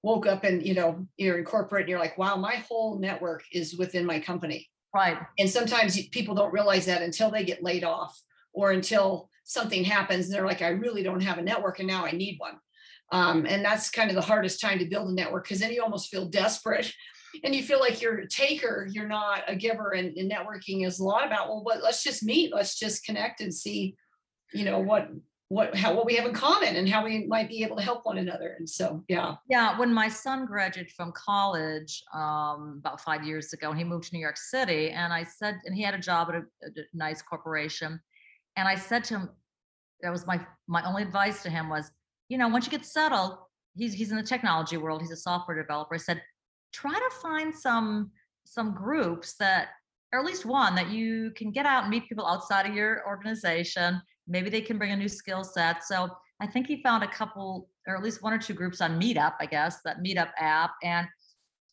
woke 0.02 0.26
up 0.26 0.44
and 0.44 0.66
you 0.66 0.74
know 0.74 1.06
you're 1.16 1.38
in 1.38 1.44
corporate 1.44 1.82
and 1.82 1.90
you're 1.90 2.00
like, 2.00 2.18
wow, 2.18 2.36
my 2.36 2.56
whole 2.68 2.98
network 2.98 3.44
is 3.52 3.76
within 3.76 4.04
my 4.04 4.20
company 4.20 4.68
Right. 4.96 5.18
And 5.38 5.50
sometimes 5.50 6.00
people 6.08 6.34
don't 6.34 6.54
realize 6.54 6.86
that 6.86 7.02
until 7.02 7.30
they 7.30 7.44
get 7.44 7.62
laid 7.62 7.84
off 7.84 8.18
or 8.54 8.70
until 8.70 9.28
something 9.44 9.84
happens. 9.84 10.24
And 10.24 10.34
they're 10.34 10.46
like, 10.46 10.62
I 10.62 10.68
really 10.68 11.02
don't 11.02 11.20
have 11.20 11.36
a 11.36 11.42
network 11.42 11.80
and 11.80 11.86
now 11.86 12.06
I 12.06 12.12
need 12.12 12.36
one. 12.38 12.54
Um, 13.12 13.46
and 13.46 13.64
that's 13.64 13.90
kind 13.90 14.10
of 14.10 14.16
the 14.16 14.22
hardest 14.22 14.60
time 14.60 14.78
to 14.78 14.84
build 14.84 15.08
a 15.08 15.12
network 15.12 15.44
because 15.44 15.60
then 15.60 15.72
you 15.72 15.82
almost 15.82 16.08
feel 16.08 16.26
desperate 16.26 16.92
and 17.44 17.54
you 17.54 17.62
feel 17.62 17.80
like 17.80 18.02
you're 18.02 18.18
a 18.18 18.28
taker, 18.28 18.88
you're 18.90 19.08
not 19.08 19.42
a 19.46 19.54
giver. 19.54 19.92
And, 19.92 20.16
and 20.16 20.30
networking 20.30 20.86
is 20.86 20.98
a 20.98 21.04
lot 21.04 21.26
about, 21.26 21.48
well, 21.48 21.62
what, 21.62 21.82
let's 21.82 22.02
just 22.02 22.22
meet, 22.22 22.52
let's 22.54 22.78
just 22.78 23.04
connect 23.04 23.40
and 23.40 23.54
see, 23.54 23.96
you 24.52 24.64
know, 24.64 24.78
what 24.78 25.10
what 25.48 25.76
how 25.76 25.94
what 25.94 26.04
we 26.04 26.16
have 26.16 26.26
in 26.26 26.34
common 26.34 26.74
and 26.74 26.88
how 26.88 27.04
we 27.04 27.24
might 27.26 27.48
be 27.48 27.62
able 27.62 27.76
to 27.76 27.82
help 27.82 28.04
one 28.04 28.18
another 28.18 28.56
and 28.58 28.68
so 28.68 29.04
yeah 29.08 29.36
yeah 29.48 29.78
when 29.78 29.94
my 29.94 30.08
son 30.08 30.44
graduated 30.44 30.92
from 30.92 31.12
college 31.12 32.02
um, 32.12 32.80
about 32.80 33.00
five 33.00 33.24
years 33.24 33.52
ago 33.52 33.70
and 33.70 33.78
he 33.78 33.84
moved 33.84 34.08
to 34.08 34.14
new 34.14 34.20
york 34.20 34.36
city 34.36 34.90
and 34.90 35.12
i 35.12 35.22
said 35.22 35.56
and 35.64 35.74
he 35.74 35.82
had 35.82 35.94
a 35.94 35.98
job 35.98 36.28
at 36.30 36.34
a, 36.34 36.40
a 36.40 36.84
nice 36.94 37.22
corporation 37.22 38.00
and 38.56 38.66
i 38.66 38.74
said 38.74 39.04
to 39.04 39.18
him 39.18 39.28
that 40.02 40.10
was 40.10 40.26
my 40.26 40.44
my 40.66 40.84
only 40.84 41.02
advice 41.02 41.44
to 41.44 41.50
him 41.50 41.68
was 41.68 41.92
you 42.28 42.38
know 42.38 42.48
once 42.48 42.66
you 42.66 42.70
get 42.70 42.84
settled 42.84 43.36
he's 43.76 43.92
he's 43.92 44.10
in 44.10 44.16
the 44.16 44.22
technology 44.22 44.76
world 44.76 45.00
he's 45.00 45.10
a 45.10 45.16
software 45.16 45.60
developer 45.60 45.94
i 45.94 45.98
said 45.98 46.22
try 46.72 46.92
to 46.92 47.10
find 47.20 47.54
some 47.54 48.10
some 48.44 48.74
groups 48.74 49.34
that 49.38 49.68
or 50.12 50.20
at 50.20 50.24
least 50.24 50.46
one 50.46 50.74
that 50.74 50.88
you 50.88 51.32
can 51.36 51.50
get 51.50 51.66
out 51.66 51.82
and 51.82 51.90
meet 51.90 52.08
people 52.08 52.26
outside 52.26 52.66
of 52.66 52.74
your 52.74 53.06
organization 53.06 54.00
maybe 54.26 54.50
they 54.50 54.60
can 54.60 54.78
bring 54.78 54.92
a 54.92 54.96
new 54.96 55.08
skill 55.08 55.44
set. 55.44 55.84
So 55.84 56.08
I 56.40 56.46
think 56.46 56.66
he 56.66 56.82
found 56.82 57.04
a 57.04 57.08
couple, 57.08 57.68
or 57.86 57.96
at 57.96 58.02
least 58.02 58.22
one 58.22 58.32
or 58.32 58.38
two 58.38 58.54
groups 58.54 58.80
on 58.80 59.00
Meetup, 59.00 59.34
I 59.40 59.46
guess, 59.46 59.80
that 59.84 60.02
Meetup 60.02 60.30
app. 60.38 60.72
And 60.82 61.06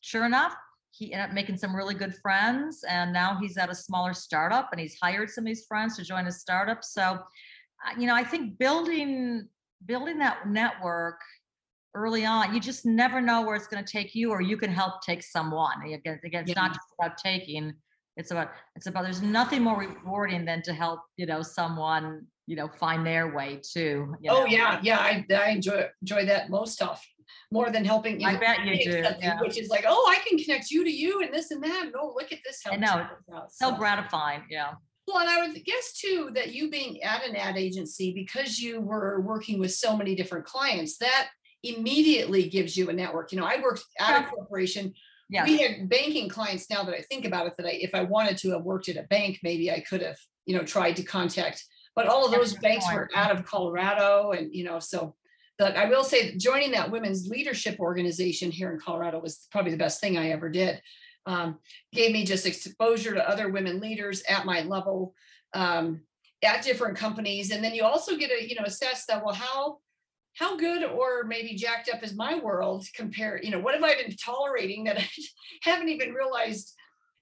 sure 0.02 0.26
enough, 0.26 0.56
he 0.92 1.12
ended 1.12 1.30
up 1.30 1.34
making 1.34 1.58
some 1.58 1.76
really 1.76 1.96
good 1.96 2.16
friends. 2.16 2.84
And 2.88 3.12
now 3.12 3.38
he's 3.42 3.58
at 3.58 3.72
a 3.72 3.76
smaller 3.76 4.14
startup 4.14 4.70
and 4.72 4.80
he's 4.80 4.98
hired 5.02 5.30
some 5.30 5.44
of 5.44 5.48
these 5.48 5.66
friends 5.66 5.98
to 5.98 6.04
join 6.04 6.26
his 6.26 6.40
startup. 6.40 6.84
So, 6.84 7.02
uh, 7.02 8.00
you 8.00 8.06
know, 8.06 8.16
I 8.16 8.24
think 8.24 8.60
building 8.60 9.48
building 9.86 10.18
that 10.20 10.48
network 10.48 11.20
early 11.96 12.26
on, 12.26 12.54
you 12.54 12.60
just 12.60 12.86
never 12.86 13.22
know 13.22 13.44
where 13.44 13.56
it's 13.56 13.68
going 13.68 13.84
to 13.84 13.92
take 13.92 14.16
you, 14.16 14.32
or 14.32 14.42
you 14.42 14.58
can 14.58 14.72
help 14.72 15.02
take 15.02 15.24
someone. 15.24 15.82
Again, 15.84 16.20
again, 16.24 16.42
it's 16.42 16.50
yeah. 16.50 16.62
not 16.62 16.74
just 16.74 16.88
about 17.00 17.18
taking; 17.18 17.74
it's 18.18 18.32
about 18.32 18.52
it's 18.76 18.88
about. 18.88 19.04
There's 19.04 19.22
nothing 19.22 19.62
more 19.62 19.80
rewarding 19.80 20.46
than 20.46 20.62
to 20.64 20.74
help 20.74 21.02
you 21.18 21.26
know 21.26 21.42
someone 21.42 22.26
you 22.48 22.56
know 22.56 22.68
find 22.68 23.06
their 23.06 23.34
way 23.34 23.60
too 23.64 24.16
oh 24.30 24.42
know? 24.42 24.46
yeah 24.46 24.80
yeah 24.84 25.00
I, 25.00 25.26
I 25.34 25.50
enjoy 25.50 25.88
enjoy 26.02 26.26
that 26.26 26.50
most 26.50 26.74
stuff 26.74 27.06
more 27.52 27.70
than 27.70 27.86
helping 27.86 28.20
you 28.20 28.28
i 28.28 28.36
bet 28.36 28.66
you 28.66 28.84
do 28.84 29.04
yeah. 29.22 29.40
which 29.40 29.58
is 29.58 29.70
like 29.70 29.86
oh 29.88 30.12
i 30.12 30.20
can 30.28 30.38
connect 30.38 30.70
you 30.70 30.84
to 30.84 30.92
you 30.92 31.22
and 31.22 31.34
this 31.34 31.52
and 31.52 31.64
that 31.64 31.86
and 31.86 31.94
oh 31.98 32.14
look 32.16 32.32
at 32.32 32.40
this 32.46 32.62
i 32.70 32.76
know 32.76 33.08
so, 33.30 33.46
so 33.50 33.76
gratifying 33.76 34.44
yeah 34.50 34.74
well, 35.08 35.20
and 35.20 35.30
I 35.30 35.48
would 35.48 35.64
guess 35.66 35.94
too 35.94 36.32
that 36.36 36.54
you 36.54 36.70
being 36.70 37.02
at 37.04 37.26
an 37.28 37.36
ad 37.36 37.58
agency, 37.58 38.14
because 38.14 38.60
you 38.60 38.82
were 38.82 39.22
working 39.22 39.60
with 39.60 39.74
so 39.74 39.96
many 39.96 40.16
different 40.16 40.46
clients, 40.46 40.98
that 40.98 41.30
immediately 41.64 42.50
gives 42.50 42.76
you 42.76 42.90
a 42.90 42.94
network. 42.94 43.32
You 43.32 43.40
know, 43.40 43.46
I 43.46 43.62
worked 43.62 43.84
at 44.00 44.24
a 44.24 44.28
corporation. 44.28 44.94
Yeah. 45.30 45.46
We 45.46 45.62
had 45.62 45.90
banking 45.90 46.30
clients 46.30 46.70
now 46.70 46.84
that 46.84 46.94
I 46.94 47.02
think 47.02 47.26
about 47.26 47.48
it, 47.48 47.54
that 47.58 47.66
I, 47.66 47.72
if 47.72 47.96
I 47.96 48.04
wanted 48.04 48.38
to 48.40 48.52
have 48.52 48.64
worked 48.64 48.90
at 48.90 48.98
a 48.98 49.04
bank, 49.04 49.40
maybe 49.44 49.72
I 49.72 49.80
could 49.80 50.02
have, 50.02 50.18
you 50.46 50.56
know, 50.56 50.64
tried 50.64 50.98
to 50.98 51.04
contact 51.04 51.64
but 51.96 52.08
all 52.08 52.26
of 52.26 52.32
those 52.32 52.56
banks 52.56 52.86
were 52.92 53.10
out 53.16 53.32
of 53.32 53.46
Colorado, 53.46 54.32
and 54.32 54.54
you 54.54 54.64
know, 54.64 54.80
so 54.80 55.16
but 55.60 55.76
I 55.76 55.86
will 55.86 56.04
say 56.04 56.36
joining 56.38 56.72
that 56.72 56.92
women's 56.92 57.28
leadership 57.28 57.80
organization 57.80 58.50
here 58.50 58.72
in 58.72 58.80
Colorado 58.80 59.20
was 59.20 59.48
probably 59.52 59.72
the 59.72 59.78
best 59.78 60.02
thing 60.02 60.18
I 60.18 60.32
ever 60.32 60.50
did. 60.50 60.82
Um, 61.26 61.60
gave 61.94 62.12
me 62.12 62.26
just 62.26 62.46
exposure 62.46 63.14
to 63.14 63.30
other 63.30 63.50
women 63.50 63.80
leaders 63.80 64.24
at 64.28 64.46
my 64.46 64.62
level. 64.62 65.14
Um, 65.54 66.02
at 66.44 66.64
different 66.64 66.98
companies 66.98 67.52
and 67.52 67.64
then 67.64 67.74
you 67.74 67.84
also 67.84 68.18
get 68.18 68.30
to 68.30 68.48
you 68.48 68.56
know 68.56 68.66
assess 68.66 69.06
that 69.06 69.24
well 69.24 69.34
how 69.34 69.78
how 70.36 70.58
good 70.58 70.84
or 70.84 71.24
maybe 71.24 71.56
jacked 71.56 71.90
up 71.94 72.04
is 72.04 72.16
my 72.16 72.38
world 72.40 72.86
compared 72.96 73.44
you 73.44 73.52
know 73.52 73.60
what 73.60 73.74
have 73.74 73.84
i 73.84 73.96
been 73.96 74.16
tolerating 74.18 74.84
that 74.84 75.00
i 75.00 75.08
haven't 75.64 75.90
even 75.90 76.14
realized 76.14 76.74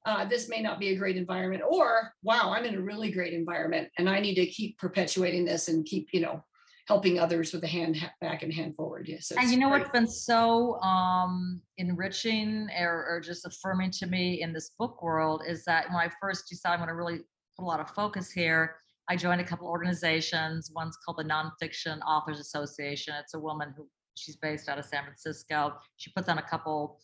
uh, 0.03 0.25
this 0.25 0.49
may 0.49 0.63
not 0.63 0.79
be 0.79 0.89
a 0.89 0.95
great 0.95 1.15
environment 1.15 1.61
or 1.67 2.11
wow 2.23 2.51
i'm 2.53 2.65
in 2.65 2.75
a 2.75 2.81
really 2.81 3.11
great 3.11 3.33
environment 3.33 3.87
and 3.97 4.09
i 4.09 4.19
need 4.19 4.35
to 4.35 4.45
keep 4.47 4.77
perpetuating 4.77 5.45
this 5.45 5.67
and 5.67 5.85
keep 5.85 6.07
you 6.11 6.19
know 6.19 6.43
helping 6.91 7.19
others 7.19 7.53
with 7.53 7.63
a 7.63 7.67
hand 7.67 7.95
back 8.19 8.43
and 8.43 8.53
hand 8.53 8.75
forward 8.75 9.07
yes 9.07 9.31
and 9.31 9.49
you 9.49 9.57
know 9.57 9.69
great. 9.69 9.81
what's 9.81 9.91
been 9.91 10.07
so 10.07 10.75
um, 10.81 11.61
enriching 11.77 12.67
or, 12.77 13.05
or 13.09 13.21
just 13.21 13.45
affirming 13.45 13.89
to 13.89 14.05
me 14.07 14.41
in 14.41 14.51
this 14.51 14.71
book 14.77 15.01
world 15.01 15.41
is 15.47 15.63
that 15.63 15.85
when 15.89 15.97
i 15.97 16.09
first 16.21 16.49
decided 16.49 16.73
i'm 16.73 16.79
going 16.79 16.89
to 16.89 16.95
really 16.95 17.19
put 17.57 17.63
a 17.63 17.65
lot 17.65 17.79
of 17.79 17.89
focus 17.91 18.31
here 18.31 18.75
I 19.11 19.17
joined 19.17 19.41
a 19.41 19.43
couple 19.43 19.67
organizations. 19.67 20.71
One's 20.73 20.97
called 21.03 21.17
the 21.17 21.25
Nonfiction 21.25 21.99
Authors 22.07 22.39
Association. 22.39 23.13
It's 23.19 23.33
a 23.33 23.39
woman 23.39 23.73
who 23.75 23.85
she's 24.15 24.37
based 24.37 24.69
out 24.69 24.79
of 24.79 24.85
San 24.85 25.03
Francisco. 25.03 25.73
She 25.97 26.11
puts 26.15 26.29
on 26.29 26.37
a 26.37 26.41
couple, 26.41 26.99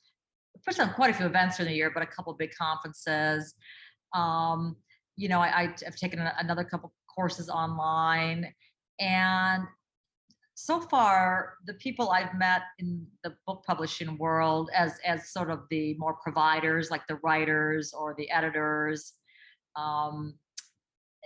puts 0.65 0.79
on 0.79 0.93
quite 0.93 1.09
a 1.09 1.13
few 1.13 1.25
events 1.25 1.57
during 1.57 1.71
the 1.71 1.75
year, 1.75 1.91
but 1.93 2.03
a 2.03 2.05
couple 2.05 2.33
big 2.33 2.51
conferences. 2.55 3.53
Um, 4.13 4.77
you 5.17 5.27
know, 5.27 5.41
I, 5.41 5.73
I've 5.85 5.95
taken 5.97 6.19
another 6.39 6.63
couple 6.63 6.93
courses 7.13 7.49
online, 7.49 8.53
and 8.99 9.63
so 10.59 10.81
far 10.81 11.53
the 11.67 11.73
people 11.75 12.09
i've 12.09 12.33
met 12.33 12.63
in 12.79 13.05
the 13.23 13.31
book 13.45 13.63
publishing 13.67 14.17
world 14.17 14.71
as 14.75 14.97
as 15.05 15.29
sort 15.31 15.51
of 15.51 15.59
the 15.69 15.93
more 15.99 16.15
providers 16.15 16.89
like 16.89 17.05
the 17.07 17.19
writers 17.23 17.93
or 17.93 18.15
the 18.17 18.29
editors 18.31 19.13
um, 19.75 20.33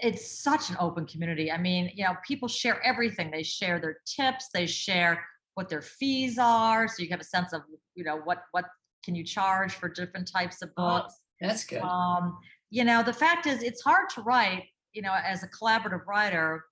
it's 0.01 0.43
such 0.43 0.69
an 0.69 0.77
open 0.79 1.05
community. 1.05 1.51
I 1.51 1.57
mean, 1.57 1.91
you 1.95 2.03
know, 2.03 2.15
people 2.27 2.47
share 2.47 2.83
everything. 2.85 3.31
They 3.31 3.43
share 3.43 3.79
their 3.79 3.97
tips, 4.05 4.49
they 4.53 4.65
share 4.65 5.23
what 5.55 5.69
their 5.69 5.81
fees 5.81 6.37
are. 6.37 6.87
So 6.87 7.03
you 7.03 7.09
have 7.09 7.21
a 7.21 7.25
sense 7.25 7.53
of, 7.53 7.61
you 7.95 8.03
know, 8.03 8.17
what 8.23 8.43
what 8.51 8.65
can 9.03 9.15
you 9.15 9.23
charge 9.23 9.73
for 9.73 9.89
different 9.89 10.29
types 10.31 10.61
of 10.61 10.69
oh, 10.77 10.87
books. 10.87 11.13
Oh, 11.17 11.47
that's 11.47 11.65
good. 11.65 11.81
Um, 11.81 12.37
you 12.69 12.83
know, 12.83 13.03
the 13.03 13.13
fact 13.13 13.47
is 13.47 13.63
it's 13.63 13.81
hard 13.81 14.09
to 14.15 14.21
write, 14.21 14.63
you 14.93 15.01
know, 15.01 15.15
as 15.23 15.43
a 15.43 15.47
collaborative 15.47 16.05
writer. 16.07 16.65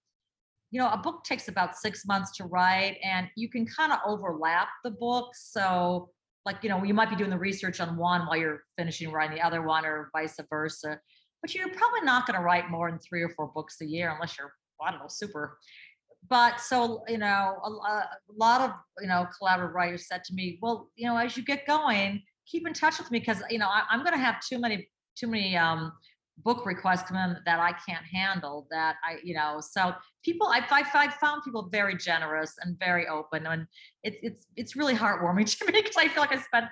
You 0.71 0.79
know, 0.79 0.89
a 0.89 0.97
book 0.97 1.23
takes 1.23 1.47
about 1.47 1.75
six 1.75 2.05
months 2.05 2.35
to 2.37 2.45
write, 2.45 2.97
and 3.03 3.27
you 3.35 3.49
can 3.49 3.65
kind 3.65 3.91
of 3.91 3.99
overlap 4.05 4.67
the 4.83 4.91
books. 4.91 5.49
So, 5.51 6.09
like, 6.45 6.57
you 6.61 6.69
know, 6.69 6.83
you 6.83 6.93
might 6.93 7.09
be 7.09 7.15
doing 7.15 7.31
the 7.31 7.37
research 7.37 7.79
on 7.79 7.97
one 7.97 8.27
while 8.27 8.37
you're 8.37 8.63
finishing 8.77 9.11
writing 9.11 9.35
the 9.37 9.45
other 9.45 9.61
one, 9.61 9.85
or 9.85 10.09
vice 10.13 10.37
versa 10.49 10.99
but 11.41 11.53
you're 11.53 11.69
probably 11.69 12.01
not 12.03 12.25
going 12.25 12.37
to 12.37 12.43
write 12.43 12.69
more 12.69 12.89
than 12.89 12.99
three 12.99 13.21
or 13.21 13.29
four 13.29 13.47
books 13.47 13.81
a 13.81 13.85
year 13.85 14.11
unless 14.11 14.37
you're 14.37 14.53
i 14.85 14.91
don't 14.91 14.99
know 14.99 15.07
super 15.07 15.57
but 16.29 16.59
so 16.59 17.03
you 17.07 17.17
know 17.17 17.57
a, 17.63 17.69
a, 17.69 18.09
lot 18.35 18.61
of 18.61 18.71
you 19.01 19.07
know 19.07 19.25
collaborative 19.41 19.73
writers 19.73 20.07
said 20.07 20.23
to 20.23 20.33
me 20.33 20.59
well 20.61 20.89
you 20.95 21.07
know 21.07 21.17
as 21.17 21.35
you 21.37 21.43
get 21.43 21.65
going 21.65 22.21
keep 22.45 22.67
in 22.67 22.73
touch 22.73 22.97
with 22.97 23.09
me 23.11 23.19
because 23.19 23.41
you 23.49 23.59
know 23.59 23.67
I, 23.67 23.83
am 23.91 24.03
going 24.03 24.13
to 24.13 24.19
have 24.19 24.41
too 24.41 24.59
many 24.59 24.89
too 25.15 25.27
many 25.27 25.55
um, 25.57 25.91
book 26.43 26.65
requests 26.65 27.03
come 27.03 27.17
in 27.17 27.37
that 27.45 27.59
i 27.59 27.71
can't 27.87 28.05
handle 28.05 28.67
that 28.71 28.95
i 29.03 29.17
you 29.23 29.33
know 29.33 29.59
so 29.61 29.93
people 30.23 30.47
i 30.47 30.59
i, 30.69 30.83
I 30.93 31.09
found 31.09 31.43
people 31.43 31.69
very 31.71 31.97
generous 31.97 32.55
and 32.61 32.77
very 32.79 33.07
open 33.07 33.45
and 33.47 33.65
it's 34.03 34.17
it's 34.21 34.45
it's 34.55 34.75
really 34.75 34.95
heartwarming 34.95 35.45
to 35.57 35.71
me 35.71 35.81
because 35.81 35.97
i 35.97 36.07
feel 36.07 36.21
like 36.21 36.31
i 36.31 36.39
spent 36.39 36.65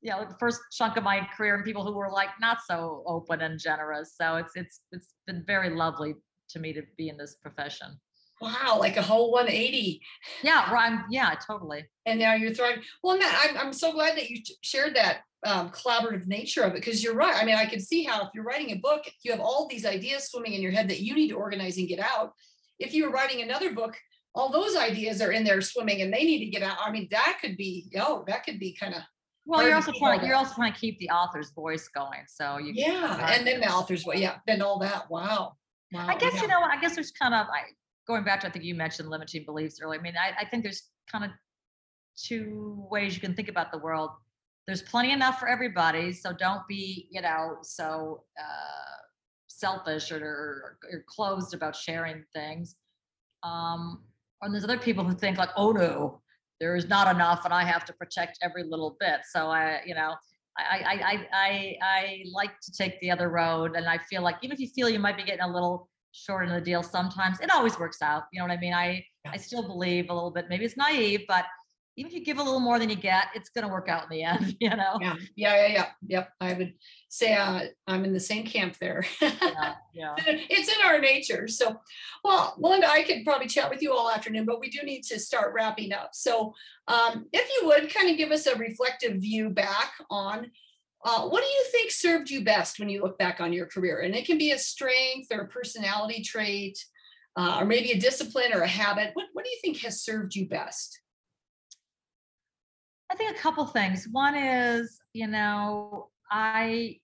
you 0.00 0.10
know 0.10 0.24
the 0.28 0.36
first 0.38 0.60
chunk 0.72 0.96
of 0.96 1.04
my 1.04 1.26
career 1.36 1.54
and 1.54 1.64
people 1.64 1.84
who 1.84 1.92
were 1.92 2.10
like 2.10 2.30
not 2.40 2.58
so 2.68 3.02
open 3.06 3.40
and 3.42 3.58
generous 3.58 4.14
so 4.20 4.36
it's 4.36 4.52
it's 4.54 4.80
it's 4.90 5.14
been 5.26 5.44
very 5.46 5.70
lovely 5.70 6.14
to 6.48 6.58
me 6.58 6.72
to 6.72 6.82
be 6.96 7.08
in 7.08 7.16
this 7.16 7.36
profession 7.42 7.98
wow 8.42 8.76
like 8.78 8.96
a 8.96 9.02
whole 9.02 9.30
180 9.30 10.00
yeah 10.42 10.72
right 10.72 11.04
yeah 11.10 11.34
totally 11.46 11.84
and 12.06 12.18
now 12.18 12.34
you're 12.34 12.52
thriving 12.52 12.82
well 13.02 13.18
Matt, 13.18 13.34
I'm, 13.42 13.56
I'm 13.56 13.72
so 13.72 13.92
glad 13.92 14.16
that 14.16 14.28
you 14.28 14.42
shared 14.62 14.96
that 14.96 15.20
um, 15.44 15.70
collaborative 15.70 16.26
nature 16.26 16.62
of 16.62 16.72
it 16.72 16.76
because 16.76 17.02
you're 17.02 17.14
right 17.14 17.34
i 17.40 17.44
mean 17.44 17.56
i 17.56 17.66
can 17.66 17.80
see 17.80 18.04
how 18.04 18.22
if 18.22 18.28
you're 18.34 18.44
writing 18.44 18.70
a 18.70 18.76
book 18.76 19.04
you 19.22 19.32
have 19.32 19.40
all 19.40 19.66
these 19.68 19.86
ideas 19.86 20.24
swimming 20.24 20.52
in 20.52 20.62
your 20.62 20.72
head 20.72 20.88
that 20.88 21.00
you 21.00 21.14
need 21.14 21.28
to 21.28 21.36
organize 21.36 21.78
and 21.78 21.88
get 21.88 21.98
out 21.98 22.32
if 22.78 22.94
you 22.94 23.04
were 23.04 23.12
writing 23.12 23.42
another 23.42 23.72
book 23.72 23.96
all 24.34 24.50
those 24.50 24.76
ideas 24.76 25.20
are 25.20 25.32
in 25.32 25.44
there 25.44 25.60
swimming 25.60 26.00
and 26.00 26.12
they 26.12 26.24
need 26.24 26.44
to 26.44 26.50
get 26.50 26.62
out 26.62 26.76
i 26.84 26.90
mean 26.90 27.08
that 27.10 27.38
could 27.40 27.56
be 27.56 27.90
oh 27.98 28.24
that 28.26 28.44
could 28.44 28.58
be 28.58 28.72
kind 28.72 28.94
of 28.94 29.02
well, 29.44 29.62
you're 29.66 29.74
also 29.74 29.92
trying. 29.92 30.24
You're 30.24 30.36
also 30.36 30.54
trying 30.54 30.72
to 30.72 30.78
keep 30.78 30.98
the 30.98 31.10
author's 31.10 31.50
voice 31.50 31.88
going. 31.88 32.20
So 32.28 32.58
you. 32.58 32.72
Yeah, 32.74 33.34
and 33.34 33.46
then 33.46 33.60
the 33.60 33.68
author's 33.68 34.04
voice. 34.04 34.18
Yeah, 34.18 34.36
then 34.46 34.62
all 34.62 34.78
that. 34.80 35.10
Wow. 35.10 35.54
Wow. 35.92 36.06
I 36.06 36.16
guess 36.16 36.34
yeah. 36.34 36.42
you 36.42 36.48
know. 36.48 36.60
I 36.60 36.80
guess 36.80 36.94
there's 36.94 37.10
kind 37.10 37.34
of. 37.34 37.46
I 37.48 37.62
going 38.06 38.24
back 38.24 38.40
to 38.40 38.48
I 38.48 38.50
think 38.50 38.64
you 38.64 38.74
mentioned 38.74 39.08
limiting 39.08 39.44
beliefs 39.44 39.78
earlier. 39.82 40.00
I 40.00 40.02
mean, 40.02 40.14
I, 40.16 40.42
I 40.42 40.44
think 40.48 40.62
there's 40.62 40.90
kind 41.10 41.24
of 41.24 41.30
two 42.16 42.86
ways 42.90 43.14
you 43.14 43.20
can 43.20 43.34
think 43.34 43.48
about 43.48 43.72
the 43.72 43.78
world. 43.78 44.10
There's 44.66 44.82
plenty 44.82 45.12
enough 45.12 45.38
for 45.38 45.48
everybody, 45.48 46.12
so 46.12 46.32
don't 46.32 46.66
be 46.68 47.08
you 47.10 47.20
know 47.20 47.58
so 47.62 48.24
uh, 48.38 48.92
selfish 49.62 50.10
or, 50.10 50.18
or, 50.18 50.78
or 50.92 51.04
closed 51.06 51.54
about 51.54 51.76
sharing 51.76 52.24
things. 52.34 52.76
Um, 53.42 54.02
and 54.40 54.52
there's 54.52 54.64
other 54.64 54.78
people 54.78 55.04
who 55.04 55.14
think 55.14 55.38
like, 55.38 55.50
oh 55.56 55.72
no, 55.72 56.20
there 56.60 56.74
is 56.76 56.88
not 56.88 57.12
enough 57.14 57.44
and 57.44 57.54
I 57.54 57.64
have 57.64 57.84
to 57.86 57.92
protect 57.92 58.38
every 58.42 58.64
little 58.64 58.96
bit. 58.98 59.20
So 59.30 59.46
I, 59.46 59.80
you 59.86 59.94
know, 59.94 60.14
I, 60.58 60.62
I, 60.62 60.94
I, 60.94 61.26
I, 61.32 61.76
I 61.82 62.24
like 62.32 62.58
to 62.60 62.72
take 62.72 63.00
the 63.00 63.10
other 63.10 63.28
road. 63.28 63.76
And 63.76 63.86
I 63.86 63.98
feel 63.98 64.22
like 64.22 64.36
even 64.42 64.54
if 64.54 64.60
you 64.60 64.68
feel 64.68 64.88
you 64.88 64.98
might 64.98 65.16
be 65.16 65.22
getting 65.22 65.42
a 65.42 65.52
little 65.52 65.88
short 66.12 66.46
in 66.46 66.54
the 66.54 66.60
deal 66.60 66.82
sometimes, 66.82 67.40
it 67.40 67.50
always 67.50 67.78
works 67.78 68.02
out. 68.02 68.24
You 68.32 68.40
know 68.40 68.46
what 68.46 68.56
I 68.56 68.60
mean? 68.60 68.74
I, 68.74 69.04
I 69.26 69.36
still 69.36 69.62
believe 69.62 70.10
a 70.10 70.14
little 70.14 70.30
bit, 70.30 70.46
maybe 70.48 70.64
it's 70.64 70.76
naive, 70.76 71.22
but 71.26 71.46
even 71.96 72.10
if 72.10 72.16
you 72.16 72.24
give 72.24 72.38
a 72.38 72.42
little 72.42 72.60
more 72.60 72.78
than 72.78 72.88
you 72.88 72.96
get, 72.96 73.26
it's 73.34 73.50
going 73.50 73.66
to 73.66 73.72
work 73.72 73.88
out 73.88 74.04
in 74.04 74.08
the 74.08 74.22
end, 74.22 74.56
you 74.60 74.70
know? 74.70 74.98
Yeah. 75.00 75.16
Yeah. 75.36 75.54
Yeah. 75.54 75.66
Yeah. 75.66 75.86
Yep. 76.06 76.32
I 76.40 76.52
would 76.54 76.74
say 77.08 77.34
uh, 77.34 77.64
I'm 77.86 78.04
in 78.04 78.14
the 78.14 78.20
same 78.20 78.44
camp 78.44 78.78
there. 78.78 79.04
yeah, 79.20 79.74
yeah. 79.92 80.14
It's 80.26 80.68
in 80.68 80.86
our 80.86 80.98
nature. 80.98 81.48
So, 81.48 81.78
well, 82.24 82.54
Melinda, 82.58 82.90
I 82.90 83.02
could 83.02 83.24
probably 83.24 83.46
chat 83.46 83.68
with 83.68 83.82
you 83.82 83.92
all 83.92 84.10
afternoon, 84.10 84.46
but 84.46 84.60
we 84.60 84.70
do 84.70 84.82
need 84.82 85.02
to 85.04 85.18
start 85.18 85.52
wrapping 85.52 85.92
up. 85.92 86.10
So, 86.14 86.54
um, 86.88 87.26
if 87.32 87.46
you 87.60 87.68
would 87.68 87.92
kind 87.92 88.10
of 88.10 88.16
give 88.16 88.30
us 88.30 88.46
a 88.46 88.56
reflective 88.56 89.20
view 89.20 89.50
back 89.50 89.92
on 90.10 90.50
uh, 91.04 91.28
what 91.28 91.42
do 91.42 91.48
you 91.48 91.64
think 91.72 91.90
served 91.90 92.30
you 92.30 92.44
best 92.44 92.78
when 92.78 92.88
you 92.88 93.02
look 93.02 93.18
back 93.18 93.40
on 93.40 93.52
your 93.52 93.66
career? 93.66 94.00
And 94.00 94.14
it 94.14 94.24
can 94.24 94.38
be 94.38 94.52
a 94.52 94.58
strength 94.58 95.28
or 95.32 95.40
a 95.40 95.48
personality 95.48 96.22
trait, 96.22 96.78
uh, 97.36 97.58
or 97.60 97.64
maybe 97.64 97.90
a 97.90 97.98
discipline 97.98 98.52
or 98.52 98.60
a 98.60 98.68
habit. 98.68 99.10
What, 99.14 99.26
what 99.32 99.44
do 99.44 99.50
you 99.50 99.58
think 99.62 99.78
has 99.78 100.02
served 100.02 100.34
you 100.34 100.48
best? 100.48 101.00
I 103.10 103.14
think 103.14 103.36
a 103.36 103.40
couple 103.40 103.66
things. 103.66 104.06
One 104.10 104.34
is, 104.34 104.98
you 105.12 105.26
know, 105.26 106.08
I 106.30 106.98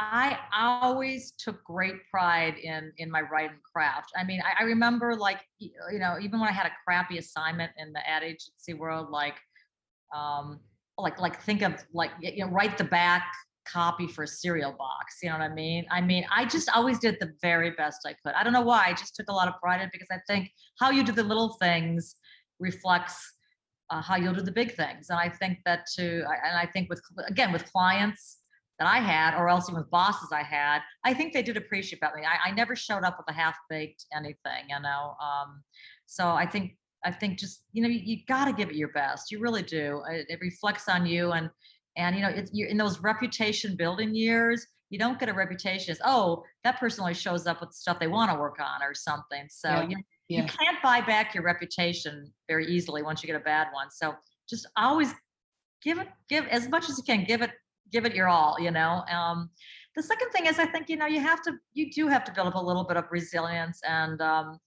I 0.00 0.38
always 0.58 1.32
took 1.38 1.62
great 1.62 1.94
pride 2.10 2.56
in 2.56 2.90
in 2.96 3.10
my 3.10 3.20
writing 3.20 3.58
craft. 3.70 4.10
I 4.16 4.24
mean, 4.24 4.40
I, 4.42 4.62
I, 4.62 4.66
remember 4.66 5.14
like 5.14 5.40
you 5.58 5.98
know, 5.98 6.16
even 6.20 6.40
when 6.40 6.48
I 6.48 6.52
had 6.52 6.66
a 6.66 6.72
crappy 6.84 7.18
assignment 7.18 7.70
in 7.76 7.92
the 7.92 8.08
ad 8.08 8.22
agency 8.22 8.72
world, 8.72 9.10
like 9.10 9.36
um, 10.16 10.58
like 11.02 11.20
like 11.20 11.40
think 11.42 11.62
of 11.62 11.74
like 11.92 12.10
you 12.20 12.44
know, 12.44 12.50
write 12.50 12.78
the 12.78 12.84
back 12.84 13.24
copy 13.66 14.06
for 14.06 14.24
a 14.24 14.28
cereal 14.28 14.72
box. 14.72 15.18
You 15.22 15.28
know 15.28 15.38
what 15.38 15.50
I 15.50 15.54
mean? 15.54 15.86
I 15.90 16.00
mean, 16.00 16.24
I 16.34 16.44
just 16.44 16.68
always 16.74 16.98
did 16.98 17.18
the 17.20 17.32
very 17.40 17.70
best 17.70 18.00
I 18.06 18.14
could. 18.24 18.34
I 18.34 18.42
don't 18.42 18.52
know 18.52 18.62
why. 18.62 18.86
I 18.86 18.92
just 18.92 19.14
took 19.14 19.28
a 19.28 19.32
lot 19.32 19.48
of 19.48 19.54
pride 19.60 19.80
in 19.80 19.86
it 19.86 19.92
because 19.92 20.08
I 20.10 20.18
think 20.26 20.50
how 20.78 20.90
you 20.90 21.04
do 21.04 21.12
the 21.12 21.22
little 21.22 21.56
things 21.60 22.16
reflects 22.58 23.32
uh, 23.90 24.00
how 24.00 24.16
you'll 24.16 24.34
do 24.34 24.40
the 24.40 24.52
big 24.52 24.74
things. 24.74 25.10
And 25.10 25.18
I 25.18 25.28
think 25.28 25.58
that 25.64 25.86
too, 25.94 26.24
and 26.44 26.56
I 26.56 26.66
think 26.66 26.88
with, 26.88 27.00
again, 27.26 27.52
with 27.52 27.70
clients 27.72 28.38
that 28.78 28.88
I 28.88 28.98
had, 28.98 29.36
or 29.36 29.48
else 29.48 29.68
even 29.68 29.80
with 29.80 29.90
bosses 29.90 30.30
I 30.32 30.42
had, 30.42 30.80
I 31.04 31.12
think 31.12 31.32
they 31.32 31.42
did 31.42 31.56
appreciate 31.56 31.98
about 31.98 32.14
me. 32.14 32.22
I, 32.24 32.50
I 32.50 32.52
never 32.52 32.76
showed 32.76 33.02
up 33.02 33.18
with 33.18 33.28
a 33.28 33.36
half 33.36 33.56
baked 33.68 34.06
anything, 34.16 34.68
you 34.68 34.80
know? 34.80 35.16
Um, 35.20 35.62
so 36.06 36.28
I 36.28 36.46
think, 36.46 36.76
I 37.04 37.10
think 37.10 37.38
just, 37.38 37.62
you 37.72 37.82
know, 37.82 37.88
you, 37.88 38.00
you 38.02 38.18
got 38.26 38.44
to 38.44 38.52
give 38.52 38.70
it 38.70 38.76
your 38.76 38.92
best. 38.92 39.30
You 39.30 39.40
really 39.40 39.62
do. 39.62 40.02
It, 40.10 40.26
it 40.28 40.40
reflects 40.40 40.88
on 40.88 41.06
you. 41.06 41.32
And, 41.32 41.50
and, 41.96 42.14
you 42.14 42.22
know, 42.22 42.28
it's, 42.28 42.50
you're 42.52 42.68
in 42.68 42.76
those 42.76 43.00
reputation 43.00 43.76
building 43.76 44.14
years, 44.14 44.66
you 44.90 44.98
don't 44.98 45.18
get 45.18 45.28
a 45.28 45.32
reputation 45.32 45.92
as, 45.92 46.00
oh, 46.04 46.44
that 46.64 46.78
person 46.80 47.02
only 47.02 47.14
shows 47.14 47.46
up 47.46 47.60
with 47.60 47.72
stuff 47.72 47.98
they 48.00 48.08
want 48.08 48.30
to 48.30 48.36
work 48.38 48.58
on 48.60 48.82
or 48.82 48.92
something. 48.92 49.46
So, 49.48 49.68
yeah. 49.68 49.88
you 49.88 49.96
yeah. 50.28 50.42
you 50.42 50.46
can't 50.46 50.80
buy 50.82 51.00
back 51.00 51.34
your 51.34 51.42
reputation 51.42 52.32
very 52.48 52.66
easily 52.66 53.02
once 53.02 53.22
you 53.22 53.26
get 53.26 53.36
a 53.36 53.44
bad 53.44 53.68
one. 53.72 53.90
So 53.90 54.14
just 54.48 54.66
always 54.76 55.12
give 55.82 55.98
it, 55.98 56.08
give 56.28 56.46
as 56.46 56.68
much 56.68 56.88
as 56.88 56.96
you 56.96 57.04
can, 57.04 57.24
give 57.24 57.42
it, 57.42 57.50
give 57.92 58.04
it 58.04 58.14
your 58.14 58.28
all, 58.28 58.56
you 58.60 58.70
know. 58.70 59.02
Um, 59.10 59.50
the 59.96 60.02
second 60.02 60.30
thing 60.30 60.46
is 60.46 60.58
I 60.60 60.66
think, 60.66 60.88
you 60.88 60.96
know, 60.96 61.06
you 61.06 61.20
have 61.20 61.42
to, 61.42 61.54
you 61.72 61.90
do 61.90 62.06
have 62.06 62.24
to 62.24 62.32
build 62.32 62.46
up 62.46 62.54
a 62.54 62.60
little 62.60 62.84
bit 62.84 62.96
of 62.96 63.04
resilience 63.10 63.80
and 63.88 64.20
um, 64.20 64.60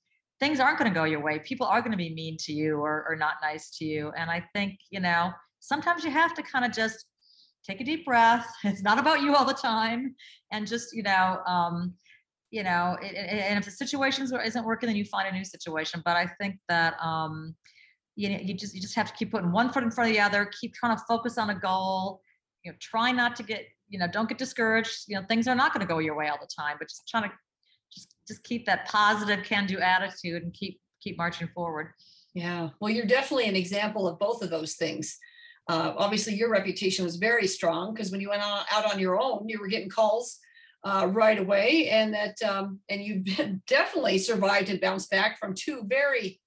things 0.44 0.60
aren't 0.60 0.78
going 0.78 0.92
to 0.92 0.94
go 0.94 1.06
your 1.06 1.22
way. 1.22 1.40
People 1.40 1.66
are 1.68 1.80
going 1.80 1.92
to 1.92 1.98
be 1.98 2.14
mean 2.14 2.36
to 2.38 2.52
you 2.52 2.76
or, 2.76 3.06
or 3.08 3.16
not 3.16 3.36
nice 3.42 3.70
to 3.78 3.86
you. 3.86 4.12
And 4.18 4.30
I 4.30 4.44
think, 4.54 4.78
you 4.90 5.00
know, 5.00 5.32
sometimes 5.62 6.04
you 6.04 6.12
have 6.12 6.34
to 6.34 6.44
kind 6.44 6.66
of 6.66 6.74
just 6.74 7.06
take 7.66 7.80
a 7.80 7.84
deep 7.86 8.04
breath. 8.04 8.46
It's 8.66 8.82
not 8.84 9.00
about 9.00 9.22
you 9.22 9.36
all 9.36 9.46
the 9.46 9.54
time. 9.54 10.14
And 10.52 10.68
just, 10.68 10.94
you 10.94 11.02
know, 11.02 11.40
um, 11.48 11.94
you 12.52 12.62
know, 12.62 12.98
it, 13.02 13.14
it- 13.16 13.44
and 13.50 13.58
if 13.58 13.64
the 13.64 13.72
situation 13.72 14.28
isn't 14.44 14.66
working, 14.66 14.88
then 14.88 14.98
you 14.98 15.06
find 15.06 15.30
a 15.30 15.32
new 15.32 15.46
situation. 15.46 16.02
But 16.04 16.18
I 16.18 16.28
think 16.42 16.58
that, 16.68 17.02
um, 17.02 17.56
you 18.18 18.28
know, 18.30 18.38
you 18.42 18.54
just, 18.54 18.76
you 18.76 18.82
just 18.82 18.96
have 18.96 19.08
to 19.08 19.14
keep 19.14 19.32
putting 19.32 19.54
one 19.54 19.72
foot 19.72 19.84
in 19.84 19.92
front 19.92 20.10
of 20.10 20.14
the 20.14 20.20
other, 20.22 20.52
keep 20.60 20.74
trying 20.74 20.98
to 20.98 21.04
focus 21.08 21.38
on 21.38 21.52
a 21.52 21.56
goal, 21.58 22.20
you 22.66 22.72
know, 22.74 22.78
try 22.82 23.14
not 23.14 23.38
to 23.38 23.44
get, 23.44 23.64
you 23.88 23.98
know, 23.98 24.08
don't 24.12 24.28
get 24.28 24.38
discouraged. 24.38 25.06
You 25.08 25.16
know, 25.16 25.26
things 25.30 25.48
are 25.48 25.56
not 25.56 25.74
going 25.74 25.88
to 25.88 25.92
go 25.94 26.00
your 26.00 26.18
way 26.18 26.28
all 26.28 26.38
the 26.42 26.50
time, 26.54 26.76
but 26.80 26.90
just 26.90 27.08
trying 27.08 27.24
to 27.30 27.32
just, 28.28 28.44
keep 28.44 28.66
that 28.66 28.88
positive 28.88 29.44
can-do 29.44 29.80
attitude 29.80 30.44
and 30.44 30.54
keep, 30.54 30.80
keep 31.02 31.18
marching 31.18 31.50
forward. 31.54 31.92
Yeah, 32.34 32.70
well, 32.80 32.92
you're 32.92 33.06
definitely 33.06 33.48
an 33.48 33.56
example 33.56 34.08
of 34.08 34.20
both 34.20 34.42
of 34.42 34.50
those 34.50 34.74
things. 34.74 35.18
Uh, 35.70 35.94
obviously, 35.98 36.34
your 36.34 36.50
reputation 36.50 37.06
was 37.06 37.16
very 37.18 37.48
strong 37.48 37.94
because 37.94 38.12
when 38.12 38.22
you 38.22 38.30
went 38.30 38.44
on, 38.44 38.66
out 38.72 38.92
on 38.92 39.00
your 39.00 39.22
own, 39.22 39.48
you 39.48 39.60
were 39.60 39.68
getting 39.68 39.90
calls 39.90 40.40
uh, 40.84 41.08
right 41.12 41.40
away, 41.40 41.90
and 41.90 42.14
that 42.14 42.42
um, 42.42 42.80
and 42.90 43.02
you've 43.02 43.26
definitely 43.68 44.18
survived 44.18 44.70
and 44.70 44.82
bounced 44.82 45.10
back 45.10 45.40
from 45.40 45.54
two 45.54 45.84
very 45.86 46.42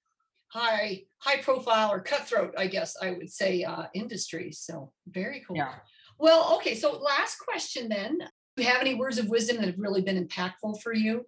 high 0.49 1.03
high 1.19 1.37
profile 1.37 1.91
or 1.91 1.99
cutthroat, 1.99 2.53
I 2.57 2.67
guess 2.67 2.95
I 3.01 3.11
would 3.11 3.31
say, 3.31 3.63
uh, 3.63 3.85
industries. 3.93 4.59
So 4.59 4.91
very 5.07 5.43
cool. 5.47 5.57
Yeah. 5.57 5.73
Well, 6.19 6.55
okay. 6.57 6.75
So 6.75 6.97
last 6.97 7.37
question 7.37 7.89
then. 7.89 8.19
Do 8.55 8.63
you 8.63 8.69
have 8.69 8.81
any 8.81 8.95
words 8.95 9.19
of 9.19 9.29
wisdom 9.29 9.57
that 9.57 9.67
have 9.67 9.77
really 9.77 10.01
been 10.01 10.27
impactful 10.27 10.81
for 10.81 10.91
you? 10.91 11.25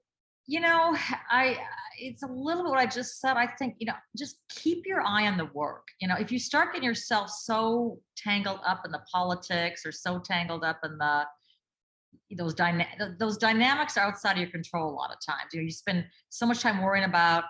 You 0.49 0.59
know 0.59 0.95
i 1.29 1.57
it's 1.99 2.23
a 2.23 2.27
little 2.27 2.63
bit 2.63 2.69
what 2.69 2.79
i 2.79 2.85
just 2.85 3.19
said 3.21 3.37
i 3.37 3.45
think 3.45 3.75
you 3.79 3.85
know 3.85 3.93
just 4.17 4.37
keep 4.49 4.85
your 4.85 5.01
eye 5.01 5.27
on 5.27 5.37
the 5.37 5.49
work 5.53 5.87
you 6.01 6.07
know 6.07 6.15
if 6.15 6.31
you 6.31 6.39
start 6.39 6.73
getting 6.73 6.87
yourself 6.87 7.29
so 7.29 7.99
tangled 8.17 8.59
up 8.65 8.81
in 8.85 8.91
the 8.91 9.01
politics 9.11 9.85
or 9.85 9.91
so 9.91 10.19
tangled 10.19 10.63
up 10.63 10.79
in 10.83 10.97
the 10.97 11.23
those 12.37 12.53
dyna- 12.53 13.15
those 13.19 13.37
dynamics 13.37 13.97
are 13.97 14.07
outside 14.07 14.33
of 14.33 14.39
your 14.39 14.49
control 14.49 14.89
a 14.89 14.95
lot 14.95 15.11
of 15.11 15.17
times 15.25 15.49
you 15.53 15.59
know 15.59 15.63
you 15.63 15.71
spend 15.71 16.03
so 16.29 16.45
much 16.45 16.61
time 16.61 16.81
worrying 16.81 17.05
about 17.05 17.43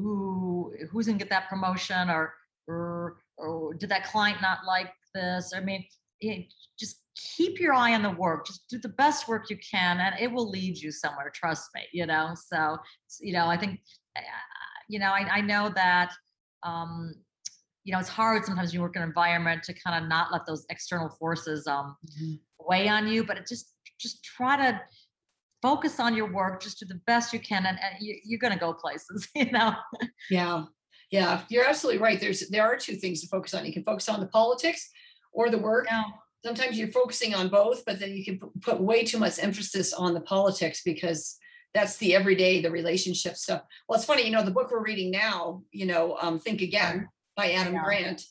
ooh 0.00 0.72
who's 0.90 1.06
gonna 1.06 1.18
get 1.18 1.30
that 1.30 1.48
promotion 1.48 2.08
or 2.08 2.34
or, 2.68 3.16
or 3.38 3.74
did 3.74 3.88
that 3.88 4.04
client 4.04 4.40
not 4.42 4.58
like 4.66 4.92
this? 5.14 5.52
I 5.56 5.60
mean 5.60 5.84
it, 6.20 6.46
just 6.78 7.00
keep 7.36 7.58
your 7.58 7.74
eye 7.74 7.94
on 7.94 8.02
the 8.02 8.10
work 8.10 8.46
just 8.46 8.68
do 8.68 8.78
the 8.78 8.88
best 8.90 9.28
work 9.28 9.50
you 9.50 9.56
can 9.58 9.98
and 9.98 10.14
it 10.20 10.30
will 10.30 10.48
lead 10.48 10.76
you 10.76 10.90
somewhere 10.92 11.30
trust 11.34 11.68
me 11.74 11.82
you 11.92 12.06
know 12.06 12.34
so 12.34 12.76
you 13.20 13.32
know 13.32 13.46
i 13.46 13.56
think 13.56 13.80
uh, 14.16 14.20
you 14.88 14.98
know 14.98 15.10
i, 15.10 15.26
I 15.30 15.40
know 15.40 15.70
that 15.74 16.12
um 16.62 17.14
you 17.84 17.92
know 17.92 17.98
it's 17.98 18.08
hard 18.08 18.44
sometimes 18.44 18.72
you 18.72 18.80
work 18.80 18.96
in 18.96 19.02
an 19.02 19.08
environment 19.08 19.62
to 19.64 19.72
kind 19.72 20.02
of 20.02 20.08
not 20.08 20.32
let 20.32 20.46
those 20.46 20.64
external 20.70 21.08
forces 21.08 21.66
um 21.66 21.96
weigh 22.60 22.88
on 22.88 23.08
you 23.08 23.24
but 23.24 23.36
it 23.36 23.46
just 23.48 23.74
just 23.98 24.22
try 24.22 24.56
to 24.56 24.80
focus 25.60 25.98
on 25.98 26.14
your 26.14 26.32
work 26.32 26.62
just 26.62 26.78
do 26.78 26.86
the 26.86 27.00
best 27.06 27.32
you 27.32 27.40
can 27.40 27.66
and, 27.66 27.78
and 27.82 27.96
you, 28.00 28.16
you're 28.24 28.38
going 28.38 28.52
to 28.52 28.58
go 28.58 28.72
places 28.72 29.28
you 29.34 29.50
know 29.50 29.74
Yeah, 30.30 30.64
yeah, 31.10 31.42
you're 31.48 31.64
absolutely 31.64 32.02
right. 32.02 32.20
There's 32.20 32.48
there 32.50 32.64
are 32.64 32.76
two 32.76 32.96
things 32.96 33.22
to 33.22 33.28
focus 33.28 33.54
on. 33.54 33.64
You 33.64 33.72
can 33.72 33.82
focus 33.82 34.08
on 34.08 34.20
the 34.20 34.26
politics 34.26 34.90
or 35.32 35.48
the 35.50 35.58
work. 35.58 35.86
yeah 35.90 36.04
Sometimes 36.44 36.78
you're 36.78 36.88
focusing 36.88 37.34
on 37.34 37.48
both, 37.48 37.84
but 37.84 37.98
then 37.98 38.12
you 38.12 38.24
can 38.24 38.38
put 38.60 38.80
way 38.80 39.04
too 39.04 39.18
much 39.18 39.42
emphasis 39.42 39.92
on 39.92 40.14
the 40.14 40.20
politics 40.20 40.82
because 40.84 41.36
that's 41.74 41.96
the 41.96 42.14
everyday, 42.14 42.60
the 42.60 42.70
relationship 42.70 43.36
stuff. 43.36 43.62
Well, 43.88 43.96
it's 43.96 44.06
funny, 44.06 44.24
you 44.24 44.30
know, 44.30 44.44
the 44.44 44.50
book 44.50 44.70
we're 44.70 44.82
reading 44.82 45.10
now, 45.10 45.62
you 45.70 45.86
know, 45.86 46.16
um, 46.20 46.38
Think 46.38 46.62
Again 46.62 47.08
by 47.36 47.52
Adam 47.52 47.74
Yeah. 47.74 47.84
Grant. 47.84 48.24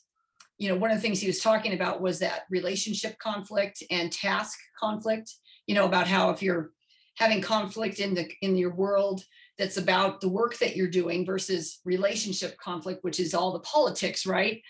You 0.56 0.70
know, 0.70 0.76
one 0.76 0.90
of 0.90 0.96
the 0.96 1.02
things 1.02 1.20
he 1.20 1.28
was 1.28 1.40
talking 1.40 1.72
about 1.72 2.00
was 2.00 2.18
that 2.18 2.42
relationship 2.50 3.18
conflict 3.18 3.82
and 3.90 4.10
task 4.10 4.58
conflict. 4.78 5.32
You 5.66 5.74
know, 5.74 5.84
about 5.84 6.08
how 6.08 6.30
if 6.30 6.42
you're 6.42 6.72
having 7.16 7.42
conflict 7.42 8.00
in 8.00 8.14
the 8.14 8.28
in 8.40 8.56
your 8.56 8.74
world 8.74 9.22
that's 9.58 9.76
about 9.76 10.20
the 10.20 10.28
work 10.28 10.56
that 10.58 10.76
you're 10.76 10.88
doing 10.88 11.26
versus 11.26 11.80
relationship 11.84 12.56
conflict, 12.58 13.02
which 13.02 13.20
is 13.20 13.34
all 13.34 13.52
the 13.52 13.60
politics, 13.60 14.24
right? 14.24 14.62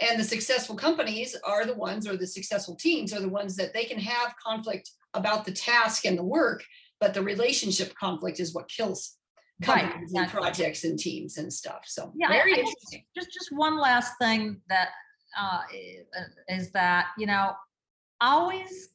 And 0.00 0.18
the 0.18 0.24
successful 0.24 0.74
companies 0.74 1.36
are 1.44 1.64
the 1.64 1.74
ones, 1.74 2.08
or 2.08 2.16
the 2.16 2.26
successful 2.26 2.74
teams 2.74 3.12
are 3.12 3.20
the 3.20 3.28
ones 3.28 3.56
that 3.56 3.72
they 3.72 3.84
can 3.84 3.98
have 3.98 4.34
conflict 4.44 4.90
about 5.14 5.44
the 5.44 5.52
task 5.52 6.04
and 6.04 6.18
the 6.18 6.24
work, 6.24 6.64
but 7.00 7.14
the 7.14 7.22
relationship 7.22 7.94
conflict 7.94 8.40
is 8.40 8.54
what 8.54 8.68
kills 8.68 9.16
Right, 9.66 9.82
companies 9.82 10.12
and 10.14 10.28
projects 10.28 10.82
and 10.82 10.98
teams 10.98 11.38
and 11.38 11.52
stuff. 11.52 11.84
So 11.86 12.12
Yeah, 12.16 12.28
very 12.28 12.54
I 12.54 12.56
guess 12.56 12.66
interesting. 12.66 13.04
Just 13.14 13.32
just 13.32 13.50
one 13.52 13.78
last 13.78 14.14
thing 14.20 14.60
that 14.68 14.88
uh, 15.38 15.60
is 16.48 16.72
that 16.72 17.08
you 17.16 17.26
know 17.26 17.52
always 18.20 18.88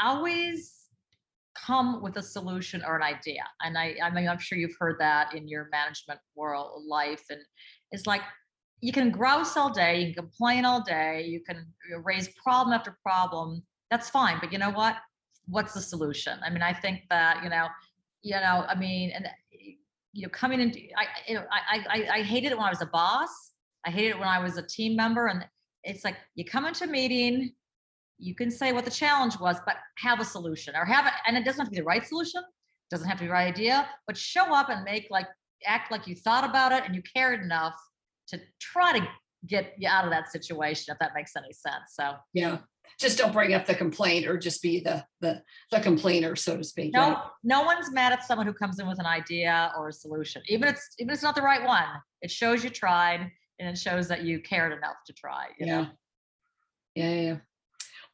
always 0.00 0.74
come 1.56 2.00
with 2.00 2.16
a 2.16 2.22
solution 2.22 2.82
or 2.86 2.96
an 2.96 3.02
idea. 3.02 3.42
And 3.62 3.76
I 3.76 3.96
I 4.00 4.10
mean 4.10 4.28
I'm 4.28 4.38
sure 4.38 4.56
you've 4.56 4.76
heard 4.78 5.00
that 5.00 5.34
in 5.34 5.48
your 5.48 5.68
management 5.72 6.20
world 6.36 6.84
life 6.86 7.24
and 7.30 7.40
it's 7.90 8.06
like 8.06 8.22
you 8.80 8.92
can 8.92 9.10
grouse 9.10 9.56
all 9.56 9.70
day, 9.70 10.00
you 10.00 10.14
can 10.14 10.24
complain 10.24 10.64
all 10.64 10.82
day, 10.82 11.24
you 11.26 11.40
can 11.40 11.66
uh, 11.92 12.00
raise 12.00 12.28
problem 12.42 12.74
after 12.74 12.96
problem. 13.02 13.62
That's 13.90 14.10
fine, 14.10 14.38
but 14.40 14.52
you 14.52 14.58
know 14.58 14.70
what? 14.70 14.96
What's 15.46 15.74
the 15.74 15.80
solution? 15.80 16.38
I 16.44 16.50
mean, 16.50 16.62
I 16.62 16.72
think 16.72 17.02
that 17.10 17.42
you 17.42 17.50
know, 17.50 17.68
you 18.22 18.34
know, 18.34 18.64
I 18.68 18.74
mean, 18.74 19.10
and 19.10 19.26
uh, 19.26 19.28
you 20.12 20.22
know, 20.22 20.30
coming 20.30 20.60
into, 20.60 20.80
I, 20.96 21.06
you 21.26 21.34
know, 21.34 21.44
I, 21.50 21.84
I, 21.88 22.18
I 22.18 22.22
hated 22.22 22.52
it 22.52 22.58
when 22.58 22.66
I 22.66 22.70
was 22.70 22.82
a 22.82 22.86
boss. 22.86 23.52
I 23.86 23.90
hated 23.90 24.10
it 24.10 24.18
when 24.18 24.28
I 24.28 24.42
was 24.42 24.56
a 24.56 24.66
team 24.66 24.96
member. 24.96 25.28
And 25.28 25.44
it's 25.84 26.04
like, 26.04 26.16
you 26.34 26.44
come 26.44 26.66
into 26.66 26.84
a 26.84 26.86
meeting, 26.88 27.52
you 28.18 28.34
can 28.34 28.50
say 28.50 28.72
what 28.72 28.84
the 28.84 28.90
challenge 28.90 29.38
was, 29.38 29.58
but 29.64 29.76
have 29.98 30.18
a 30.18 30.24
solution 30.24 30.74
or 30.74 30.84
have 30.84 31.06
it. 31.06 31.12
And 31.26 31.36
it 31.36 31.44
doesn't 31.44 31.60
have 31.60 31.68
to 31.68 31.70
be 31.70 31.76
the 31.76 31.84
right 31.84 32.04
solution. 32.04 32.42
It 32.42 32.90
doesn't 32.90 33.06
have 33.06 33.18
to 33.18 33.24
be 33.24 33.28
the 33.28 33.32
right 33.32 33.46
idea, 33.46 33.88
but 34.06 34.16
show 34.16 34.52
up 34.52 34.70
and 34.70 34.82
make 34.82 35.06
like, 35.10 35.28
act 35.66 35.90
like 35.90 36.06
you 36.06 36.14
thought 36.14 36.44
about 36.44 36.72
it 36.72 36.84
and 36.84 36.94
you 36.94 37.02
cared 37.14 37.40
enough 37.42 37.74
to 38.28 38.40
try 38.60 38.98
to 38.98 39.08
get 39.46 39.74
you 39.78 39.88
out 39.88 40.04
of 40.04 40.10
that 40.10 40.30
situation, 40.30 40.92
if 40.92 40.98
that 40.98 41.12
makes 41.14 41.36
any 41.36 41.52
sense. 41.52 41.94
So 41.94 42.14
Yeah. 42.32 42.58
Just 42.98 43.18
don't 43.18 43.32
bring 43.32 43.52
up 43.52 43.66
the 43.66 43.74
complaint 43.74 44.26
or 44.26 44.38
just 44.38 44.62
be 44.62 44.80
the 44.80 45.04
the 45.20 45.42
the 45.70 45.78
complainer, 45.78 46.34
so 46.34 46.56
to 46.56 46.64
speak. 46.64 46.92
no, 46.94 47.22
no 47.44 47.62
one's 47.62 47.92
mad 47.92 48.12
at 48.12 48.24
someone 48.24 48.46
who 48.46 48.52
comes 48.54 48.80
in 48.80 48.88
with 48.88 48.98
an 48.98 49.06
idea 49.06 49.70
or 49.76 49.88
a 49.88 49.92
solution, 49.92 50.42
even 50.48 50.68
if 50.68 50.76
it's 50.76 50.88
even 50.98 51.10
if 51.10 51.14
it's 51.14 51.22
not 51.22 51.34
the 51.36 51.42
right 51.42 51.64
one. 51.64 51.86
It 52.22 52.30
shows 52.30 52.64
you 52.64 52.70
tried 52.70 53.30
and 53.58 53.68
it 53.68 53.78
shows 53.78 54.08
that 54.08 54.24
you 54.24 54.40
cared 54.40 54.72
enough 54.72 54.96
to 55.06 55.12
try. 55.12 55.48
You 55.58 55.66
know? 55.66 55.80
Yeah. 55.80 55.86
Yeah, 56.94 57.10
yeah, 57.10 57.20
yeah. 57.20 57.36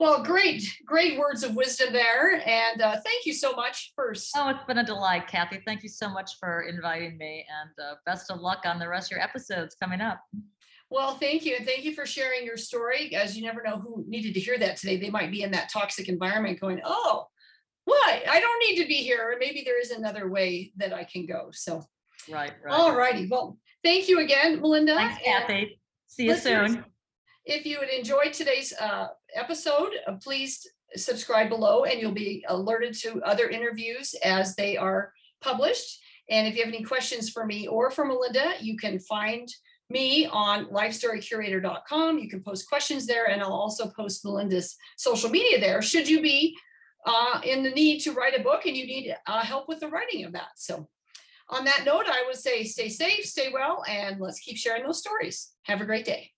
Well, 0.01 0.25
great, 0.25 0.63
great 0.85 1.19
words 1.19 1.45
of 1.45 1.55
wisdom 1.55 1.93
there. 1.93 2.43
And 2.47 2.83
uh, 2.83 2.97
thank 3.05 3.27
you 3.27 3.33
so 3.33 3.53
much 3.53 3.93
for 3.95 4.13
Oh, 4.37 4.49
it's 4.51 4.65
been 4.65 4.79
a 4.79 4.85
delight, 4.85 5.29
Kathy. 5.29 5.63
Thank 5.65 5.83
you 5.83 5.89
so 5.89 6.09
much 6.09 6.33
for 6.41 6.63
inviting 6.63 7.17
me, 7.17 7.47
and 7.63 7.71
uh, 7.87 7.95
best 8.05 8.31
of 8.31 8.41
luck 8.41 8.63
on 8.65 8.79
the 8.79 8.89
rest 8.89 9.09
of 9.13 9.17
your 9.17 9.25
episodes 9.25 9.77
coming 9.81 10.01
up. 10.01 10.21
Well, 10.91 11.15
thank 11.15 11.45
you. 11.45 11.57
And 11.57 11.67
thank 11.67 11.85
you 11.85 11.95
for 11.95 12.07
sharing 12.07 12.45
your 12.45 12.57
story. 12.57 13.15
As 13.15 13.37
you 13.37 13.45
never 13.45 13.63
know 13.63 13.79
who 13.79 14.05
needed 14.07 14.35
to 14.35 14.41
hear 14.41 14.59
that 14.59 14.77
today. 14.77 14.97
They 14.97 15.11
might 15.11 15.31
be 15.31 15.43
in 15.43 15.51
that 15.53 15.71
toxic 15.73 16.09
environment 16.09 16.61
going, 16.61 16.81
oh, 16.85 17.27
what? 17.85 18.29
I 18.29 18.41
don't 18.41 18.69
need 18.69 18.83
to 18.83 18.89
be 18.89 18.97
here. 18.97 19.21
Or 19.21 19.37
maybe 19.39 19.63
there 19.65 19.81
is 19.81 19.91
another 19.91 20.29
way 20.29 20.73
that 20.77 20.93
I 20.93 21.05
can 21.05 21.27
go. 21.27 21.49
So, 21.53 21.85
Right, 22.31 22.53
right. 22.65 22.73
all 22.73 22.95
righty. 22.97 23.27
Well, 23.27 23.59
thank 23.83 24.09
you 24.09 24.21
again, 24.21 24.61
Melinda. 24.61 24.95
Thanks, 24.95 25.23
Kathy. 25.25 25.81
See 26.07 26.25
you 26.25 26.37
soon. 26.37 26.85
If 27.45 27.67
you 27.67 27.81
had 27.81 27.91
enjoyed 27.91 28.33
today's 28.33 28.73
uh, 28.73 29.09
episode, 29.35 29.91
uh, 30.07 30.15
please 30.23 30.67
subscribe 30.97 31.49
below 31.49 31.85
and 31.85 32.01
you'll 32.01 32.13
be 32.13 32.45
alerted 32.49 32.95
to 32.95 33.23
other 33.23 33.49
interviews 33.49 34.15
as 34.25 34.55
they 34.55 34.77
are 34.77 35.13
published. 35.41 36.01
And 36.31 36.47
if 36.47 36.57
you 36.57 36.65
have 36.65 36.73
any 36.73 36.85
questions 36.85 37.31
for 37.31 37.45
me 37.45 37.67
or 37.67 37.91
for 37.91 38.05
Melinda, 38.05 38.55
you 38.61 38.77
can 38.77 38.99
find 38.99 39.49
me 39.91 40.27
on 40.27 40.67
lifestorycurator.com. 40.67 42.19
You 42.19 42.29
can 42.29 42.43
post 42.43 42.69
questions 42.69 43.07
there, 43.07 43.27
and 43.29 43.43
I'll 43.43 43.53
also 43.53 43.89
post 43.89 44.25
Melinda's 44.25 44.77
social 44.97 45.29
media 45.29 45.61
there. 45.61 45.83
Should 45.83 46.09
you 46.09 46.23
be 46.23 46.57
uh, 47.07 47.41
in 47.45 47.63
the 47.63 47.71
need 47.71 48.01
to 48.01 48.13
write 48.13 48.39
a 48.39 48.43
book 48.43 48.67
and 48.67 48.77
you 48.77 48.87
need 48.87 49.15
uh, 49.27 49.43
help 49.43 49.69
with 49.69 49.81
the 49.81 49.89
writing 49.89 50.25
of 50.25 50.33
that. 50.33 50.49
So, 50.57 50.89
on 51.51 51.65
that 51.67 51.83
note, 51.85 52.07
I 52.09 52.25
would 52.27 52.37
say 52.37 52.65
stay 52.65 52.89
safe, 52.89 53.27
stay 53.27 53.51
well, 53.53 53.85
and 53.87 54.19
let's 54.19 54.41
keep 54.41 54.57
sharing 54.57 54.83
those 54.83 55.01
stories. 55.01 55.53
Have 55.65 55.83
a 55.83 55.85
great 55.85 56.07
day. 56.07 56.34